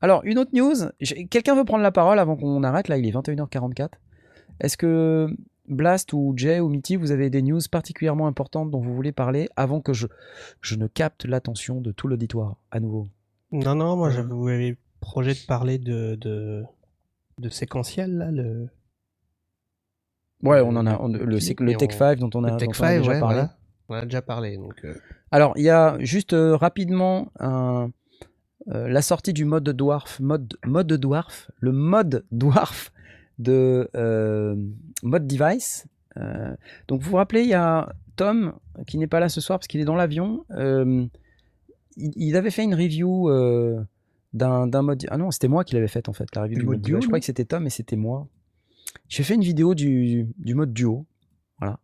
[0.00, 0.74] Alors, une autre news.
[1.30, 3.90] Quelqu'un veut prendre la parole avant qu'on arrête Là, il est 21h44.
[4.60, 5.28] Est-ce que
[5.68, 9.48] Blast ou Jay ou Mitty, vous avez des news particulièrement importantes dont vous voulez parler
[9.56, 10.06] avant que je,
[10.60, 13.06] je ne capte l'attention de tout l'auditoire à nouveau
[13.52, 16.62] Non, non, moi j'avais projet de parler de, de,
[17.38, 18.68] de séquentiel, là, le,
[20.42, 21.38] Ouais, on en a on- le,
[21.76, 23.34] Tech on- 5 dont on a, le Tech dont on a 5, déjà ouais, parlé.
[23.36, 23.56] voilà.
[23.88, 24.56] On en a déjà parlé.
[24.56, 24.94] Donc, euh.
[25.30, 27.90] Alors, il y a juste euh, rapidement un,
[28.68, 32.90] euh, la sortie du mode dwarf, mode, mode dwarf, le mode dwarf
[33.40, 34.54] de euh,
[35.02, 35.86] mode device.
[36.16, 36.54] Euh,
[36.88, 38.54] donc, vous vous rappelez, il y a Tom
[38.86, 40.44] qui n'est pas là ce soir parce qu'il est dans l'avion.
[40.52, 41.06] Euh,
[41.96, 43.30] il, il avait fait une review
[44.32, 45.06] d'un mode.
[45.10, 46.96] Ah non, c'était moi qui l'avais fait en fait, la review Du mode mode duo,
[46.96, 47.00] duo.
[47.02, 48.28] Je crois que c'était Tom et c'était moi.
[49.08, 51.06] J'ai fait une vidéo du, du mode duo.
[51.58, 51.78] Voilà.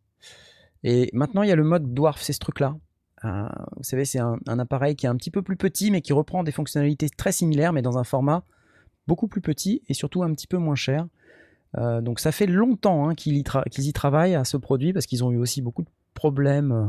[0.83, 2.77] Et maintenant, il y a le mode dwarf, c'est ce truc-là.
[3.23, 6.13] Vous savez, c'est un, un appareil qui est un petit peu plus petit, mais qui
[6.13, 8.45] reprend des fonctionnalités très similaires, mais dans un format
[9.07, 11.07] beaucoup plus petit et surtout un petit peu moins cher.
[11.79, 15.33] Euh, donc ça fait longtemps hein, qu'ils y, travaillent à ce produit parce qu'ils ont
[15.33, 16.87] eu aussi beaucoup de problèmes, euh,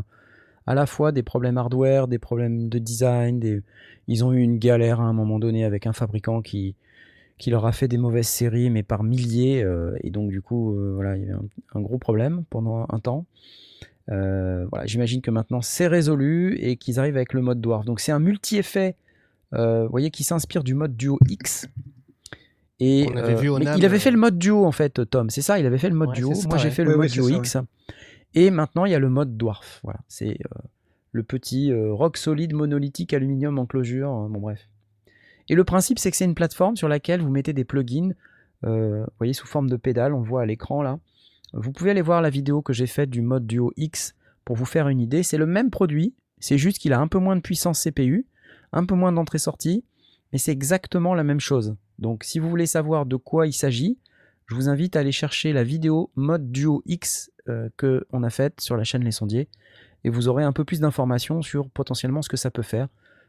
[0.65, 3.39] à la fois des problèmes hardware, des problèmes de design.
[3.39, 3.61] Des...
[4.07, 6.75] Ils ont eu une galère à un moment donné avec un fabricant qui,
[7.47, 9.63] leur a fait des mauvaises séries, mais par milliers.
[9.63, 11.39] euh, et donc du coup, voilà, il y avait
[11.73, 13.25] un, gros problème pendant un temps.
[14.85, 17.85] J'imagine que maintenant c'est résolu et qu'ils arrivent avec le mode Dwarf.
[17.85, 18.95] Donc c'est un multi-effet,
[19.51, 21.67] qui s'inspire du mode Duo X.
[22.79, 24.13] Et, Qu'on avait vu au mais NAM, il avait fait euh.
[24.13, 25.29] le mode duo en fait, Tom.
[25.29, 26.33] C'est ça, il avait fait le mode Ouais, duo.
[26.35, 27.57] ça, Moi j'ai fait le mode duo ça, X.
[28.35, 29.79] Et maintenant il y a le mode dwarf.
[29.83, 30.59] Voilà, c'est euh,
[31.11, 34.09] le petit euh, rock solide monolithique aluminium enclosure.
[34.11, 34.67] euh, bon bref.
[35.49, 38.11] Et le principe c'est que c'est une plateforme sur laquelle vous mettez des plugins.
[38.65, 40.99] euh, vous voyez sous forme de pédale, on le voit à l'écran là.
[41.53, 44.13] Vous pouvez aller voir la vidéo que j'ai faite du mode duo X
[44.45, 45.23] pour vous faire une idée.
[45.23, 48.27] C'est le même produit, c'est juste qu'il a un peu moins de puissance CPU,
[48.73, 49.83] un peu moins d'entrée-sortie,
[50.31, 51.75] mais c'est exactement la même chose.
[51.99, 53.97] Donc si vous voulez savoir de quoi il s'agit,
[54.45, 58.29] je vous invite à aller chercher la vidéo mode duo X euh, que on a
[58.29, 59.49] faite sur la chaîne Les Sondiers
[60.03, 62.87] et vous aurez un peu plus d'informations sur potentiellement ce que ça peut faire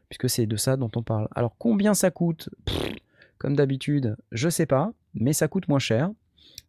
[0.09, 1.29] puisque c'est de ça dont on parle.
[1.35, 2.51] Alors combien ça coûte?
[3.39, 6.11] Comme d'habitude, je sais pas, mais ça coûte moins cher.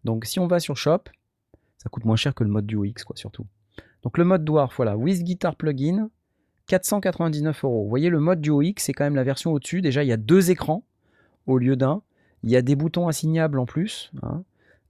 [0.04, 1.04] Donc si on va sur Shop,
[1.78, 3.46] ça coûte moins cher que le mode duo X quoi surtout.
[4.04, 6.10] Donc le mode Dwarf, voilà, with guitar plugin,
[6.68, 7.84] 499 euros.
[7.84, 9.82] Vous voyez le mode duo X, c'est quand même la version au-dessus.
[9.82, 10.86] Déjà il y a deux écrans
[11.50, 12.02] au lieu d'un.
[12.44, 14.12] Il y a des boutons assignables en plus.
[14.24, 14.44] hein.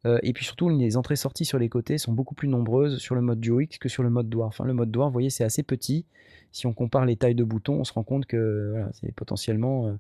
[0.06, 3.22] Euh, et puis surtout, les entrées-sorties sur les côtés sont beaucoup plus nombreuses sur le
[3.22, 4.62] mode Duo X que sur le mode Dwarf.
[4.62, 4.66] hein.
[4.66, 6.06] Le mode Dwarf, vous voyez, c'est assez petit.
[6.52, 9.88] Si on compare les tailles de boutons, on se rend compte que voilà, c'est potentiellement
[9.88, 9.94] euh,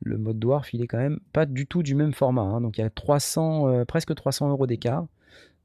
[0.00, 2.42] le mode Dwarf, il est quand même pas du tout du même format.
[2.42, 2.60] hein.
[2.60, 5.06] Donc il y a 300, euh, presque 300 euros d'écart,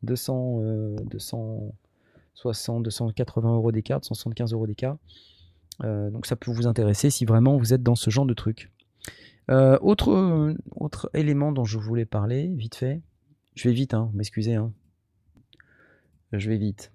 [0.03, 4.97] 200, euh, 260, 280 euros d'écart, 275 euros d'écart.
[5.83, 8.71] Donc ça peut vous intéresser si vraiment vous êtes dans ce genre de truc.
[9.49, 13.01] Euh, autre, euh, autre élément dont je voulais parler, vite fait.
[13.55, 14.55] Je vais vite, hein, m'excusez.
[14.55, 14.73] Hein.
[16.33, 16.91] Je vais vite.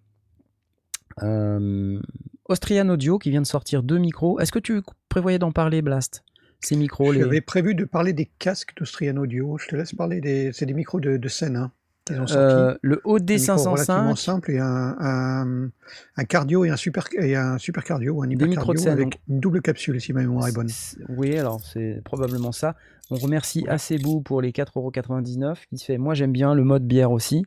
[1.23, 2.01] Euh,
[2.45, 4.39] Austrian Audio qui vient de sortir deux micros.
[4.41, 6.25] Est-ce que tu prévoyais d'en parler, Blast?
[6.61, 7.21] Ces micros, les...
[7.21, 9.59] J'avais prévu de parler des casques d'Austrian Audio.
[9.59, 10.53] Je te laisse parler des.
[10.53, 11.73] C'est des micros de, de scène hein.
[12.11, 15.71] Euh, le Un micro relativement OD505, simple et un, un,
[16.17, 18.83] un cardio et un super et un super cardio ou un hyper micros de cardio
[18.83, 19.21] scène, avec donc.
[19.29, 20.69] une double capsule si ma mémoire est bonne.
[21.11, 22.75] Oui, alors c'est probablement ça.
[23.11, 25.97] On remercie Acebou pour les 4,99€ qui fait.
[25.99, 27.45] Moi j'aime bien le mode bière aussi,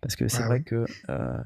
[0.00, 0.64] parce que c'est Ah vrai oui.
[0.64, 1.38] que, euh,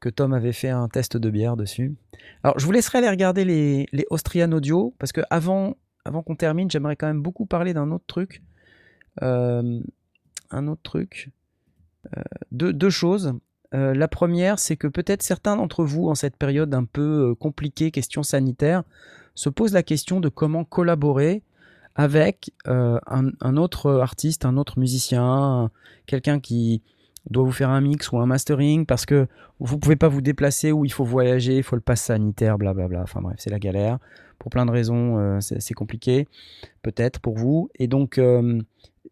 [0.00, 1.94] que Tom avait fait un test de bière dessus.
[2.42, 6.36] Alors je vous laisserai aller regarder les, les Austrian Audio, parce que avant, avant qu'on
[6.36, 8.42] termine, j'aimerais quand même beaucoup parler d'un autre truc.
[9.22, 9.80] Euh,
[10.50, 11.30] un autre truc.
[12.16, 13.34] Euh, deux, deux choses.
[13.74, 17.34] Euh, la première, c'est que peut-être certains d'entre vous, en cette période un peu euh,
[17.34, 18.82] compliquée, question sanitaire,
[19.34, 21.42] se posent la question de comment collaborer
[21.94, 25.70] avec un, autre artiste, un autre musicien, un-
[26.06, 26.80] quelqu'un qui
[27.30, 29.26] doit vous faire un mix ou un mastering parce que
[29.60, 33.02] vous pouvez pas vous déplacer ou il faut voyager, il faut le pass sanitaire, blablabla.
[33.02, 33.98] Enfin bref, c'est la galère.
[34.38, 36.26] Pour plein de raisons, c'est compliqué,
[36.82, 37.70] peut-être pour vous.
[37.78, 38.18] Et donc,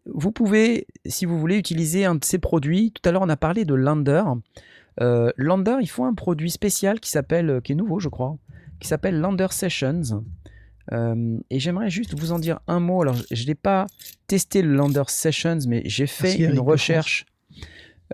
[0.05, 2.91] vous pouvez, si vous voulez, utiliser un de ces produits.
[2.91, 4.23] Tout à l'heure, on a parlé de Lander.
[4.99, 8.37] Euh, Lander, ils font un produit spécial qui s'appelle, qui est nouveau, je crois,
[8.79, 10.23] qui s'appelle Lander Sessions.
[10.91, 13.01] Euh, et j'aimerais juste vous en dire un mot.
[13.01, 13.85] Alors, je n'ai pas
[14.27, 17.25] testé le Lander Sessions, mais j'ai fait Merci, Eric une recherche.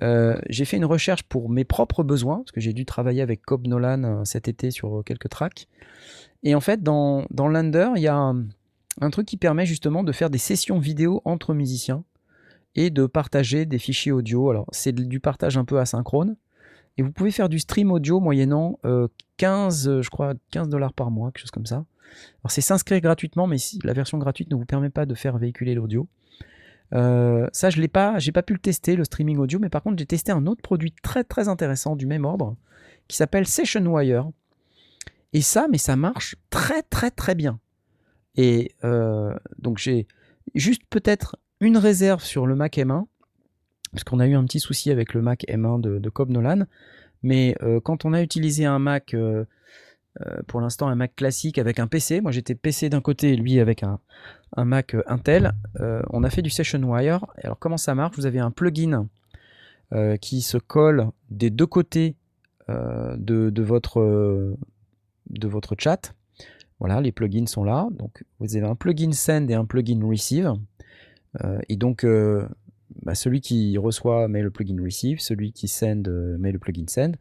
[0.03, 3.41] euh, j'ai fait une recherche pour mes propres besoins, parce que j'ai dû travailler avec
[3.41, 5.67] Cobb Nolan euh, cet été sur euh, quelques tracks.
[6.43, 8.45] Et en fait, dans, dans Lander, il y a un,
[9.01, 12.03] un truc qui permet justement de faire des sessions vidéo entre musiciens
[12.75, 14.49] et de partager des fichiers audio.
[14.49, 16.35] Alors, c'est du partage un peu asynchrone.
[16.97, 19.07] Et vous pouvez faire du stream audio moyennant euh,
[19.37, 21.85] 15, euh, je crois, 15 dollars par mois, quelque chose comme ça.
[22.41, 25.75] Alors, c'est s'inscrire gratuitement, mais la version gratuite ne vous permet pas de faire véhiculer
[25.75, 26.07] l'audio.
[26.93, 29.83] Euh, ça, je l'ai pas, j'ai pas pu le tester, le streaming audio, mais par
[29.83, 32.55] contre, j'ai testé un autre produit très très intéressant du même ordre
[33.07, 34.29] qui s'appelle Session Wire.
[35.33, 37.59] Et ça, mais ça marche très très très bien.
[38.37, 40.07] Et euh, donc, j'ai
[40.55, 43.05] juste peut-être une réserve sur le Mac M1,
[43.91, 46.65] parce qu'on a eu un petit souci avec le Mac M1 de, de Cobb Nolan.
[47.23, 49.45] Mais euh, quand on a utilisé un Mac, euh,
[50.47, 53.81] pour l'instant un Mac classique avec un PC, moi j'étais PC d'un côté, lui avec
[53.81, 53.99] un,
[54.55, 55.51] Mac Intel,
[56.09, 57.25] on a fait du Session Wire.
[57.43, 58.15] Alors comment ça marche?
[58.15, 59.07] Vous avez un plugin
[60.21, 62.15] qui se colle des deux côtés
[62.69, 64.55] de, votre,
[65.29, 66.13] de votre chat.
[66.79, 67.87] Voilà, les plugins sont là.
[67.91, 70.53] Donc vous avez un plugin send et un plugin receive.
[71.43, 72.47] Euh, et donc euh,
[73.03, 76.85] bah, celui qui reçoit met le plugin receive, celui qui send euh, met le plugin
[76.87, 77.13] send.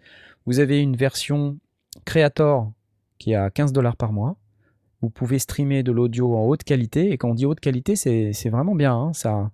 [0.47, 1.59] Vous avez une version
[2.05, 2.70] Creator
[3.19, 4.37] qui est à 15 dollars par mois.
[5.03, 7.11] Vous pouvez streamer de l'audio en haute qualité.
[7.11, 8.95] Et quand on dit haute qualité, c'est vraiment bien.
[8.95, 9.51] hein, ça...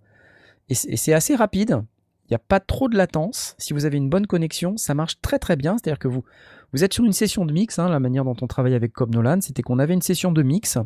[0.68, 1.82] Et c'est assez rapide.
[2.26, 3.54] Il n'y a pas trop de latence.
[3.58, 5.76] Si vous avez une bonne connexion, ça marche très très bien.
[5.76, 6.24] C'est-à-dire que vous,
[6.72, 7.78] vous êtes sur une session de mix.
[7.78, 10.42] hein, la manière dont on travaille avec Cobb Nolan, c'était qu'on avait une session de
[10.42, 10.78] mix.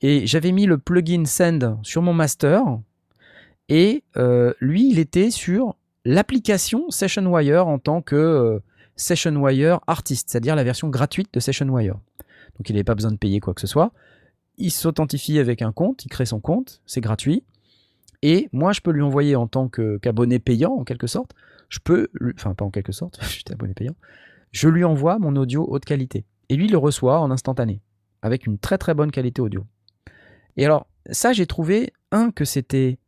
[0.00, 2.62] Et j'avais mis le plugin Send sur mon master.
[3.68, 8.58] Et euh, lui, il était sur l'application Session Wire en tant que euh,
[8.96, 11.98] Session Wire artiste, c'est-à-dire la version gratuite de Session Wire.
[12.58, 13.92] Donc il n'avait pas besoin de payer quoi que ce soit.
[14.58, 17.44] Il s'authentifie avec un compte, il crée son compte, c'est gratuit.
[18.22, 21.32] Et moi, je peux lui envoyer en tant qu'abonné payant, en quelque sorte.
[21.68, 23.94] Je peux, enfin pas en quelque sorte, j'étais abonné payant.
[24.52, 26.24] Je lui envoie mon audio haute qualité.
[26.48, 27.80] Et lui, le reçoit en instantané,
[28.20, 29.66] avec une très très bonne qualité audio.
[30.56, 32.98] Et alors, ça, j'ai trouvé, un, que c'était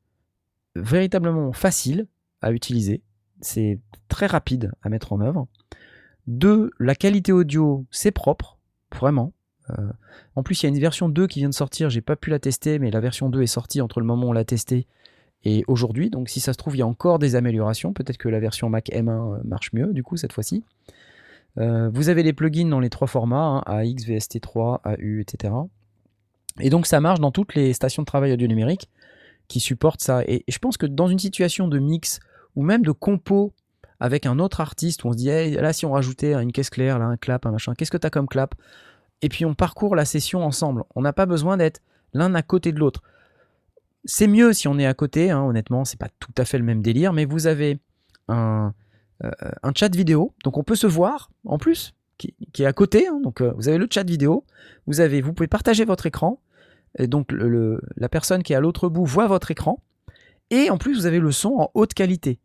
[0.74, 2.06] véritablement facile
[2.40, 3.02] à utiliser.
[3.40, 5.46] C'est très rapide à mettre en œuvre.
[6.26, 8.58] Deux, la qualité audio, c'est propre,
[8.94, 9.34] vraiment.
[9.70, 9.92] Euh,
[10.34, 12.30] en plus, il y a une version 2 qui vient de sortir, j'ai pas pu
[12.30, 14.86] la tester, mais la version 2 est sortie entre le moment où on l'a testée
[15.44, 16.08] et aujourd'hui.
[16.08, 17.92] Donc, si ça se trouve, il y a encore des améliorations.
[17.92, 20.64] Peut-être que la version Mac M1 marche mieux, du coup, cette fois-ci.
[21.58, 25.54] Euh, vous avez les plugins dans les trois formats, hein, AX, VST3, AU, etc.
[26.60, 28.88] Et donc, ça marche dans toutes les stations de travail audio numérique
[29.48, 30.22] qui supportent ça.
[30.24, 32.20] Et, je pense que dans une situation de mix
[32.56, 33.52] ou même de compo
[34.00, 37.00] avec un autre artiste on se dit, Hey, là, si on rajoutait une caisse claire,
[37.00, 38.54] un clap, un machin, qu'est-ce que tu as comme clap?
[39.22, 40.84] Et puis on parcourt la session ensemble.
[40.94, 41.80] On n'a pas besoin d'être
[42.12, 43.02] l'un à côté de l'autre.
[44.04, 46.64] C'est mieux si on est à côté, hein, honnêtement, c'est pas tout à fait le
[46.64, 47.78] même délire, mais vous avez
[48.28, 48.74] un,
[49.22, 53.06] un chat vidéo, donc on peut se voir en plus, qui, qui est à côté.
[53.08, 54.44] hein, donc euh, vous avez le chat vidéo,
[54.86, 56.40] vous avez, vous pouvez partager votre écran,
[56.98, 59.82] et donc le- le- la personne qui est à l'autre bout voit votre écran,
[60.50, 62.38] et en plus vous avez le son en haute qualité.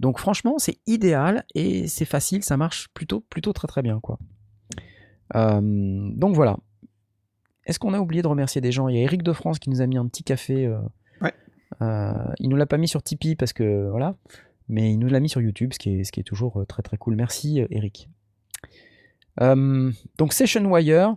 [0.00, 4.18] Donc franchement, c'est idéal et c'est facile, ça marche plutôt, plutôt très très bien quoi.
[5.36, 6.56] Euh, donc voilà.
[7.66, 8.88] Est-ce qu'on a oublié de remercier des gens?
[8.88, 10.66] Il y a Eric de France qui nous a mis un petit café.
[10.66, 10.78] euh,
[11.22, 11.32] Ouais.
[11.80, 14.16] euh, il nous l'a pas mis sur Tipeee parce que voilà,
[14.68, 17.16] mais il nous l'a mis sur YouTube, ce qui est, toujours euh, très très cool.
[17.16, 18.08] Merci euh, Eric.
[19.40, 21.16] Euh, donc Session Wire,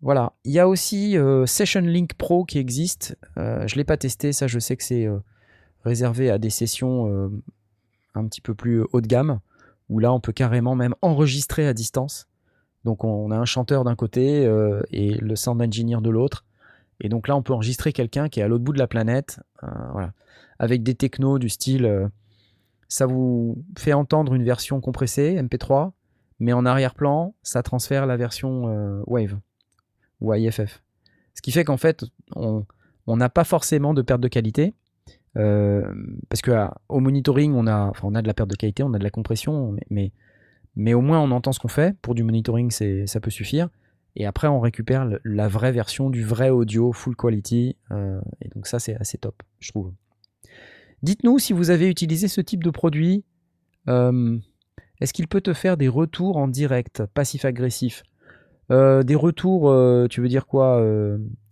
[0.00, 0.32] voilà.
[0.44, 1.16] Il y a aussi
[1.46, 3.18] Session Link Pro qui existe.
[3.36, 5.08] Je l'ai pas testé, ça je sais que c'est
[5.84, 7.30] réservé à des sessions
[8.14, 9.40] un petit peu plus haut de gamme,
[9.88, 12.28] où là on peut carrément même enregistrer à distance.
[12.84, 14.44] Donc on a un chanteur d'un côté
[14.92, 16.44] et le sound engineer de l'autre.
[17.00, 19.40] Et donc là on peut enregistrer quelqu'un qui est à l'autre bout de la planète,
[19.92, 20.12] voilà,
[20.60, 22.08] avec des technos du style,
[22.88, 25.92] ça vous fait entendre une version compressée MP3,
[26.40, 29.38] mais en arrière-plan ça transfère la version euh, Wave
[30.20, 30.82] ou IFF.
[31.34, 32.04] Ce qui fait qu'en fait
[32.34, 34.74] on n'a pas forcément de perte de qualité.
[35.36, 35.92] euh,
[36.30, 38.92] parce que à- au monitoring, on a, on a de la perte de qualité, on
[38.94, 40.10] a de la compression, mais,
[40.74, 41.96] mais, au moins on entend ce qu'on fait.
[42.02, 43.68] Pour du monitoring, ça peut suffire.
[44.16, 47.76] Et après, on récupère la vraie version du vrai audio full quality.
[47.92, 49.92] euh, et donc ça, c'est assez top, je trouve.
[51.02, 53.24] Dites-nous si vous avez utilisé ce type de produit.
[53.88, 54.38] euh,
[55.00, 58.02] est-ce qu'il peut te faire des retours en direct, passif-agressif?
[58.72, 60.84] Euh, Des retours, euh, tu veux dire quoi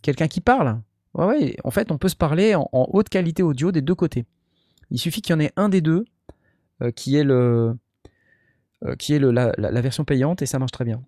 [0.03, 0.81] Quelqu'un qui parle?
[1.15, 4.27] Ouais, en fait, on peut se parler en, haute qualité audio des deux côtés.
[4.91, 6.05] Il suffit qu'il y en ait un des deux
[6.97, 7.77] qui est, le,
[8.83, 11.01] la version payante et ça marche très bien.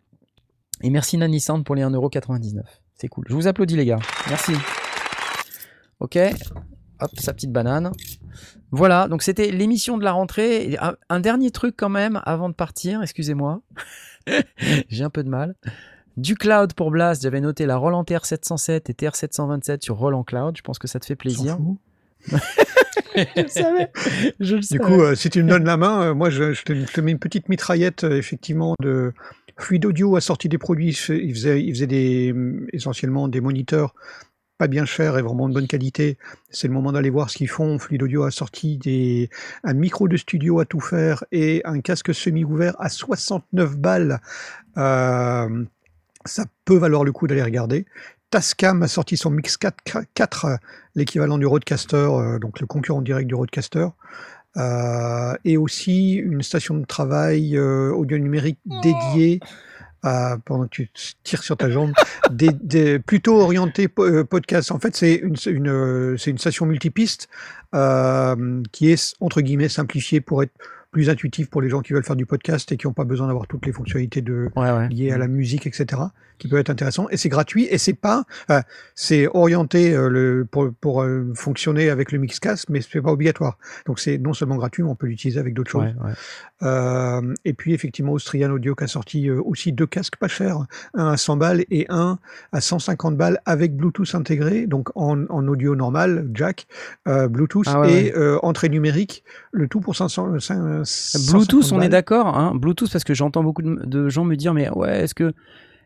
[0.83, 2.63] Et merci Nanny Sound pour les 1,99€.
[2.95, 3.25] C'est cool.
[3.29, 3.99] Je vous applaudis, les gars.
[4.29, 4.53] Merci.
[6.01, 6.17] Ok.
[7.01, 7.93] Hop, sa petite banane.
[8.71, 10.77] Voilà, donc c'était l'émission de la rentrée.
[10.81, 13.63] Un, un dernier truc quand même avant de partir, excusez-moi.
[14.89, 15.55] J'ai un peu de mal.
[16.17, 20.57] Du cloud pour Blast, j'avais noté la Roland TR707 et TR727 sur Roland Cloud.
[20.57, 21.57] Je pense que ça te fait plaisir.
[23.17, 23.91] je le savais.
[24.41, 24.85] Je le Du savais.
[24.85, 27.01] coup, euh, si tu me donnes la main, euh, moi, je, je te, je te
[27.01, 29.13] mets une petite mitraillette, euh, effectivement, de
[29.57, 30.89] Fluid Audio a sorti des produits.
[30.89, 33.95] Il fait- il faisait, il faisait des, hum, essentiellement des moniteurs
[34.59, 36.19] pas bien chers et vraiment de bonne qualité.
[36.51, 37.79] C'est le moment d'aller voir ce qu'ils font.
[37.79, 39.31] Fluid Audio a sorti des,
[39.65, 44.21] un micro de studio à tout faire et un casque semi-ouvert à 69 balles.
[44.77, 45.65] Euh,
[46.25, 47.87] ça peut valoir le coup d'aller regarder.
[48.31, 50.59] Tascam a sorti son Mix 4, 4
[50.95, 53.87] l'équivalent du Rodecaster, euh, donc le concurrent direct du Rodecaster.
[54.57, 59.41] euh, et aussi une station de travail euh, audio numérique dédiée
[60.45, 60.91] pendant que tu
[61.25, 61.93] tires sur ta jambe,
[62.31, 64.71] des, des- plutôt orientée po- euh, podcast.
[64.73, 67.29] En fait, c'est une, une, euh, une station multipiste
[67.75, 70.53] euh, qui est entre guillemets simplifiée pour être
[70.99, 73.29] plus intuitive pour les gens qui veulent faire du podcast et qui n'ont pas besoin
[73.29, 74.89] d'avoir toutes les fonctionnalités de, Ouais, ouais.
[74.89, 76.03] liées à la musique, etc.,
[76.39, 77.09] qui peut être intéressant.
[77.11, 78.63] Et c'est gratuit et c'est pas, enfin,
[78.97, 83.59] c'est orienté euh, le, pour, pour euh, fonctionner avec le Mixcast, mais c'est pas obligatoire.
[83.87, 85.85] Donc c'est non seulement gratuit, mais on peut l'utiliser avec d'autres choses.
[85.85, 86.13] Ouais.
[86.63, 90.59] Euh, et puis effectivement, Austrian Audio qui a sorti euh, aussi deux casques pas chers,
[90.95, 92.19] un à 100 balles et un
[92.53, 96.67] à 150 balles avec Bluetooth intégré, donc en, en audio normal, jack,
[97.07, 99.23] euh, Bluetooth Ah et euh, entrée numérique,
[99.53, 100.85] le tout pour 500, 500
[101.31, 102.27] Bluetooth, 150 on est d'accord.
[102.39, 105.33] Hein Bluetooth, parce que j'entends beaucoup de, de gens me dire, mais ouais, est-ce que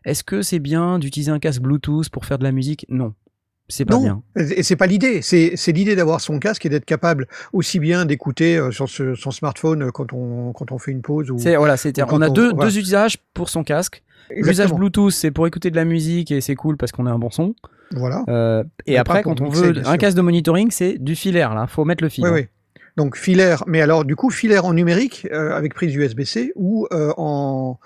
[0.05, 2.85] est-ce que c'est bien d'utiliser un casque Bluetooth pour faire de la musique?
[2.89, 3.13] Non,
[3.69, 4.21] c'est pas Non, bien.
[4.35, 5.21] et c'est pas l'idée.
[5.21, 9.31] C'est l'idée d'avoir son casque et d'être capable aussi bien d'écouter euh, sur ce- son
[9.31, 12.29] smartphone euh, quand on quand on fait une pause ou C'est voilà, c'est on a
[12.29, 12.69] on- deux, voilà.
[12.69, 14.03] deux usages pour son casque.
[14.29, 14.73] L'usage.
[14.73, 17.29] Bluetooth, c'est pour écouter de la musique et c'est cool parce qu'on a un bon
[17.29, 17.53] son.
[17.91, 18.23] Voilà.
[18.29, 21.67] Euh, et après, quand on mixer, veut un casque de monitoring, c'est du filaire là.
[21.67, 22.23] Faut mettre le fil.
[22.25, 22.47] Oui, oui.
[22.97, 27.11] Donc filaire, mais alors du coup filaire en numérique euh, avec prise USB-C ou euh,
[27.17, 27.79] en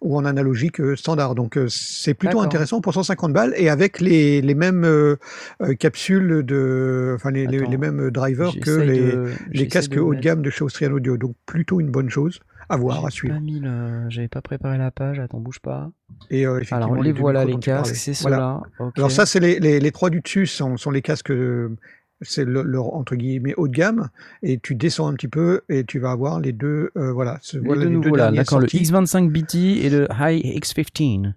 [0.00, 1.34] ou en analogique euh, standard.
[1.34, 5.16] Donc euh, c'est plutôt intéressant pour 150 balles et avec les, les mêmes euh,
[5.60, 10.14] euh, capsules de, enfin les, les, mêmes drivers que les, de- les casques de haut
[10.14, 11.16] de gamme de chez Austrian Audio.
[11.16, 13.38] Donc plutôt une bonne chose à voir, à suivre.
[13.42, 15.18] le- J'avais pas préparé la page.
[15.18, 15.90] Attends, bouge pas.
[16.30, 18.60] Et euh, effectivement, Alors les voilà les casques, c'est Voilà.
[18.78, 18.86] ceux-là.
[18.88, 18.92] Ok.
[18.98, 21.74] Alors ça, c'est les, les, les trois du dessus sont, sont les casques, euh,
[22.20, 24.08] c'est le, leur entre guillemets haut de gamme,
[24.42, 27.58] et tu descends un petit peu et tu vas avoir les deux, euh, voilà, ce-
[27.58, 28.84] les voilà deux les deux nouveaux là, d'accord, le sortis.
[28.84, 31.32] X25 BT et le High X15.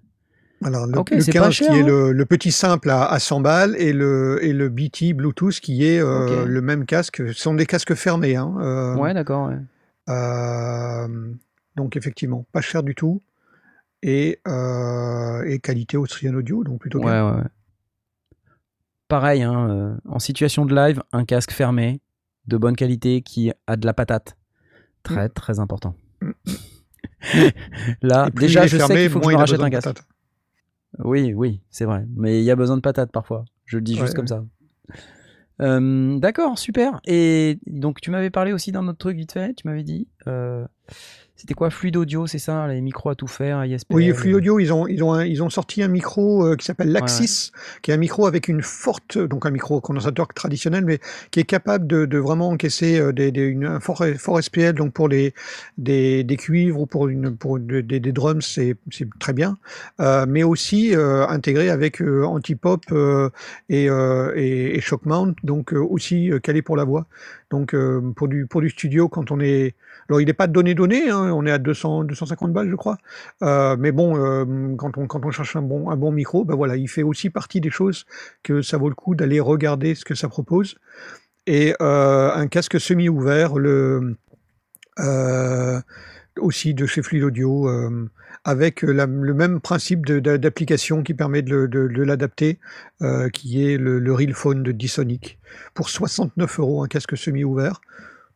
[0.64, 1.86] Alors le, Ok, le c'est 15 pas qui est hein.
[1.88, 5.86] le, le petit simple à, à 100 balles et le, et le BT Bluetooth qui
[5.88, 7.18] est euh, le même casque.
[7.28, 8.36] Ce sont des casques fermés.
[8.36, 9.50] Hein, euh, Ouais, d'accord.
[9.50, 9.58] ouais.
[11.76, 13.22] donc effectivement, pas cher du tout.
[14.04, 14.40] Et,
[15.46, 17.28] et qualité Austrian Audio, donc plutôt bien.
[17.32, 17.44] ouais, ouais.
[19.12, 22.00] Pareil, hein, euh, en situation de live, un casque fermé,
[22.48, 24.38] de bonne qualité, qui a de la patate.
[25.04, 25.96] Très, très important.
[28.02, 30.02] Là, Et plus déjà, je sais qu'il faut que je me rachète un casque.
[31.00, 32.06] Oui, oui, c'est vrai.
[32.16, 33.44] Mais il y a besoin de patates parfois.
[33.66, 34.46] Je le dis juste Ouais, comme ça.
[35.62, 37.02] Euh, D'accord, super.
[37.06, 39.54] Et donc, tu m'avais parlé aussi d'un autre truc vite fait.
[39.56, 40.08] Tu m'avais dit.
[40.28, 40.66] euh,
[41.42, 44.60] C'était quoi Fluide audio, c'est ça Les micros à tout faire, ISPN Oui, Fluid Audio,
[44.60, 47.52] ils ont, ils ont, un- ils ont sorti un micro euh, qui s'appelle l'Axis,
[47.82, 51.00] qui est un micro avec une forte, donc un micro condensateur traditionnel, mais
[51.32, 54.74] qui est capable de, de vraiment encaisser euh, des, des- une- un fort, fort SPL,
[54.76, 55.34] donc pour les,
[55.80, 59.58] des, des cuivres ou pour, une, pour de- des, des drums, c'est c'est très bien,
[60.00, 63.32] Euh, mais aussi euh, intégré avec euh, anti-pop euh,
[63.68, 67.08] et, euh, et, et shock mount, donc euh, aussi euh, calé pour la voix.
[67.52, 69.76] Donc euh, pour, du, studio, quand on est...
[70.10, 72.98] Alors il n'est pas donné donné, hein, on est à 200, 250 balles je crois,
[73.44, 76.56] euh, mais bon, euh, quand, on, quand on cherche un bon, un bon micro, ben
[76.56, 78.06] voilà, il fait aussi partie des choses
[78.42, 80.78] que ça vaut le coup d'aller regarder ce que ça propose.
[81.46, 84.16] Et un casque semi-ouvert, le,
[86.40, 88.10] aussi de chez Fluid Audio, euh,
[88.44, 92.60] avec la- le même principe de- de- d'application qui permet de, de- de l'adapter,
[93.02, 95.40] euh, qui est le, le Real Phone de Dysonic.
[95.74, 97.82] Pour 69 euros, un casque semi-ouvert.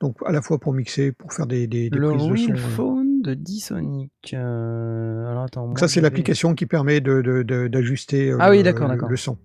[0.02, 2.46] Donc à la fois pour mixer, pour faire des, des, des Le prises de son.
[2.48, 2.70] Real euh.
[2.76, 4.12] Phone de Dysonic.
[4.34, 5.68] Euh, Alors attends.
[5.68, 8.90] Moi, ça, c'est l'application qui permet de- de- de- d'ajuster euh, Ah oui, le- d'accord,
[8.90, 9.38] le, son.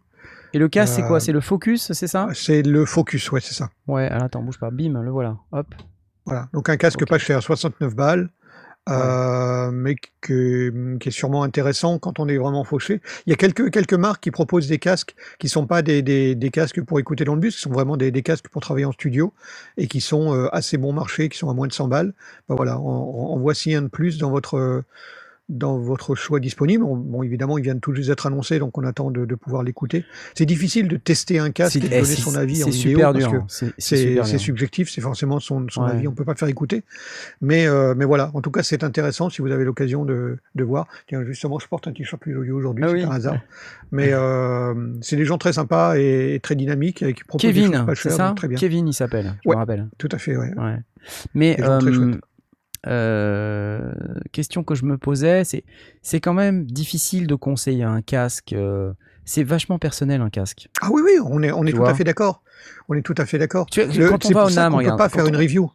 [0.53, 2.29] Et le casque, c'est Euh, quoi C'est le Focus, c'est ça?
[2.35, 3.71] C'est le focus, ouais, c'est ça.
[3.87, 4.71] Ouais, alors attends, bouge pas.
[4.73, 5.37] Bim, le voilà.
[5.53, 5.69] Hop.
[6.27, 6.49] Voilà.
[6.53, 8.29] Donc un casque pas cher, 69 balles,
[8.89, 13.01] euh, mais que- qui est sûrement intéressant quand on est vraiment fauché.
[13.27, 16.35] Il y a quelques, quelques marques qui proposent des casques qui sont pas des, des,
[16.35, 18.87] des casques pour écouter dans le bus, qui sont vraiment des, des casques pour travailler
[18.87, 19.33] en studio
[19.77, 22.13] et qui sont euh, assez bon marché, qui sont à moins de 100 balles.
[22.49, 24.83] Ben voilà, en, en voici un de plus dans votre
[25.51, 26.85] dans votre choix disponible.
[26.85, 29.63] On- bon, évidemment, ils viennent tout juste d'être annoncés, donc on attend de, de pouvoir
[29.63, 30.05] l'écouter.
[30.35, 32.91] C'est difficile de tester un casque et de eh, donner son avis en C'est vidéo
[32.91, 33.71] super parce que hein.
[33.79, 35.91] C'est super subjectif, c'est forcément son, son Ouais.
[35.91, 36.83] avis, on peut pas faire écouter.
[37.41, 40.65] Mais, euh, mais voilà, en tout cas, c'est intéressant si vous avez l'occasion de, de
[40.65, 40.87] voir.
[41.09, 43.03] Tiens, justement, je porte un t-shirt plus audio aujourd'hui, Ah c'est oui.
[43.03, 43.39] un hasard.
[43.93, 47.53] Mais euh, c'est des gens très sympas et, et très dynamiques et qui proposent des
[47.55, 48.29] Kevin, choses pas c'est chères, ça?
[48.29, 48.59] donc très bien.
[48.59, 49.35] Kevin, il s'appelle.
[49.45, 49.57] Je Ouais.
[49.57, 49.89] me rappelle.
[49.99, 50.53] Tout à fait, ouais.
[50.57, 50.77] Ouais.
[51.35, 52.15] Mais Des euh.
[52.87, 53.93] Euh,
[54.33, 55.65] question que je me posais, c'est
[56.03, 58.53] c'est quand même difficile de conseiller un casque.
[58.53, 58.93] euh,
[59.25, 60.69] c'est vachement personnel un casque.
[60.81, 62.43] Ah oui, oui, on est, on est Tu tout à fait d'accord.
[62.89, 63.67] On est tout à fait d'accord.
[63.67, 65.71] Tu- quand on va au NAM, peut regarde, pas quand faire une on- review.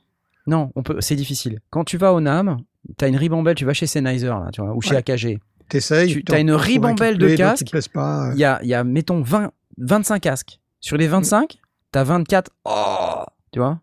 [0.47, 0.97] Non, on peut.
[0.99, 1.59] C'est difficile.
[1.69, 2.57] Quand tu vas au NAM,
[2.97, 3.55] t'as une ribambelle.
[3.55, 4.95] Tu vas chez Sennheiser là, tu vois, ou chez.
[4.95, 5.39] AKG.
[5.69, 6.11] T'essayes.
[6.11, 7.71] Tu- t'as une ribambelle de plaît, casques.
[7.93, 8.31] pas.
[8.33, 10.59] Il y a, il y a, mettons, 20, 25 casques.
[10.81, 11.57] Sur les 25,
[11.91, 12.51] t'as 24.
[12.65, 13.79] Oh Tu vois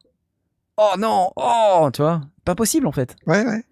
[0.76, 3.16] oh non, oh, tu vois, pas possible en fait.
[3.26, 3.62] Ouais, ouais.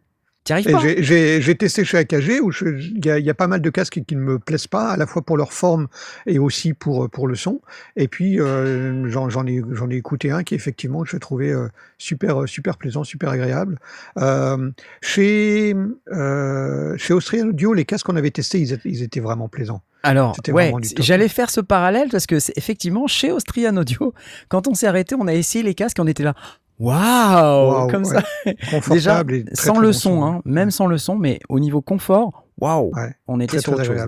[0.42, 0.78] T'y arrives pas.
[0.80, 4.00] j'ai- testé chez AKG où il y, a- il y a pas mal de casques
[4.06, 5.86] qui ne me plaisent pas, à la fois pour leur forme
[6.26, 7.60] et aussi pour, pour le son.
[7.96, 11.68] Et puis euh, j'en ai, j'en ai écouté un qui effectivement je trouvais euh,
[11.98, 13.78] super, super plaisant, super agréable.
[14.16, 14.70] Euh,
[15.02, 15.74] chez,
[16.10, 19.82] euh, chez Austrian Audio, les casques qu'on avait testés, ils étaient vraiment plaisants.
[20.02, 24.14] Alors, ouais, j'allais faire ce parallèle parce que c'est effectivement chez Austrian Audio,
[24.48, 26.34] quand on s'est arrêté, on a essayé les casques et on était là.
[26.78, 28.14] Waouh, Waouh, comme ouais.
[28.14, 28.22] ça,
[28.70, 31.60] Confortable et très, sans très le bon son, hein, même sans le son, mais au
[31.60, 34.00] niveau confort, waouh, Ouais, on était Très, sur autre chose.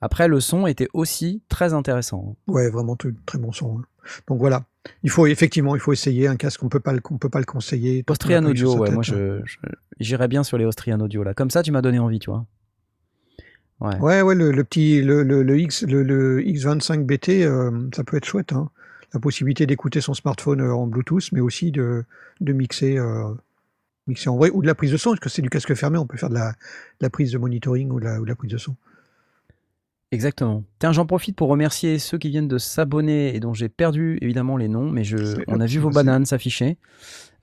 [0.00, 2.36] Après, le son était aussi très intéressant.
[2.46, 3.78] Ouais, vraiment très, bon son.
[3.80, 3.82] hein.
[4.28, 4.64] Donc voilà,
[5.02, 6.62] il faut effectivement, il faut essayer un casque.
[6.62, 8.02] On peut pas, le- on peut pas le conseiller.
[8.08, 9.40] Austrian Audio, ouais, moi hein.
[10.00, 11.34] j'irais bien sur les Austrian Audio là.
[11.34, 12.46] Comme ça, tu m'as donné envie, tu vois.
[13.80, 13.96] Ouais.
[14.00, 18.02] Ouais, ouais, le, le petit, le, le, le X, le, le X25 BT, euh, ça
[18.04, 18.52] peut être chouette.
[18.52, 18.70] Hein.
[19.14, 22.04] La possibilité d'écouter son smartphone euh, en Bluetooth, mais aussi de,
[22.40, 23.32] de mixer, euh,
[24.06, 25.96] mixer en vrai, ou de la prise de son, parce que c'est du casque fermé,
[25.96, 26.56] on peut faire de la, de
[27.00, 28.74] la prise de monitoring ou de la, ou de la prise de son.
[30.10, 30.64] Exactement.
[30.78, 34.56] Tiens, j'en profite pour remercier ceux qui viennent de s'abonner et dont j'ai perdu évidemment
[34.56, 35.16] les noms, mais je,
[35.48, 36.78] on a vu vos bananes s'afficher.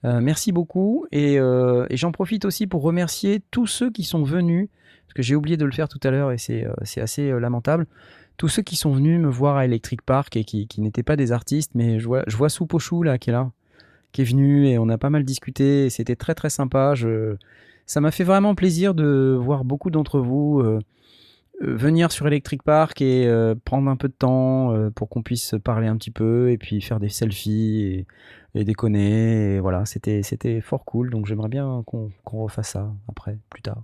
[0.04, 1.06] Euh, merci beaucoup.
[1.12, 4.70] Et, euh, et j'en profite aussi pour remercier tous ceux qui sont venus,
[5.16, 7.88] que j'ai oublié de le faire tout à l'heure et c'est euh, assez euh, lamentable.
[8.38, 11.16] Tous ceux qui sont venus me voir à Electric Park et qui, qui n'étaient pas
[11.16, 13.50] des artistes, mais je vois, je vois Soupochou là qui est là,
[14.12, 15.90] qui est venu et on a pas mal discuté.
[15.90, 16.96] C'était très très sympa.
[16.96, 17.38] Je,
[17.86, 20.60] ça m'a fait vraiment plaisir de voir beaucoup d'entre vous.
[20.60, 20.80] euh,
[21.62, 23.32] venir sur Electric Park et
[23.64, 27.00] prendre un peu de temps pour qu'on puisse parler un petit peu et puis faire
[27.00, 28.06] des selfies
[28.54, 29.62] et, déconner.
[29.62, 31.12] Voilà, c'était fort cool.
[31.12, 33.84] Donc j'aimerais bien qu'on qu'on refasse ça après, plus tard.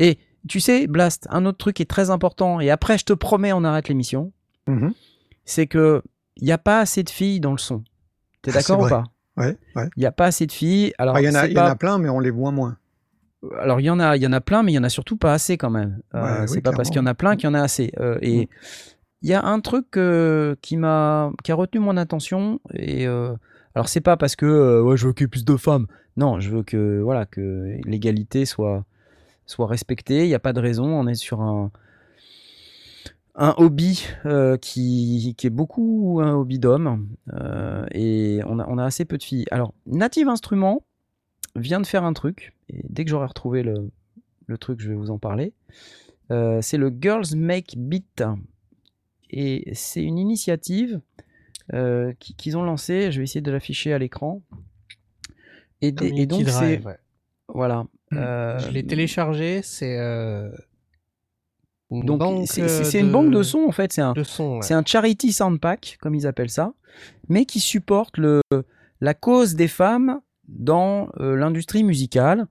[0.00, 0.18] Et
[0.48, 2.58] tu sais, Blast, un autre truc qui est très important.
[2.60, 4.32] Et après, je te promets, on arrête l'émission.
[4.66, 4.92] Mhm.
[5.44, 6.02] C'est que
[6.36, 7.84] il n'y a pas assez de filles dans le son.
[8.42, 9.04] T'es Ah, d'accord c'est ou pas?
[9.36, 9.88] Ouais, ouais.
[9.96, 10.92] Il n'y a pas assez de filles.
[10.98, 12.30] Alors Ah, Il y, en a- c'est il y en a plein, mais on les
[12.30, 12.76] voit moins.
[13.58, 14.88] alors il y en a, il y en a plein, mais il y en a
[14.90, 16.00] surtout pas assez quand même.
[16.14, 17.60] Euh, Ouais, c'est oui, pas parce qu'il y en a plein qu'il y en a
[17.62, 17.92] assez.
[17.98, 18.46] Euh, et Mm.
[19.22, 22.60] il y a un truc euh, qui m'a, qui a retenu mon attention.
[22.74, 23.34] Et euh,
[23.74, 25.86] alors c'est pas parce que euh, ouais, je veux qu'il y ait plus de femmes.
[26.16, 28.84] Non, je veux que voilà que l'égalité soit
[29.50, 30.24] soit respectée.
[30.24, 30.86] Il n'y a pas de raison.
[30.86, 31.70] On est sur un
[33.36, 38.76] un hobby euh, qui, qui est beaucoup un hobby d'hommes euh, et on a, on
[38.76, 39.46] a assez peu de filles.
[39.50, 40.82] Alors, Native Instruments
[41.56, 43.90] vient de faire un truc, et dès que j'aurai retrouvé le,
[44.46, 45.52] le truc, je vais vous en parler.
[46.32, 48.24] Euh, c'est le Girls Make Beat.
[49.30, 51.00] Et c'est une initiative
[52.18, 53.12] qui- qu'ils ont lancée.
[53.12, 54.42] Je vais essayer de l'afficher à l'écran.
[55.80, 56.44] Et, donc, c'est.
[56.76, 56.98] Drive, ouais.
[57.48, 57.86] Voilà.
[58.10, 58.16] Mm.
[58.18, 60.50] Euh, Je l'ai téléchargé, c'est euh,
[61.90, 63.92] donc, c'est- euh, c'est une banque de sons, en fait.
[63.92, 64.82] C'est un, ouais.
[64.86, 66.72] Charity sound pack, comme ils appellent ça,
[67.28, 68.40] mais qui supporte le,
[69.00, 72.46] la cause des femmes dans euh, l'industrie musicale.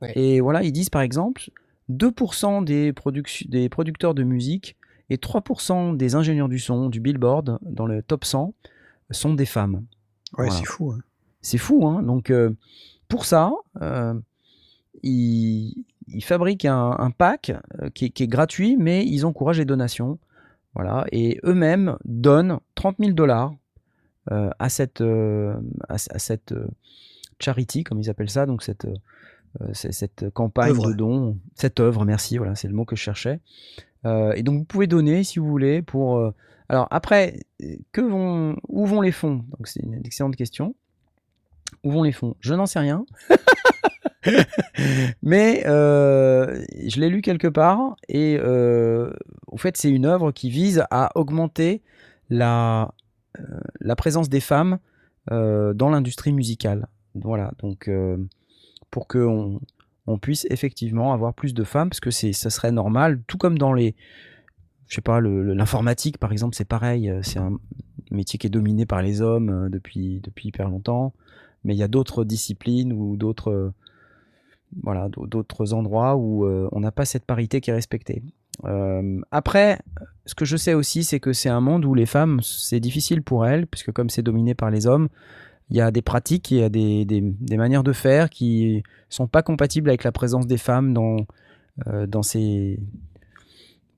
[0.00, 0.12] Ouais.
[0.18, 1.50] Et voilà, ils disent par exemple
[1.88, 4.76] 2% des, produc- des producteurs de musique
[5.08, 8.54] et 3% des ingénieurs du son du Billboard dans le top 100
[9.10, 9.74] sont des femmes.
[10.38, 10.52] Ouais, Voilà.
[10.52, 10.92] c'est fou.
[10.92, 11.00] hein.
[11.42, 12.50] C'est fou, hein Donc, euh,
[13.08, 14.14] pour ça, euh,
[15.02, 19.58] ils, ils fabriquent un, un pack euh, qui, est, qui est gratuit, mais ils encouragent
[19.58, 20.18] les donations.
[20.74, 21.04] Voilà.
[21.12, 23.52] Et eux-mêmes donnent 30 000 dollars
[24.30, 25.54] euh, à cette, euh,
[25.88, 26.68] à, à cette euh,
[27.40, 28.86] charity, comme ils appellent ça, donc cette,
[29.72, 30.90] cette campagne Œuvre.
[30.90, 33.40] de dons, cette œuvre, merci, voilà, c'est le mot que je cherchais.
[34.04, 36.22] Et donc, vous pouvez donner si vous voulez pour.
[36.68, 37.40] alors, après,
[37.92, 39.44] que vont, où vont les fonds?
[39.58, 40.74] Donc, c'est une excellente question.
[41.82, 42.36] Où vont les fonds?
[42.40, 43.04] Je n'en sais rien.
[45.22, 49.12] Mais euh, je l'ai lu quelque part et euh,
[49.46, 51.82] en fait c'est une œuvre qui vise à augmenter
[52.28, 52.94] la,
[53.38, 54.78] euh, la présence des femmes
[55.30, 56.88] euh, dans l'industrie musicale.
[57.14, 57.90] Voilà, donc
[58.90, 59.60] pour qu'on
[60.06, 63.72] on puisse effectivement avoir plus de femmes, parce que ça serait normal, tout comme dans
[63.72, 63.96] les,
[64.86, 67.58] je sais pas, l'informatique par exemple, c'est pareil, c'est un
[68.12, 71.14] métier qui est dominé par les hommes depuis, depuis hyper longtemps,
[71.64, 73.72] mais il y a d'autres disciplines ou d'autres,
[74.82, 78.22] voilà, d'au- d'autres endroits où euh, on n'a pas cette parité qui est respectée.
[78.64, 79.78] Euh, après,
[80.26, 83.22] ce que je sais aussi, c'est que c'est un monde où les femmes, c'est difficile
[83.22, 85.08] pour elles, puisque comme c'est dominé par les hommes,
[85.70, 89.28] il y a des pratiques, il y a des, des- manières de faire qui sont
[89.28, 91.16] pas compatibles avec la présence des femmes dans,
[91.86, 92.78] euh, dans ces,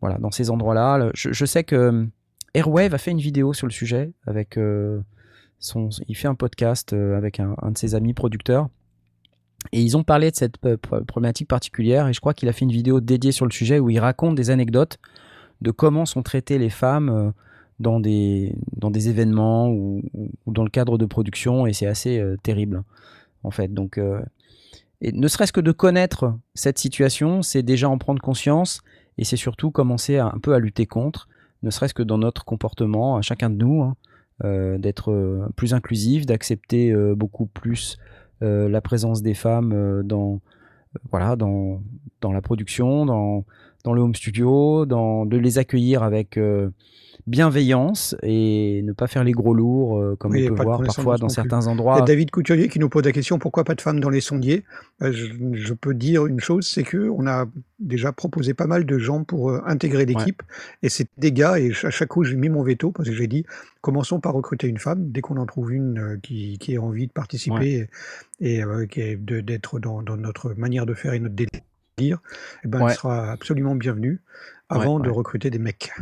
[0.00, 1.10] voilà, ces endroits-là.
[1.14, 2.06] Je, sais que
[2.54, 4.58] Airwave a fait une vidéo sur le sujet avec
[5.58, 8.68] son, il fait un podcast avec un de ses amis producteurs.
[9.70, 12.52] Et ils ont parlé de cette euh, pro- problématique particulière et je crois qu'il a
[12.52, 14.98] fait une vidéo dédiée sur le sujet où il raconte des anecdotes
[15.60, 17.30] de comment sont traitées les femmes euh,
[17.78, 20.02] dans des, dans des événements ou,
[20.46, 22.82] dans le cadre de production et c'est assez euh, terrible
[23.44, 23.72] en fait.
[23.72, 23.98] Donc,
[25.00, 28.82] et ne serait-ce que de connaître cette situation, c'est déjà en prendre conscience
[29.18, 31.28] et c'est surtout commencer un peu à lutter contre,
[31.64, 33.96] ne serait-ce que dans notre comportement, à chacun de nous, hein,
[34.78, 37.98] d'être plus inclusif, d'accepter beaucoup plus
[38.42, 40.40] la présence des femmes euh, dans,
[40.96, 41.80] euh, voilà, dans,
[42.20, 43.44] dans la production, dans,
[43.84, 46.70] dans le home studio, dans, de les accueillir avec euh,
[47.26, 50.82] bienveillance et ne pas faire les gros lourds euh, comme Oui, et on peut voir
[50.82, 52.02] parfois dans certains a endroits.
[52.02, 54.64] David Couturier qui nous pose la question pourquoi pas de femmes dans les sondiers?
[55.02, 57.46] Euh, je, je peux dire une chose, c'est que on a
[57.78, 60.42] déjà proposé pas mal de gens pour euh, intégrer l'équipe.
[60.82, 63.28] Et c'est des gars et à chaque coup j'ai mis mon veto parce que j'ai
[63.28, 63.44] dit
[63.80, 65.10] commençons par recruter une femme.
[65.10, 67.88] Dès qu'on en trouve une qui, qui ait envie de participer
[68.40, 72.20] et, et, qui d'être dans, dans notre manière de faire et notre délire,
[72.64, 72.90] eh ben, Ouais.
[72.90, 74.20] elle sera absolument bienvenue
[74.68, 75.92] avant de recruter des mecs.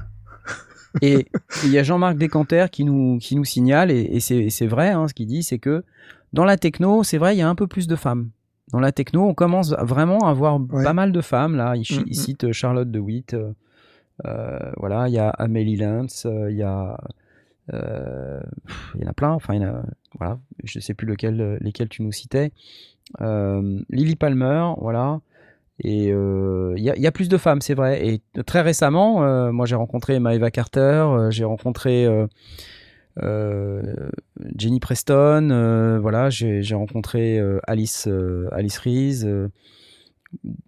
[1.02, 1.26] Et
[1.64, 5.06] il y a Jean-Marc Descanter qui nous, qui nous signale, et, et c'est vrai, hein,
[5.08, 5.84] ce qu'il dit, c'est que
[6.32, 8.30] dans la techno, c'est vrai, il y a un peu plus de femmes.
[8.72, 10.84] Dans la techno, on commence vraiment à avoir Ouais.
[10.84, 11.56] pas mal de femmes.
[11.56, 12.14] Là, il, Mm, il mm.
[12.14, 13.34] cite euh, Charlotte DeWitt.
[13.34, 13.52] euh,
[14.26, 16.96] euh, voilà, il y a Amélie Lantz, euh, il y a.
[17.72, 18.40] euh,
[18.94, 19.30] il y en a plein.
[19.32, 19.82] Enfin, il y en a.
[20.18, 22.52] Voilà, je sais plus lequel, lesquels tu nous citais.
[23.20, 25.20] Euh, Lily Palmer, voilà.
[25.82, 28.06] Et euh, il y, a- il y a plus de femmes, c'est vrai.
[28.06, 32.06] Et très récemment, euh, moi j'ai rencontré Maeva Carter, euh, j'ai rencontré
[34.56, 38.08] Jenny Preston, voilà, j'ai rencontré Alice,
[38.52, 39.26] Alice Reese.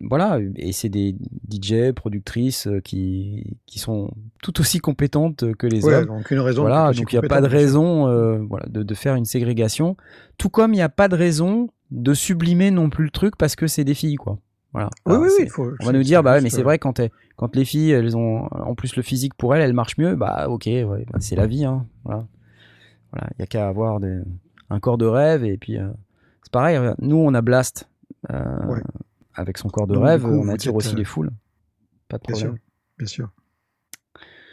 [0.00, 1.14] voilà, et c'est des
[1.48, 4.10] DJ, productrices qui, qui sont
[4.42, 6.06] tout aussi compétentes que les Ouais, hommes.
[6.06, 6.62] donc une raison.
[6.64, 9.96] de Voilà, donc il n'y a pas de raison voilà, de, de faire une ségrégation.
[10.38, 13.54] Tout comme il n'y a pas de raison de sublimer non plus le truc parce
[13.56, 14.38] que c'est des filles, quoi.
[14.72, 14.88] Voilà.
[15.06, 15.48] Oui, Alors, oui, oui.
[15.48, 17.00] faut- On va nous dire, bah ouais, mais c'est euh, vrai, quand,
[17.36, 20.46] quand les filles, elles ont en plus le physique pour elles, elles marchent mieux, bah
[20.48, 21.64] ok, ouais, bah, c'est la vie.
[21.64, 22.26] Hein, voilà.
[23.12, 24.22] Voilà, il n'y a qu'à avoir des-
[24.70, 25.88] un corps de rêve et puis euh,
[26.42, 27.86] c'est pareil, nous on a Blast
[28.32, 28.80] euh, Ouais.
[29.34, 31.30] avec son corps de Donc, rêve, coup, on attire aussi euh, les foules.
[32.08, 32.52] Pas de Bien problème.
[32.54, 32.62] sûr,
[32.98, 33.28] bien sûr.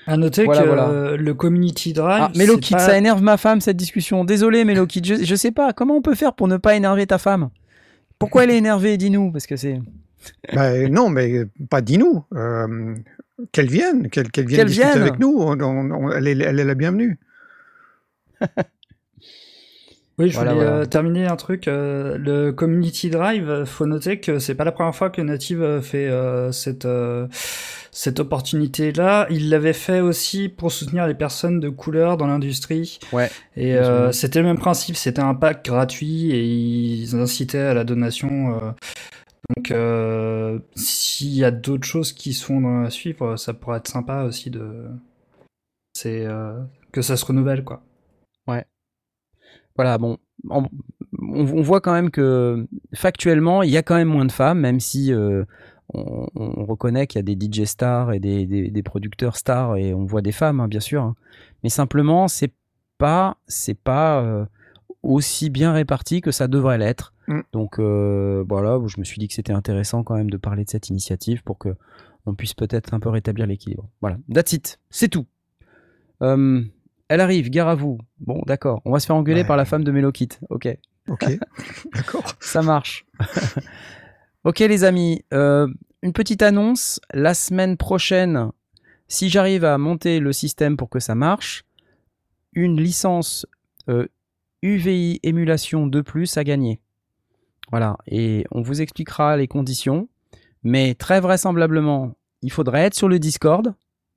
[0.08, 1.16] À noter Voilà, que voilà.
[1.18, 2.24] le community drive.
[2.26, 4.26] Ah, Melo Kid, pas- ça énerve ma femme cette discussion.
[4.26, 7.06] Désolé Melo Kid, je, je sais pas, comment on peut faire pour ne pas énerver
[7.08, 7.50] ta femme?
[8.18, 9.80] Pourquoi elle est énervée, dis-nous, parce que c'est...
[10.54, 12.26] Bah, non, mais pas dis-nous.
[12.36, 12.96] Euh,
[13.52, 15.02] qu'elle vienne, qu'elle qu'elle vienne Qu'elle discuter vienne.
[15.02, 15.36] avec nous.
[15.40, 17.18] On- on- on- elle, est, elle est la bienvenue.
[20.18, 20.80] Oui, je Voilà, voulais voilà.
[20.82, 21.70] euh, terminer un truc.
[21.70, 25.62] euh, le community drive, euh, faut noter que c'est pas la première fois que Native
[25.64, 27.28] euh, fait euh, cette euh,
[27.92, 29.28] cette opportunité-là.
[29.30, 33.00] Il l'avait fait aussi pour soutenir les personnes de couleur dans l'industrie.
[33.14, 33.30] Ouais.
[33.56, 34.98] Et euh, c'était le même principe.
[34.98, 38.74] C'était un pack gratuit et ils incitaient à la donation.
[39.56, 43.88] Donc, euh, s'il y a d'autres choses qui se font à suivre, ça pourrait être
[43.88, 44.88] sympa aussi de
[45.94, 46.62] c'est euh,
[46.92, 47.84] que ça se renouvelle quoi.
[49.76, 50.18] Voilà, bon,
[50.50, 50.68] on,
[51.62, 55.14] voit quand même que factuellement, il y a quand même moins de femmes, même si
[55.14, 55.46] euh,
[55.94, 59.94] on, on reconnaît qu'il y a des DJ stars et des, des- producteurs stars et
[59.94, 61.02] on voit des femmes, hein, bien sûr.
[61.04, 61.16] hein.
[61.64, 62.52] Mais simplement, c'est
[62.98, 64.48] pas, c'est pas
[65.04, 67.14] aussi bien réparti que ça devrait l'être.
[67.28, 67.40] Mm.
[67.54, 70.70] Donc euh, voilà, je me suis dit que c'était intéressant quand même de parler de
[70.70, 71.76] cette initiative pour que
[72.26, 73.90] on puisse peut-être un peu rétablir l'équilibre.
[74.02, 75.26] Voilà, that's it, c'est tout.
[76.22, 76.62] Euh,
[77.08, 77.98] elle arrive, gare à vous.
[78.20, 78.82] Bon, d'accord.
[78.86, 79.48] On va se faire engueuler Ouais.
[79.48, 80.30] par la femme de Melokit.
[80.50, 80.68] Ok,
[81.08, 81.26] Ok,
[81.94, 82.36] d'accord.
[82.40, 83.06] ça marche.
[84.44, 85.24] ok, les amis.
[85.34, 85.68] euh,
[86.02, 87.00] une petite annonce.
[87.14, 88.52] La semaine prochaine,
[89.08, 91.64] si j'arrive à monter le système pour que ça marche,
[92.54, 93.46] une licence
[93.90, 94.08] euh,
[94.62, 96.04] UVI émulation 2
[96.36, 96.80] à gagner.
[97.72, 97.98] Voilà.
[98.08, 100.10] Et on vous expliquera les conditions.
[100.64, 103.74] Mais très vraisemblablement, il faudrait être sur le Discord.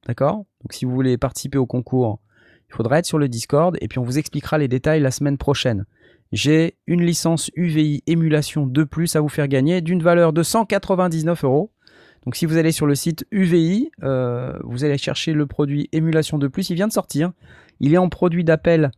[0.06, 0.44] D'accord?
[0.62, 2.20] Donc si vous voulez participer au concours,
[2.68, 5.38] il faudra être sur le Discord et puis on vous expliquera les détails la semaine
[5.38, 5.84] prochaine.
[6.32, 11.70] J'ai une licence UVI émulation 2 à vous faire gagner d'une valeur de 199 euros.
[12.24, 16.38] Donc si vous allez sur le site UVI, euh, vous allez chercher le produit émulation
[16.38, 17.32] 2 il vient de sortir.
[17.80, 18.90] Il est en produit d'appel,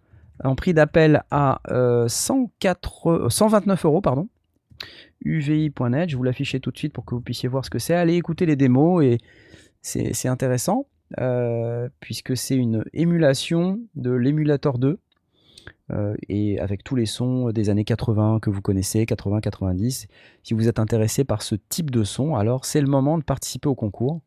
[0.43, 4.02] en prix d'appel à euh, 104 euh, 129 euros.
[5.24, 7.94] UVI.net, je vous l'afficher tout de suite pour que vous puissiez voir ce que c'est.
[7.94, 9.19] Allez écouter les démos et
[9.81, 10.86] c'est intéressant
[11.20, 14.98] euh, puisque c'est une émulation de l'émulator 2
[15.93, 20.06] euh, et avec tous les sons des années 80 que vous connaissez, 80-90.
[20.43, 23.69] Si vous êtes intéressé par ce type de son, alors c'est le moment de participer
[23.69, 24.20] au concours.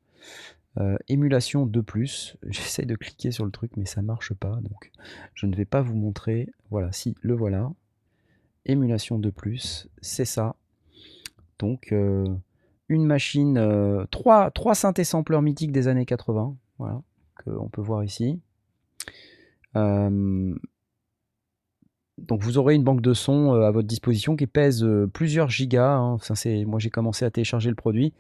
[0.78, 1.84] Euh, émulation 2
[2.50, 4.60] J'essaie de cliquer sur le truc, mais ça marche pas.
[4.62, 4.92] Donc
[5.34, 6.50] je ne vais pas vous montrer.
[6.70, 7.72] Voilà, si, le voilà.
[8.66, 9.32] Émulation 2
[10.02, 10.56] c'est ça.
[11.60, 12.28] Donc euh,
[12.90, 17.02] une machine, euh, trois, trois synthés sampleurs mythiques des années 80, voilà,
[17.44, 18.40] qu'on peut voir ici.
[19.76, 20.54] Euh,
[22.18, 25.96] donc vous aurez une banque de sons à votre disposition qui pèse plusieurs gigas.
[25.96, 26.18] hein.
[26.66, 28.14] Moi j'ai commencé à télécharger le produit,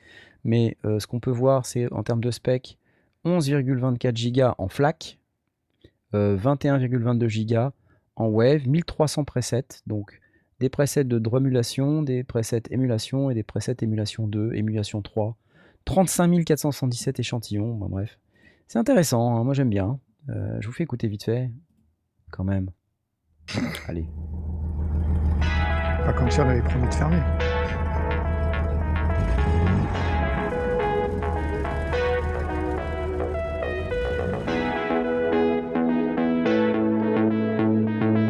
[0.47, 2.79] mais euh, ce qu'on peut voir c'est en termes de spec
[3.25, 5.19] 11,24 gigas en FLAC,
[6.15, 7.71] euh, 21,22 gigas
[8.15, 10.19] en Wave, 1300 presets, donc
[10.59, 15.37] des presets de drumulation, des presets émulation et des presets émulation 2, émulation 3,
[15.85, 18.17] 35 477 échantillons, bref.
[18.67, 19.99] C'est intéressant, hein, moi j'aime bien.
[20.29, 21.51] Euh, je vous fais écouter vite fait,
[22.31, 22.71] quand même.
[23.87, 24.07] Allez.
[25.39, 27.21] Pas comme si on avait promis de fermer.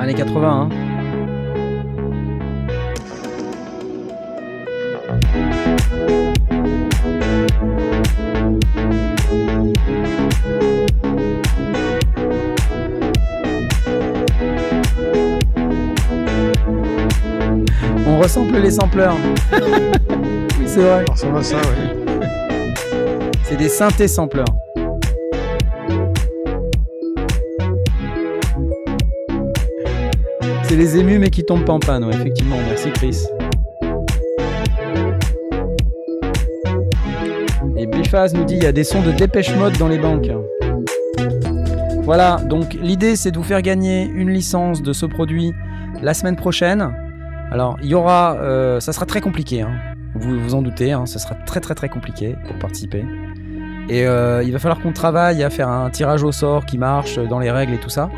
[0.08, 0.70] Années 80, hein.
[18.08, 19.18] On ressemble les sampleurs.
[19.52, 19.60] oui,
[20.66, 21.04] c'est vrai.
[21.16, 21.64] Ça ouais.
[23.44, 24.46] C'est des synthés sampleurs.
[30.68, 32.58] C'est les émus mais qui tombent pas en panne, effectivement.
[32.68, 33.26] Merci Chris.
[37.78, 40.30] Et Bifaz nous dit il y a des sons de dépêche mode dans les banques.
[42.04, 45.54] Voilà, donc l'idée c'est de vous faire gagner une licence de ce produit
[46.02, 46.94] la semaine prochaine.
[47.50, 49.72] Alors il y aura, euh, ça sera très compliqué, hein.
[50.16, 53.06] vous vous en doutez, hein, ça sera très très très compliqué pour participer.
[53.88, 57.20] Et euh, il va falloir qu'on travaille à faire un tirage au sort qui marche
[57.20, 58.10] dans les règles et tout ça.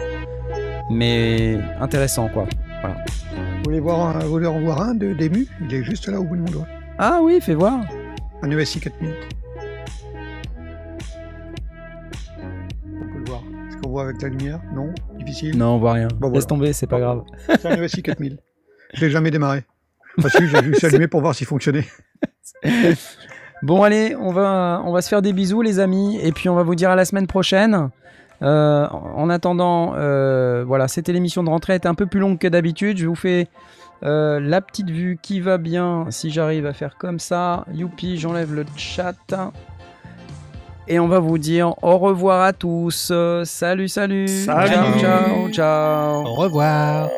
[0.89, 2.45] Mais intéressant quoi.
[2.81, 3.03] Voilà.
[3.57, 6.19] Vous voulez, voir un, vous voulez en voir un de d'EMU Il est juste là
[6.19, 6.67] au bout de mon doigt.
[6.97, 7.79] Ah oui, fais voir.
[8.41, 9.13] Un ESI 4000.
[12.85, 13.41] On peut le voir.
[13.67, 14.61] Est-ce qu'on voit avec la lumière?
[14.73, 14.93] Non?
[15.17, 15.57] Difficile?
[15.57, 16.07] Non, on voit rien.
[16.15, 16.45] Bon, Laisse voilà.
[16.45, 17.23] tomber, c'est pas grave.
[17.47, 18.37] C'est un ESI 4000.
[18.93, 19.63] Je l'ai jamais démarré.
[20.17, 21.85] Enfin si, j'ai juste allumé pour voir s'il fonctionnait.
[23.61, 26.55] Bon allez, on va, on va se faire des bisous les amis, et puis on
[26.55, 27.89] va vous dire à la semaine prochaine.
[28.41, 32.37] Euh, en attendant, euh, voilà, c'était l'émission de rentrée, elle était un peu plus longue
[32.37, 32.97] que d'habitude.
[32.97, 33.47] Je vous fais
[34.03, 37.65] euh, la petite vue qui va bien, si j'arrive à faire comme ça.
[37.73, 39.15] Youpi, j'enlève le chat.
[40.87, 43.11] Et on va vous dire au revoir à tous.
[43.43, 44.27] Salut, salut.
[44.27, 44.67] Salut.
[44.69, 46.25] Ciao, ciao, ciao.
[46.25, 47.09] Au revoir.